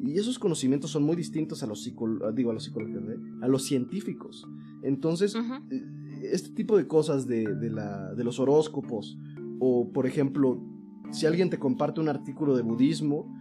Y 0.00 0.18
esos 0.18 0.38
conocimientos 0.38 0.90
son 0.90 1.02
muy 1.02 1.16
distintos 1.16 1.62
a 1.62 1.66
los, 1.66 1.84
digo, 1.84 2.50
a 2.50 2.54
los 2.54 2.64
psicólogos, 2.64 3.02
¿eh? 3.10 3.18
a 3.42 3.48
los 3.48 3.64
científicos. 3.64 4.46
Entonces, 4.82 5.34
eh, 5.34 5.82
este 6.22 6.50
tipo 6.50 6.78
de 6.78 6.86
cosas 6.86 7.26
de, 7.26 7.44
la, 7.70 8.14
de 8.14 8.24
los 8.24 8.38
horóscopos, 8.38 9.18
o 9.60 9.90
por 9.92 10.06
ejemplo, 10.06 10.62
si 11.10 11.26
alguien 11.26 11.50
te 11.50 11.58
comparte 11.58 12.00
un 12.00 12.08
artículo 12.08 12.56
de 12.56 12.62
budismo, 12.62 13.34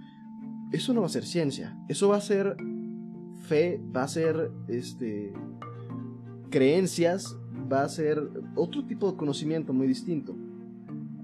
eso 0.73 0.93
no 0.93 1.01
va 1.01 1.07
a 1.07 1.09
ser 1.09 1.25
ciencia, 1.25 1.77
eso 1.87 2.09
va 2.09 2.17
a 2.17 2.21
ser 2.21 2.57
fe, 3.39 3.81
va 3.95 4.03
a 4.03 4.07
ser 4.09 4.51
este, 4.67 5.33
creencias, 6.49 7.37
va 7.73 7.83
a 7.83 7.89
ser 7.89 8.29
otro 8.55 8.85
tipo 8.85 9.11
de 9.11 9.17
conocimiento 9.17 9.73
muy 9.73 9.87
distinto 9.87 10.35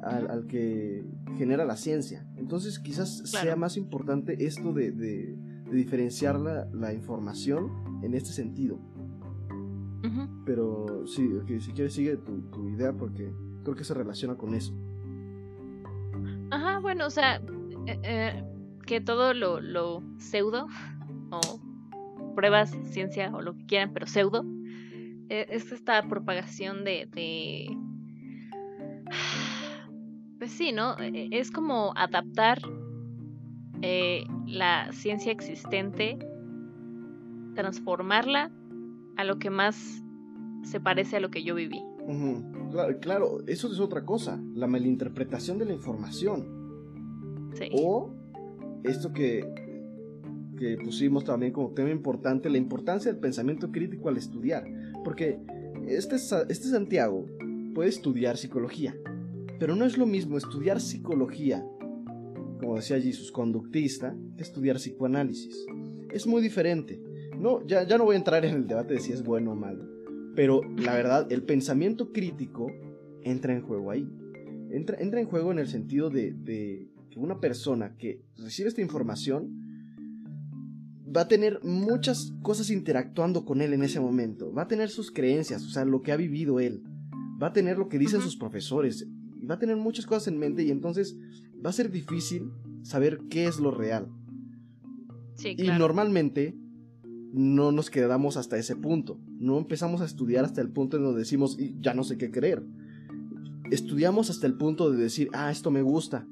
al 0.02 0.47
que 0.47 1.06
genera 1.38 1.66
la 1.66 1.76
ciencia. 1.76 2.26
Entonces 2.38 2.80
quizás 2.80 3.18
sea 3.30 3.56
más 3.56 3.78
importante 3.78 4.45
esto 4.45 4.74
de, 4.74 5.38
diferenciar 5.72 6.39
la, 6.39 6.93
información 6.93 7.72
en 8.04 8.14
este 8.14 8.32
sentido. 8.32 8.80
Pero 10.45 11.06
sí, 11.06 11.30
si 11.60 11.72
quieres 11.74 11.93
sigue 11.93 12.18
tu, 12.18 12.70
idea 12.70 12.93
porque 12.93 13.32
creo 13.64 13.76
que 13.76 13.84
se 13.84 13.93
relaciona 13.93 14.36
con 14.36 14.56
eso. 14.56 14.74
Ajá, 16.50 16.80
bueno, 16.80 17.06
o 17.06 17.10
sea, 17.10 17.38
eh, 17.86 18.00
eh, 18.04 18.43
que 18.86 19.02
todo 19.02 19.34
lo, 19.34 20.02
pseudo 20.18 20.68
o 21.30 21.60
pruebas, 22.34 22.76
ciencia 22.86 23.32
o 23.36 23.41
lo 23.41 23.56
que 23.56 23.66
quieran, 23.66 23.93
pero 23.93 24.08
pseudo, 24.08 24.43
es 25.30 25.72
esta 25.72 26.08
propagación 26.08 26.84
de 26.84 27.08
pues 30.40 30.52
sí, 30.52 30.72
¿no? 30.72 30.98
E, 31.00 31.10
e, 31.10 31.30
es 31.32 31.52
como 31.52 31.94
adaptar 31.96 32.60
eh, 33.82 34.24
la 34.48 34.92
ciencia 34.92 35.32
existente, 35.32 36.18
transformarla 37.56 38.52
a 39.18 39.24
lo 39.24 39.40
que 39.40 39.50
más 39.50 40.04
se 40.64 40.80
parece 40.80 41.18
a 41.18 41.20
lo 41.20 41.30
que 41.30 41.44
yo 41.44 41.56
viví. 41.56 41.82
claro, 43.02 43.40
eso 43.48 43.72
es 43.72 43.80
otra 43.80 44.06
cosa, 44.06 44.42
la 44.54 44.68
malinterpretación 44.68 45.58
de 45.58 45.66
la 45.66 45.74
información. 45.74 47.50
Sí. 47.54 47.70
O 47.74 48.12
esto 48.84 49.12
que, 49.12 49.46
que 50.58 50.78
pusimos 50.78 51.24
también 51.24 51.52
como 51.52 51.72
tema 51.72 51.90
importante, 51.90 52.50
la 52.50 52.58
importancia 52.58 53.12
del 53.12 53.20
pensamiento 53.20 53.72
crítico 53.72 54.10
al 54.10 54.18
estudiar. 54.18 54.66
Porque 55.10 55.39
este, 55.88 56.18
este 56.18 56.68
Santiago 56.68 57.26
puede 57.74 57.89
estudiar 57.89 58.38
psicología, 58.38 58.95
pero 59.60 59.76
no 59.76 59.86
es 59.86 59.97
lo 59.97 60.05
mismo 60.05 60.38
estudiar 60.38 60.80
psicología, 60.80 61.66
como 62.60 62.76
decía 62.76 63.01
Jesus, 63.01 63.32
conductista, 63.32 64.16
que 64.38 64.43
estudiar 64.43 64.76
psicoanálisis. 64.76 65.66
Es 66.14 66.28
muy 66.28 66.43
diferente. 66.43 67.01
No, 67.39 67.66
ya, 67.66 67.88
ya 67.88 67.97
no 67.97 68.05
voy 68.05 68.18
a 68.18 68.20
entrar 68.20 68.45
en 68.45 68.53
el 68.53 68.68
debate 68.68 68.93
de 68.93 68.99
si 68.99 69.12
es 69.12 69.24
bueno 69.24 69.53
o 69.53 69.55
malo, 69.55 69.84
pero 70.36 70.62
la 70.78 70.93
verdad, 70.93 71.26
el 71.32 71.41
pensamiento 71.41 72.12
crítico 72.12 72.68
entra 73.24 73.55
en 73.55 73.64
juego 73.64 73.89
ahí. 73.89 74.07
Entra, 74.70 74.99
entra 74.99 75.20
en 75.22 75.26
juego 75.26 75.51
en 75.51 75.57
el 75.57 75.70
sentido 75.70 76.12
de, 76.12 76.34
de 76.34 76.88
que 77.10 77.18
una 77.18 77.39
persona 77.39 77.95
que 77.97 78.22
recibe 78.38 78.70
esta 78.70 78.82
información 78.82 79.69
va 81.16 81.22
a 81.22 81.28
tener 81.28 81.60
muchas 81.64 82.34
cosas 82.41 82.70
interactuando 82.70 83.45
con 83.45 83.62
él 83.62 83.74
en 83.74 83.84
ese 83.84 83.99
momento. 83.99 84.53
Va 84.53 84.64
a 84.64 84.68
tener 84.68 84.89
sus 84.89 85.12
creencias, 85.12 85.66
o 85.66 85.70
sea, 85.70 85.86
lo 85.86 86.01
que 86.01 86.12
ha 86.12 86.18
vivido 86.18 86.60
él. 86.60 86.84
Va 87.41 87.47
a 87.47 87.53
tener 87.53 87.78
lo 87.78 87.89
que 87.89 87.99
dicen 87.99 88.22
sus 88.22 88.36
profesores 88.36 89.07
va 89.49 89.55
a 89.55 89.60
tener 89.60 89.78
muchas 89.78 90.05
cosas 90.05 90.28
en 90.28 90.38
mente 90.38 90.64
y 90.64 90.72
entonces 90.72 91.18
va 91.64 91.70
a 91.70 91.74
ser 91.74 91.91
difícil 91.91 92.51
saber 92.84 93.20
qué 93.30 93.45
es 93.47 93.60
lo 93.60 93.72
real. 93.72 94.07
Y 95.43 95.68
normalmente 95.70 96.57
no 97.32 97.72
nos 97.72 97.89
quedamos 97.89 98.36
hasta 98.36 98.57
ese 98.57 98.76
punto. 98.76 99.20
No 99.39 99.57
empezamos 99.57 100.01
a 100.01 100.05
estudiar 100.05 100.43
hasta 100.43 100.62
el 100.62 100.70
punto 100.70 100.97
en 100.97 101.03
donde 101.03 101.20
decimos, 101.20 101.57
ya 101.80 101.93
no 101.93 102.03
sé 102.03 102.18
qué 102.18 102.30
creer. 102.30 102.64
Estudiamos 103.72 104.30
hasta 104.30 104.47
el 104.47 104.55
punto 104.55 104.91
de 104.91 105.01
decir, 105.01 105.30
ah, 105.34 105.51
esto 105.51 105.72
me 105.72 105.82
gusta, 105.82 106.28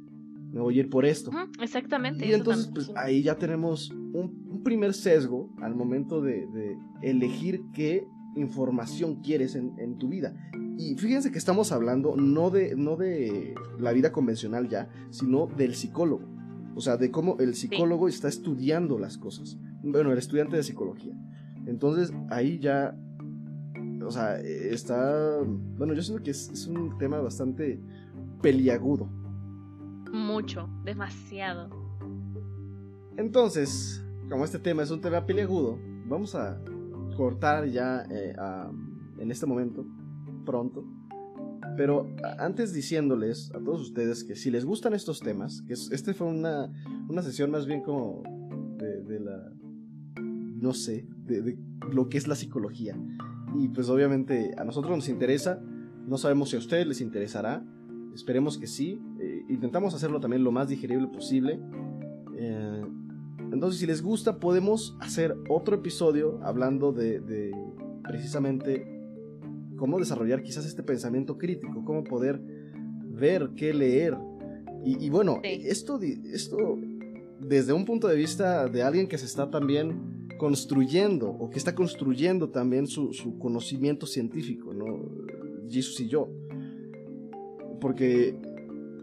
me 0.57 0.63
voy 0.63 0.77
a 0.77 0.79
ir 0.81 0.89
por 0.89 1.05
esto. 1.05 1.31
exactamente. 1.61 2.25
Y 2.25 2.33
entonces, 2.33 2.71
pues 2.73 2.91
ahí 2.95 3.21
ya 3.21 3.35
tenemos 3.35 3.91
un, 3.91 4.47
primer 4.63 4.93
sesgo 4.93 5.49
al 5.61 5.75
momento 5.75 6.19
de, 6.19 6.45
de 6.47 6.77
elegir 7.01 7.61
qué 7.73 8.05
información 8.35 9.21
quieres 9.21 9.55
en, 9.55 9.97
tu 9.97 10.09
vida. 10.09 10.33
Y 10.77 10.95
fíjense 10.95 11.31
que 11.31 11.37
estamos 11.37 11.71
hablando 11.71 12.15
no 12.15 12.49
de, 12.49 12.75
no 12.75 12.95
de 12.95 13.55
la 13.79 13.93
vida 13.93 14.11
convencional 14.11 14.67
ya, 14.67 14.89
sino 15.09 15.47
del 15.47 15.75
psicólogo. 15.75 16.25
O 16.75 16.81
sea, 16.81 16.97
de 16.97 17.11
cómo 17.11 17.37
el 17.39 17.55
psicólogo 17.55 18.07
está 18.07 18.27
estudiando 18.27 18.99
las 18.99 19.17
cosas. 19.17 19.57
Bueno, 19.83 20.11
el 20.11 20.17
estudiante 20.17 20.55
de 20.57 20.63
psicología. 20.63 21.13
Entonces 21.65 22.13
ahí 22.29 22.59
ya, 22.59 22.95
o 24.05 24.11
sea, 24.11 24.39
está... 24.39 25.39
Bueno, 25.77 25.93
yo 25.93 26.01
siento 26.01 26.23
que 26.23 26.31
es, 26.31 26.49
es 26.49 26.67
un 26.67 26.97
tema 26.97 27.19
bastante 27.21 27.79
peliagudo. 28.41 29.09
Mucho, 30.11 30.69
demasiado. 30.83 31.69
Entonces, 33.17 34.03
como 34.29 34.45
este 34.45 34.59
tema 34.59 34.83
es 34.83 34.91
un 34.91 35.01
tema 35.01 35.25
peliagudo, 35.25 35.79
vamos 36.05 36.35
a 36.35 36.61
cortar 37.15 37.65
ya 37.67 38.05
eh, 38.09 38.35
en 39.17 39.31
este 39.31 39.45
momento, 39.45 39.85
pronto. 40.45 40.85
Pero 41.75 42.07
antes 42.39 42.73
diciéndoles 42.73 43.51
a 43.53 43.59
todos 43.59 43.81
ustedes 43.81 44.23
que 44.23 44.35
si 44.35 44.49
les 44.49 44.65
gustan 44.65 44.93
estos 44.93 45.19
temas, 45.19 45.61
que 45.61 45.73
este 45.73 46.13
fue 46.13 46.27
una, 46.27 46.71
una 47.07 47.21
sesión 47.21 47.51
más 47.51 47.65
bien 47.65 47.81
como 47.81 48.23
de, 48.77 49.19
la, 49.19 49.51
no 50.15 50.73
sé, 50.73 51.07
de, 51.25 51.57
lo 51.91 52.09
que 52.09 52.17
es 52.17 52.27
la 52.27 52.35
psicología. 52.35 52.95
Y 53.55 53.69
pues 53.69 53.89
obviamente 53.89 54.53
a 54.57 54.63
nosotros 54.63 54.95
nos 54.95 55.09
interesa, 55.09 55.61
no 56.07 56.17
sabemos 56.17 56.49
si 56.49 56.55
a 56.55 56.59
ustedes 56.59 56.87
les 56.87 57.01
interesará, 57.01 57.63
esperemos 58.13 58.57
que 58.57 58.67
sí. 58.67 58.99
Intentamos 59.49 59.93
hacerlo 59.93 60.19
también 60.19 60.43
lo 60.43 60.51
más 60.51 60.69
digerible 60.69 61.07
posible. 61.07 61.59
Eh, 62.37 62.83
entonces, 63.51 63.79
si 63.79 63.85
les 63.85 64.01
gusta, 64.01 64.39
podemos 64.39 64.97
hacer 64.99 65.35
otro 65.49 65.75
episodio 65.75 66.39
hablando 66.43 66.91
de, 66.91 67.51
precisamente 68.03 68.85
cómo 69.77 69.99
desarrollar 69.99 70.43
quizás 70.43 70.65
este 70.65 70.83
pensamiento 70.83 71.37
crítico, 71.37 71.83
cómo 71.85 72.03
poder 72.03 72.41
ver, 73.03 73.51
qué 73.55 73.73
leer. 73.73 74.17
Y, 74.83 75.09
bueno, 75.09 75.39
esto, 75.43 75.99
esto 76.01 76.77
desde 77.39 77.73
un 77.73 77.85
punto 77.85 78.07
de 78.07 78.15
vista 78.15 78.67
de 78.67 78.83
alguien 78.83 79.07
que 79.07 79.17
se 79.17 79.25
está 79.25 79.49
también 79.49 80.27
construyendo 80.37 81.29
o 81.29 81.49
que 81.49 81.57
está 81.57 81.75
construyendo 81.75 82.49
también 82.49 82.87
su, 82.87 83.11
conocimiento 83.39 84.05
científico, 84.05 84.73
¿no? 84.73 84.85
Jesus 85.69 85.99
y 85.99 86.07
yo. 86.07 86.29
Porque 87.81 88.35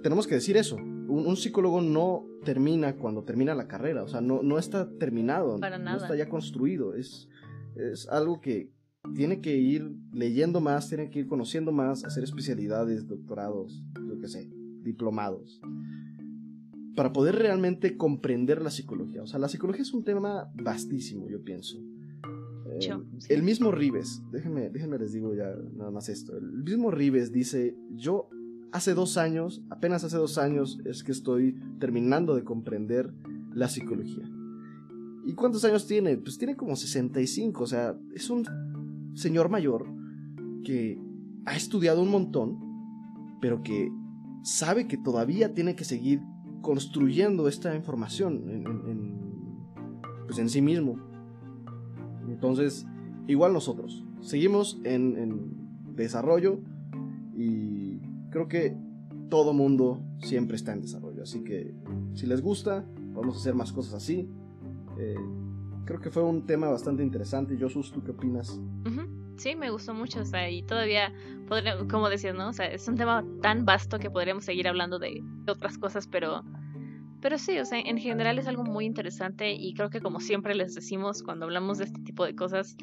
tenemos 0.04 0.26
que 0.26 0.34
decir 0.34 0.58
eso, 0.58 0.76
un, 0.76 1.34
psicólogo 1.34 1.80
no 1.80 2.26
termina 2.44 2.94
cuando 2.96 3.24
termina 3.24 3.54
la 3.54 3.66
carrera, 3.66 4.02
o 4.02 4.06
sea, 4.06 4.20
no, 4.20 4.42
no 4.42 4.58
está 4.58 4.86
terminado, 4.98 5.56
no 5.56 5.96
está 5.96 6.14
ya 6.14 6.28
construido, 6.28 6.94
es, 6.94 7.26
es 7.74 8.06
algo 8.10 8.42
que 8.42 8.70
tiene 9.14 9.40
que 9.40 9.56
ir 9.56 9.90
leyendo 10.12 10.60
más, 10.60 10.90
tiene 10.90 11.08
que 11.08 11.20
ir 11.20 11.26
conociendo 11.26 11.72
más, 11.72 12.04
hacer 12.04 12.22
especialidades, 12.22 13.08
doctorados, 13.08 13.82
yo 14.06 14.20
qué 14.20 14.28
sé, 14.28 14.50
diplomados, 14.82 15.58
para 16.94 17.14
poder 17.14 17.36
realmente 17.36 17.96
comprender 17.96 18.60
la 18.60 18.70
psicología. 18.70 19.22
O 19.22 19.26
sea, 19.26 19.38
la 19.38 19.48
psicología 19.48 19.82
es 19.82 19.94
un 19.94 20.04
tema 20.04 20.52
vastísimo, 20.54 21.30
yo 21.30 21.42
pienso. 21.42 21.78
dicho. 22.74 23.06
El 23.30 23.42
mismo 23.42 23.72
Rives, 23.72 24.20
déjenme, 24.30 24.68
déjenme 24.68 24.98
les 24.98 25.14
digo 25.14 25.34
ya 25.34 25.50
nada 25.72 25.90
más 25.90 26.10
esto. 26.10 26.36
El 26.36 26.62
mismo 26.62 26.90
Rives 26.90 27.32
dice, 27.32 27.74
yo 27.96 28.28
hace 28.74 28.92
dos 28.92 29.16
años, 29.18 29.62
apenas 29.70 30.02
hace 30.02 30.16
dos 30.16 30.36
años, 30.36 30.80
es 30.84 31.04
que 31.04 31.12
estoy 31.12 31.56
terminando 31.78 32.34
de 32.34 32.42
comprender 32.42 33.14
la 33.52 33.68
psicología. 33.68 34.28
¿Y 35.24 35.34
cuántos 35.34 35.64
años 35.64 35.86
tiene? 35.86 36.16
Pues 36.16 36.38
tiene 36.38 36.56
como 36.56 36.74
65, 36.74 37.62
o 37.62 37.66
sea, 37.68 37.96
es 38.12 38.30
un 38.30 38.44
señor 39.14 39.48
mayor 39.48 39.86
que 40.64 41.00
ha 41.46 41.54
estudiado 41.54 42.02
un 42.02 42.10
montón, 42.10 42.58
pero 43.40 43.62
que 43.62 43.92
sabe 44.42 44.88
que 44.88 44.96
todavía 44.96 45.54
tiene 45.54 45.76
que 45.76 45.84
seguir 45.84 46.20
construyendo 46.60 47.46
esta 47.46 47.76
información 47.76 48.50
en, 48.50 49.04
pues 50.26 50.50
sí 50.50 50.60
mismo. 50.60 50.98
Entonces, 52.28 52.86
igual 53.28 53.52
nosotros, 53.52 54.04
seguimos 54.20 54.80
en, 54.82 55.16
en 55.16 55.94
desarrollo 55.94 56.58
y 57.36 57.83
creo 58.34 58.48
que 58.48 58.76
todo 59.30 59.52
mundo 59.52 60.02
siempre 60.18 60.56
está 60.56 60.72
en 60.72 60.80
desarrollo. 60.80 61.22
Así 61.22 61.44
que 61.44 61.72
si 62.14 62.26
les 62.26 62.42
gusta, 62.42 62.84
vamos 63.14 63.36
a 63.36 63.38
hacer 63.38 63.54
más 63.54 63.72
cosas 63.72 63.94
así. 63.94 64.28
Eh, 64.98 65.14
creo 65.84 66.00
que 66.00 66.10
fue 66.10 66.24
un 66.24 66.44
tema 66.44 66.68
bastante 66.68 67.04
interesante. 67.04 67.56
Josus, 67.58 67.92
¿tú 67.92 68.02
qué 68.02 68.10
opinas? 68.10 68.60
Sí, 69.36 69.54
me 69.54 69.70
gustó 69.70 69.94
mucho, 69.94 70.20
o 70.20 70.24
sea, 70.24 70.50
y 70.50 70.62
todavía, 70.64 71.12
como 71.90 72.08
decías, 72.08 72.34
¿no? 72.34 72.48
O 72.48 72.52
sea, 72.52 72.66
es 72.66 72.86
un 72.88 72.96
tema 72.96 73.24
tan 73.40 73.64
vasto 73.64 73.98
que 73.98 74.10
podríamos 74.10 74.44
seguir 74.44 74.66
hablando 74.66 74.98
de, 74.98 75.22
otras 75.48 75.76
cosas, 75.78 76.06
pero, 76.06 76.44
pero 77.20 77.38
sí, 77.38 77.58
o 77.58 77.64
sea, 77.64 77.80
en 77.80 77.98
general 77.98 78.38
es 78.38 78.46
algo 78.46 78.64
muy 78.64 78.84
interesante 78.84 79.52
y 79.52 79.74
creo 79.74 79.90
que 79.90 80.00
como 80.00 80.20
siempre 80.20 80.54
les 80.54 80.74
decimos 80.74 81.22
cuando 81.22 81.46
hablamos 81.46 81.78
de 81.78 81.84
este 81.84 82.00
tipo 82.02 82.24
de 82.24 82.36
cosas, 82.36 82.76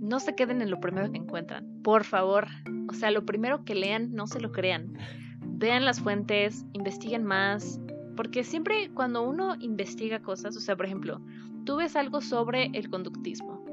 no 0.00 0.20
se 0.20 0.34
queden 0.34 0.62
en 0.62 0.70
lo 0.70 0.80
primero 0.80 1.10
que 1.10 1.18
encuentran, 1.18 1.82
por 1.82 2.04
favor, 2.04 2.48
o 2.88 2.92
sea, 2.94 3.10
lo 3.10 3.24
primero 3.24 3.64
que 3.64 3.74
lean, 3.74 4.12
no 4.12 4.26
se 4.26 4.40
lo 4.40 4.52
crean, 4.52 4.94
vean 5.40 5.84
las 5.84 6.00
fuentes, 6.00 6.64
investiguen 6.72 7.24
más, 7.24 7.80
porque 8.16 8.44
siempre 8.44 8.90
cuando 8.94 9.22
uno 9.22 9.54
investiga 9.60 10.22
cosas, 10.22 10.56
o 10.56 10.60
sea, 10.60 10.76
por 10.76 10.86
ejemplo, 10.86 11.20
tú 11.64 11.76
ves 11.76 11.96
algo 11.96 12.20
sobre 12.20 12.70
el 12.72 12.88
conductismo 12.90 13.64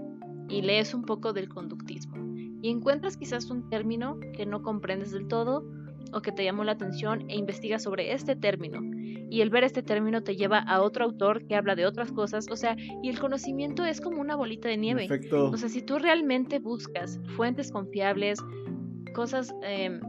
y 0.49 0.61
lees 0.61 0.93
un 0.93 1.03
poco 1.03 1.34
del 1.34 1.49
conductismo 1.49 2.16
y 2.61 2.70
encuentras 2.70 3.18
quizás 3.18 3.49
un 3.49 3.70
término 3.70 4.20
que 4.34 4.45
no 4.45 4.61
comprendes 4.64 5.11
del 5.11 5.28
todo 5.28 5.66
o 6.14 6.22
que 6.22 6.32
te 6.32 6.43
llamó 6.43 6.64
la 6.64 6.74
atención 6.74 7.30
e 7.30 7.36
investigas 7.36 7.84
sobre 7.84 8.14
este 8.14 8.36
término. 8.36 8.80
Y 9.30 9.41
el 9.41 9.49
ver 9.49 9.64
este 9.64 9.82
término 9.82 10.24
te 10.24 10.36
lleva 10.36 10.59
a 10.59 10.82
otro 10.82 11.03
autor 11.05 11.45
que 11.45 11.55
habla 11.55 11.76
de 11.76 11.86
otras 11.86 12.11
cosas, 12.11 12.47
o 12.51 12.55
sea, 12.55 12.78
y 13.01 13.09
el 13.09 13.20
conocimiento 13.20 13.84
es 13.84 13.99
como 13.99 14.22
una 14.22 14.36
bolita 14.36 14.70
de 14.70 14.78
nieve. 14.78 15.07
O 15.34 15.57
sea, 15.57 15.70
si 15.70 15.82
tú 15.82 15.97
realmente 15.97 16.59
buscas 16.59 17.20
fuentes 17.36 17.72
confiables, 17.72 18.39
cosas 19.14 19.53
em, 19.64 19.99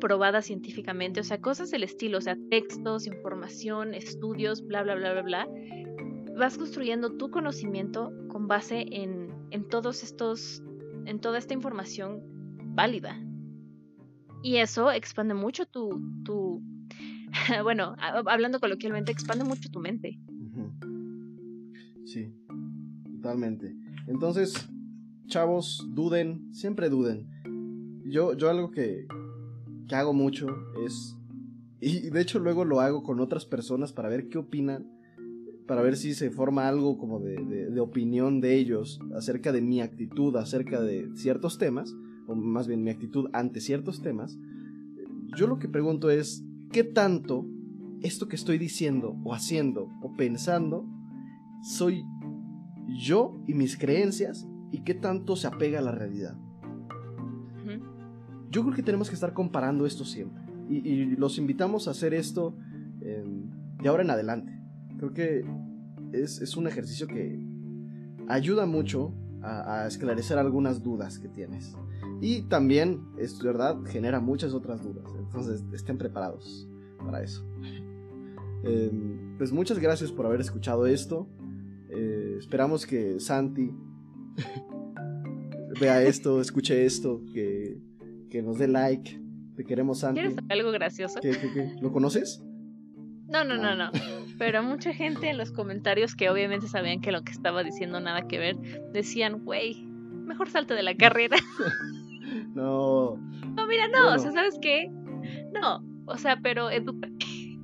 probadas 0.00 0.46
científicamente, 0.46 1.20
o 1.20 1.24
sea, 1.24 1.40
cosas 1.40 1.70
del 1.70 1.82
estilo, 1.82 2.18
o 2.18 2.20
sea, 2.20 2.36
textos, 2.50 3.06
información, 3.06 3.94
estudios, 3.94 4.66
bla, 4.66 4.82
bla, 4.82 4.94
bla, 4.94 5.12
bla, 5.12 5.22
bla, 5.22 5.48
vas 6.36 6.56
construyendo 6.56 7.16
tu 7.16 7.30
conocimiento 7.30 8.12
con 8.28 8.48
base 8.48 8.86
en, 8.90 9.28
en 9.50 9.68
todos 9.68 10.02
estos, 10.02 10.62
en 11.06 11.20
toda 11.20 11.38
esta 11.38 11.54
información 11.54 12.22
válida. 12.74 13.20
Y 14.42 14.56
eso 14.56 14.90
expande 14.90 15.34
mucho 15.34 15.66
tu, 15.66 16.00
tu 16.24 16.62
bueno, 17.62 17.94
hablando 17.98 18.60
coloquialmente, 18.60 19.12
expande 19.12 19.44
mucho 19.44 19.70
tu 19.70 19.80
mente. 19.80 20.18
Sí, 22.04 22.34
totalmente. 23.16 23.76
Entonces, 24.08 24.68
chavos, 25.26 25.86
duden, 25.90 26.52
siempre 26.52 26.88
duden. 26.88 27.29
Yo, 28.10 28.34
yo 28.34 28.50
algo 28.50 28.70
que, 28.70 29.06
que 29.88 29.94
hago 29.94 30.12
mucho 30.12 30.48
es, 30.84 31.16
y 31.80 32.10
de 32.10 32.20
hecho 32.20 32.38
luego 32.38 32.64
lo 32.64 32.80
hago 32.80 33.02
con 33.02 33.20
otras 33.20 33.46
personas 33.46 33.92
para 33.92 34.08
ver 34.08 34.28
qué 34.28 34.38
opinan 34.38 35.00
para 35.70 35.82
ver 35.82 35.96
si 35.96 36.14
se 36.14 36.32
forma 36.32 36.66
algo 36.66 36.98
como 36.98 37.20
de, 37.20 37.80
opinión 37.80 38.40
de 38.40 38.56
ellos 38.56 38.98
acerca 39.16 39.52
de 39.52 39.60
mi 39.60 39.80
actitud, 39.80 40.34
acerca 40.34 40.80
de 40.80 41.08
ciertos 41.14 41.58
temas, 41.58 41.94
o 42.26 42.34
más 42.34 42.66
bien 42.66 42.82
mi 42.82 42.90
actitud 42.90 43.30
ante 43.32 43.60
ciertos 43.60 44.02
temas, 44.02 44.36
yo 45.36 45.46
lo 45.46 45.60
que 45.60 45.68
pregunto 45.68 46.10
es, 46.10 46.44
¿qué 46.72 46.82
tanto 46.82 47.46
esto 48.02 48.26
que 48.26 48.34
estoy 48.34 48.58
diciendo 48.58 49.16
o 49.22 49.32
haciendo 49.32 49.86
o 50.02 50.12
pensando 50.16 50.88
soy 51.62 52.02
yo 52.88 53.40
y 53.46 53.54
mis 53.54 53.78
creencias 53.78 54.48
y 54.72 54.82
qué 54.82 54.94
tanto 54.94 55.36
se 55.36 55.46
apega 55.46 55.78
a 55.78 55.82
la 55.82 55.92
realidad? 55.92 56.36
Yo 58.50 58.62
creo 58.62 58.74
que 58.74 58.82
tenemos 58.82 59.08
que 59.08 59.14
estar 59.14 59.32
comparando 59.32 59.86
esto 59.86 60.04
siempre 60.04 60.42
y, 60.68 61.16
los 61.16 61.38
invitamos 61.38 61.88
a 61.88 61.92
hacer 61.92 62.14
esto 62.14 62.56
de 63.00 63.88
ahora 63.88 64.02
en 64.02 64.10
adelante 64.10 64.60
Creo 65.00 65.14
que 65.14 65.44
es, 66.12 66.56
un 66.58 66.66
ejercicio 66.66 67.06
que 67.06 67.42
ayuda 68.28 68.66
mucho 68.66 69.14
a, 69.40 69.86
esclarecer 69.86 70.36
algunas 70.36 70.82
dudas 70.82 71.18
que 71.18 71.26
tienes. 71.26 71.74
Y 72.20 72.42
también, 72.42 73.00
es 73.16 73.42
verdad, 73.42 73.78
genera 73.86 74.20
muchas 74.20 74.52
otras 74.52 74.82
dudas. 74.82 75.10
Entonces, 75.18 75.64
estén 75.72 75.96
preparados 75.96 76.68
para 76.98 77.22
eso. 77.22 77.42
Em, 78.62 79.38
pues 79.38 79.52
muchas 79.52 79.78
gracias 79.78 80.12
por 80.12 80.26
haber 80.26 80.42
escuchado 80.42 80.86
esto. 80.86 81.26
Eh, 81.88 82.36
esperamos 82.38 82.84
que 82.84 83.18
Santi 83.20 83.70
vea 85.80 86.02
esto, 86.02 86.42
escuche 86.42 86.84
esto, 86.84 87.22
que, 87.32 87.59
nos 88.42 88.58
dé 88.58 88.68
like. 88.68 89.20
Te 89.56 89.64
queremos, 89.64 90.00
Santi. 90.00 90.20
¿Quieres 90.20 90.38
algo 90.48 90.70
gracioso? 90.72 91.20
¿Lo 91.80 91.92
conoces? 91.92 92.42
No, 93.30 93.44
no, 93.44 93.56
no, 93.56 93.76
no. 93.76 93.90
Pero 94.38 94.62
mucha 94.62 94.92
gente 94.92 95.28
en 95.28 95.38
los 95.38 95.52
comentarios 95.52 96.16
que 96.16 96.30
obviamente 96.30 96.66
sabían 96.66 97.00
que 97.00 97.12
lo 97.12 97.22
que 97.22 97.32
estaba 97.32 97.62
diciendo 97.62 98.00
nada 98.00 98.26
que 98.26 98.38
ver, 98.38 98.56
decían, 98.92 99.44
güey, 99.44 99.84
mejor 99.84 100.50
salte 100.50 100.74
de 100.74 100.82
la 100.82 100.96
carrera. 100.96 101.36
no. 102.54 103.16
No, 103.54 103.66
mira, 103.68 103.86
no, 103.88 104.14
o 104.14 104.18
sea, 104.18 104.32
¿sabes 104.32 104.58
qué? 104.60 104.90
No, 105.52 105.84
o 106.06 106.16
sea, 106.16 106.40
pero 106.42 106.70
educa. 106.70 107.08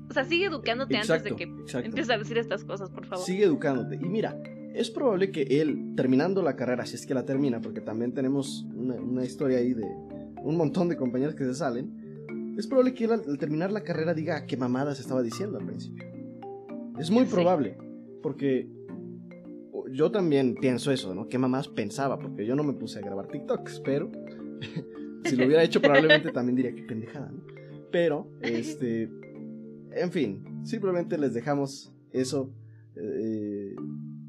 O 0.08 0.12
sea, 0.12 0.24
sigue 0.24 0.46
educándote 0.46 0.96
antes 0.96 1.24
de 1.24 1.34
que 1.34 1.44
empieces 1.44 2.10
a 2.10 2.18
decir 2.18 2.38
estas 2.38 2.64
cosas, 2.64 2.90
por 2.90 3.06
favor. 3.06 3.24
Sigue 3.24 3.44
educándote. 3.44 3.96
Y 3.96 4.08
mira, 4.08 4.40
es 4.74 4.90
probable 4.90 5.32
que 5.32 5.42
él, 5.42 5.94
terminando 5.96 6.42
la 6.42 6.54
carrera, 6.54 6.86
si 6.86 6.94
es 6.94 7.06
que 7.06 7.14
la 7.14 7.24
termina, 7.24 7.60
porque 7.60 7.80
también 7.80 8.12
tenemos 8.12 8.66
una, 8.74 8.94
una 8.94 9.24
historia 9.24 9.58
ahí 9.58 9.74
de 9.74 9.84
un 10.46 10.56
montón 10.56 10.88
de 10.88 10.96
compañeros 10.96 11.34
que 11.34 11.44
se 11.44 11.54
salen, 11.54 12.54
es 12.56 12.66
probable 12.66 12.94
que 12.94 13.04
él 13.04 13.12
al, 13.12 13.38
terminar 13.38 13.72
la 13.72 13.82
carrera 13.82 14.14
diga 14.14 14.46
qué 14.46 14.56
mamadas 14.56 15.00
estaba 15.00 15.22
diciendo 15.22 15.58
al 15.58 15.66
principio. 15.66 16.04
Es 16.98 17.10
muy 17.10 17.24
probable, 17.24 17.76
porque 18.22 18.68
yo 19.90 20.10
también 20.10 20.54
pienso 20.54 20.92
eso, 20.92 21.14
¿no? 21.14 21.28
¿Qué 21.28 21.36
mamadas 21.36 21.68
pensaba? 21.68 22.18
Porque 22.18 22.46
yo 22.46 22.54
no 22.54 22.62
me 22.62 22.72
puse 22.72 22.98
a 22.98 23.02
grabar 23.02 23.26
TikToks, 23.26 23.80
pero 23.84 24.10
si 25.24 25.36
lo 25.36 25.46
hubiera 25.46 25.62
hecho 25.62 25.82
probablemente 25.82 26.30
también 26.30 26.56
diría 26.56 26.74
que 26.74 26.82
pendejada, 26.82 27.30
¿no? 27.30 27.42
Pero, 27.90 28.28
este, 28.40 29.10
en 29.92 30.12
fin, 30.12 30.44
simplemente 30.64 31.18
les 31.18 31.34
dejamos 31.34 31.92
eso. 32.12 32.50
Eh, 32.94 33.74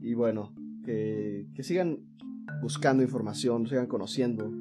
y 0.02 0.14
bueno, 0.14 0.54
que, 0.84 1.48
que, 1.54 1.64
sigan 1.64 2.00
buscando 2.62 3.04
información, 3.04 3.68
sigan 3.68 3.88
conociendo. 3.88 4.52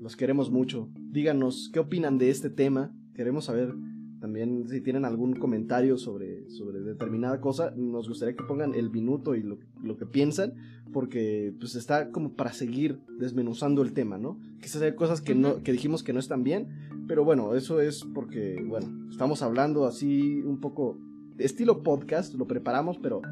Los 0.00 0.16
queremos 0.16 0.50
mucho 0.50 0.88
díganos 1.12 1.70
qué 1.72 1.78
opinan 1.80 2.18
de 2.18 2.30
este 2.30 2.50
tema. 2.50 2.92
Queremos 3.14 3.44
saber 3.44 3.74
también 4.20 4.68
si 4.68 4.80
tienen 4.80 5.04
algún 5.04 5.34
comentario 5.34 5.98
sobre, 5.98 6.48
sobre 6.50 6.80
determinada 6.80 7.40
cosa. 7.40 7.72
Nos 7.76 8.08
gustaría 8.08 8.36
que 8.36 8.44
pongan 8.44 8.74
el 8.74 8.90
minuto 8.90 9.34
y 9.34 9.42
lo, 9.42 9.96
que 9.96 10.06
piensan, 10.06 10.54
porque 10.92 11.54
pues 11.58 11.74
está 11.74 12.10
como 12.10 12.34
para 12.34 12.52
seguir 12.52 13.00
desmenuzando 13.18 13.82
el 13.82 13.92
tema, 13.92 14.18
¿no? 14.18 14.38
Quizás 14.60 14.82
hay 14.82 14.94
cosas 14.94 15.20
que, 15.20 15.34
no, 15.34 15.62
que 15.62 15.72
dijimos 15.72 16.02
que 16.02 16.12
no 16.12 16.20
están 16.20 16.44
bien, 16.44 16.68
pero 17.08 17.24
bueno, 17.24 17.54
eso 17.54 17.80
es 17.80 18.04
porque, 18.14 18.62
bueno, 18.66 19.08
estamos 19.10 19.42
hablando 19.42 19.86
así 19.86 20.40
un 20.42 20.60
poco 20.60 20.98
estilo 21.38 21.82
podcast, 21.82 22.34
lo 22.34 22.46
preparamos, 22.46 22.98
pero 22.98 23.22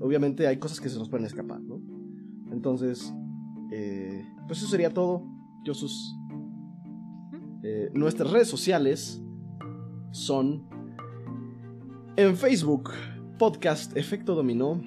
obviamente 0.00 0.46
hay 0.46 0.58
cosas 0.58 0.80
que 0.80 0.88
se 0.88 0.98
nos 0.98 1.08
pueden 1.08 1.26
escapar, 1.26 1.60
¿no? 1.60 1.80
Entonces, 2.52 3.12
eh, 3.72 4.24
pues 4.46 4.60
eso 4.60 4.68
sería 4.68 4.94
todo. 4.94 5.37
Eh, 7.62 7.90
nuestras 7.92 8.30
redes 8.30 8.48
sociales 8.48 9.20
son 10.12 10.66
en 12.16 12.36
Facebook, 12.36 12.90
podcast 13.38 13.96
Efecto 13.96 14.34
Dominó, 14.34 14.80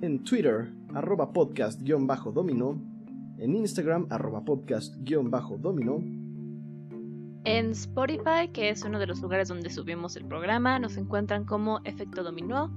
en 0.00 0.24
Twitter, 0.24 0.72
arroba 0.94 1.32
podcast-dominó, 1.32 2.80
en 3.38 3.56
Instagram, 3.56 4.06
arroba 4.10 4.44
podcast-dominó. 4.44 5.98
En 7.44 7.70
Spotify, 7.72 8.48
que 8.52 8.70
es 8.70 8.84
uno 8.84 8.98
de 8.98 9.06
los 9.06 9.20
lugares 9.20 9.48
donde 9.48 9.68
subimos 9.68 10.16
el 10.16 10.24
programa, 10.24 10.78
nos 10.78 10.96
encuentran 10.96 11.44
como 11.44 11.80
Efecto 11.84 12.22
Dominó. 12.22 12.72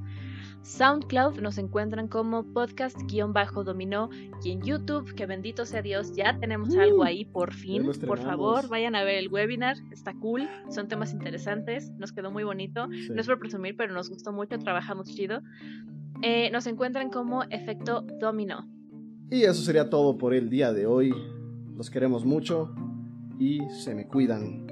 SoundCloud 0.65 1.41
nos 1.41 1.59
encuentran 1.59 2.07
como 2.07 2.43
podcast-dominó 2.43 4.09
y 4.43 4.51
en 4.51 4.63
YouTube, 4.63 5.13
que 5.13 5.27
bendito 5.27 5.63
sea 5.63 5.83
Dios, 5.83 6.15
ya 6.15 6.39
tenemos 6.39 6.75
algo 6.75 7.03
ahí 7.03 7.23
por 7.23 7.53
fin. 7.53 7.87
Por 8.07 8.17
favor, 8.17 8.67
vayan 8.67 8.95
a 8.95 9.03
ver 9.03 9.19
el 9.19 9.29
webinar, 9.29 9.77
está 9.91 10.15
cool, 10.15 10.49
son 10.69 10.87
temas 10.87 11.13
interesantes, 11.13 11.91
nos 11.99 12.11
quedó 12.11 12.31
muy 12.31 12.43
bonito. 12.43 12.87
No 12.87 13.21
es 13.21 13.27
por 13.27 13.37
presumir, 13.37 13.77
pero 13.77 13.93
nos 13.93 14.09
gustó 14.09 14.31
mucho, 14.31 14.57
trabajamos 14.57 15.07
chido. 15.13 15.41
Eh, 16.23 16.49
nos 16.49 16.65
encuentran 16.65 17.11
como 17.11 17.43
Efecto 17.43 18.01
Dominó. 18.19 18.67
Y 19.29 19.43
eso 19.43 19.61
sería 19.61 19.91
todo 19.91 20.17
por 20.17 20.33
el 20.33 20.49
día 20.49 20.73
de 20.73 20.87
hoy. 20.87 21.13
Los 21.77 21.91
queremos 21.91 22.25
mucho 22.25 22.73
y 23.37 23.59
se 23.69 23.93
me 23.93 24.07
cuidan. 24.07 24.65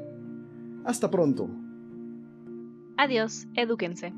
Hasta 0.86 1.12
pronto. 1.12 1.52
Adiós, 2.98 3.46
edúquense. 3.56 4.12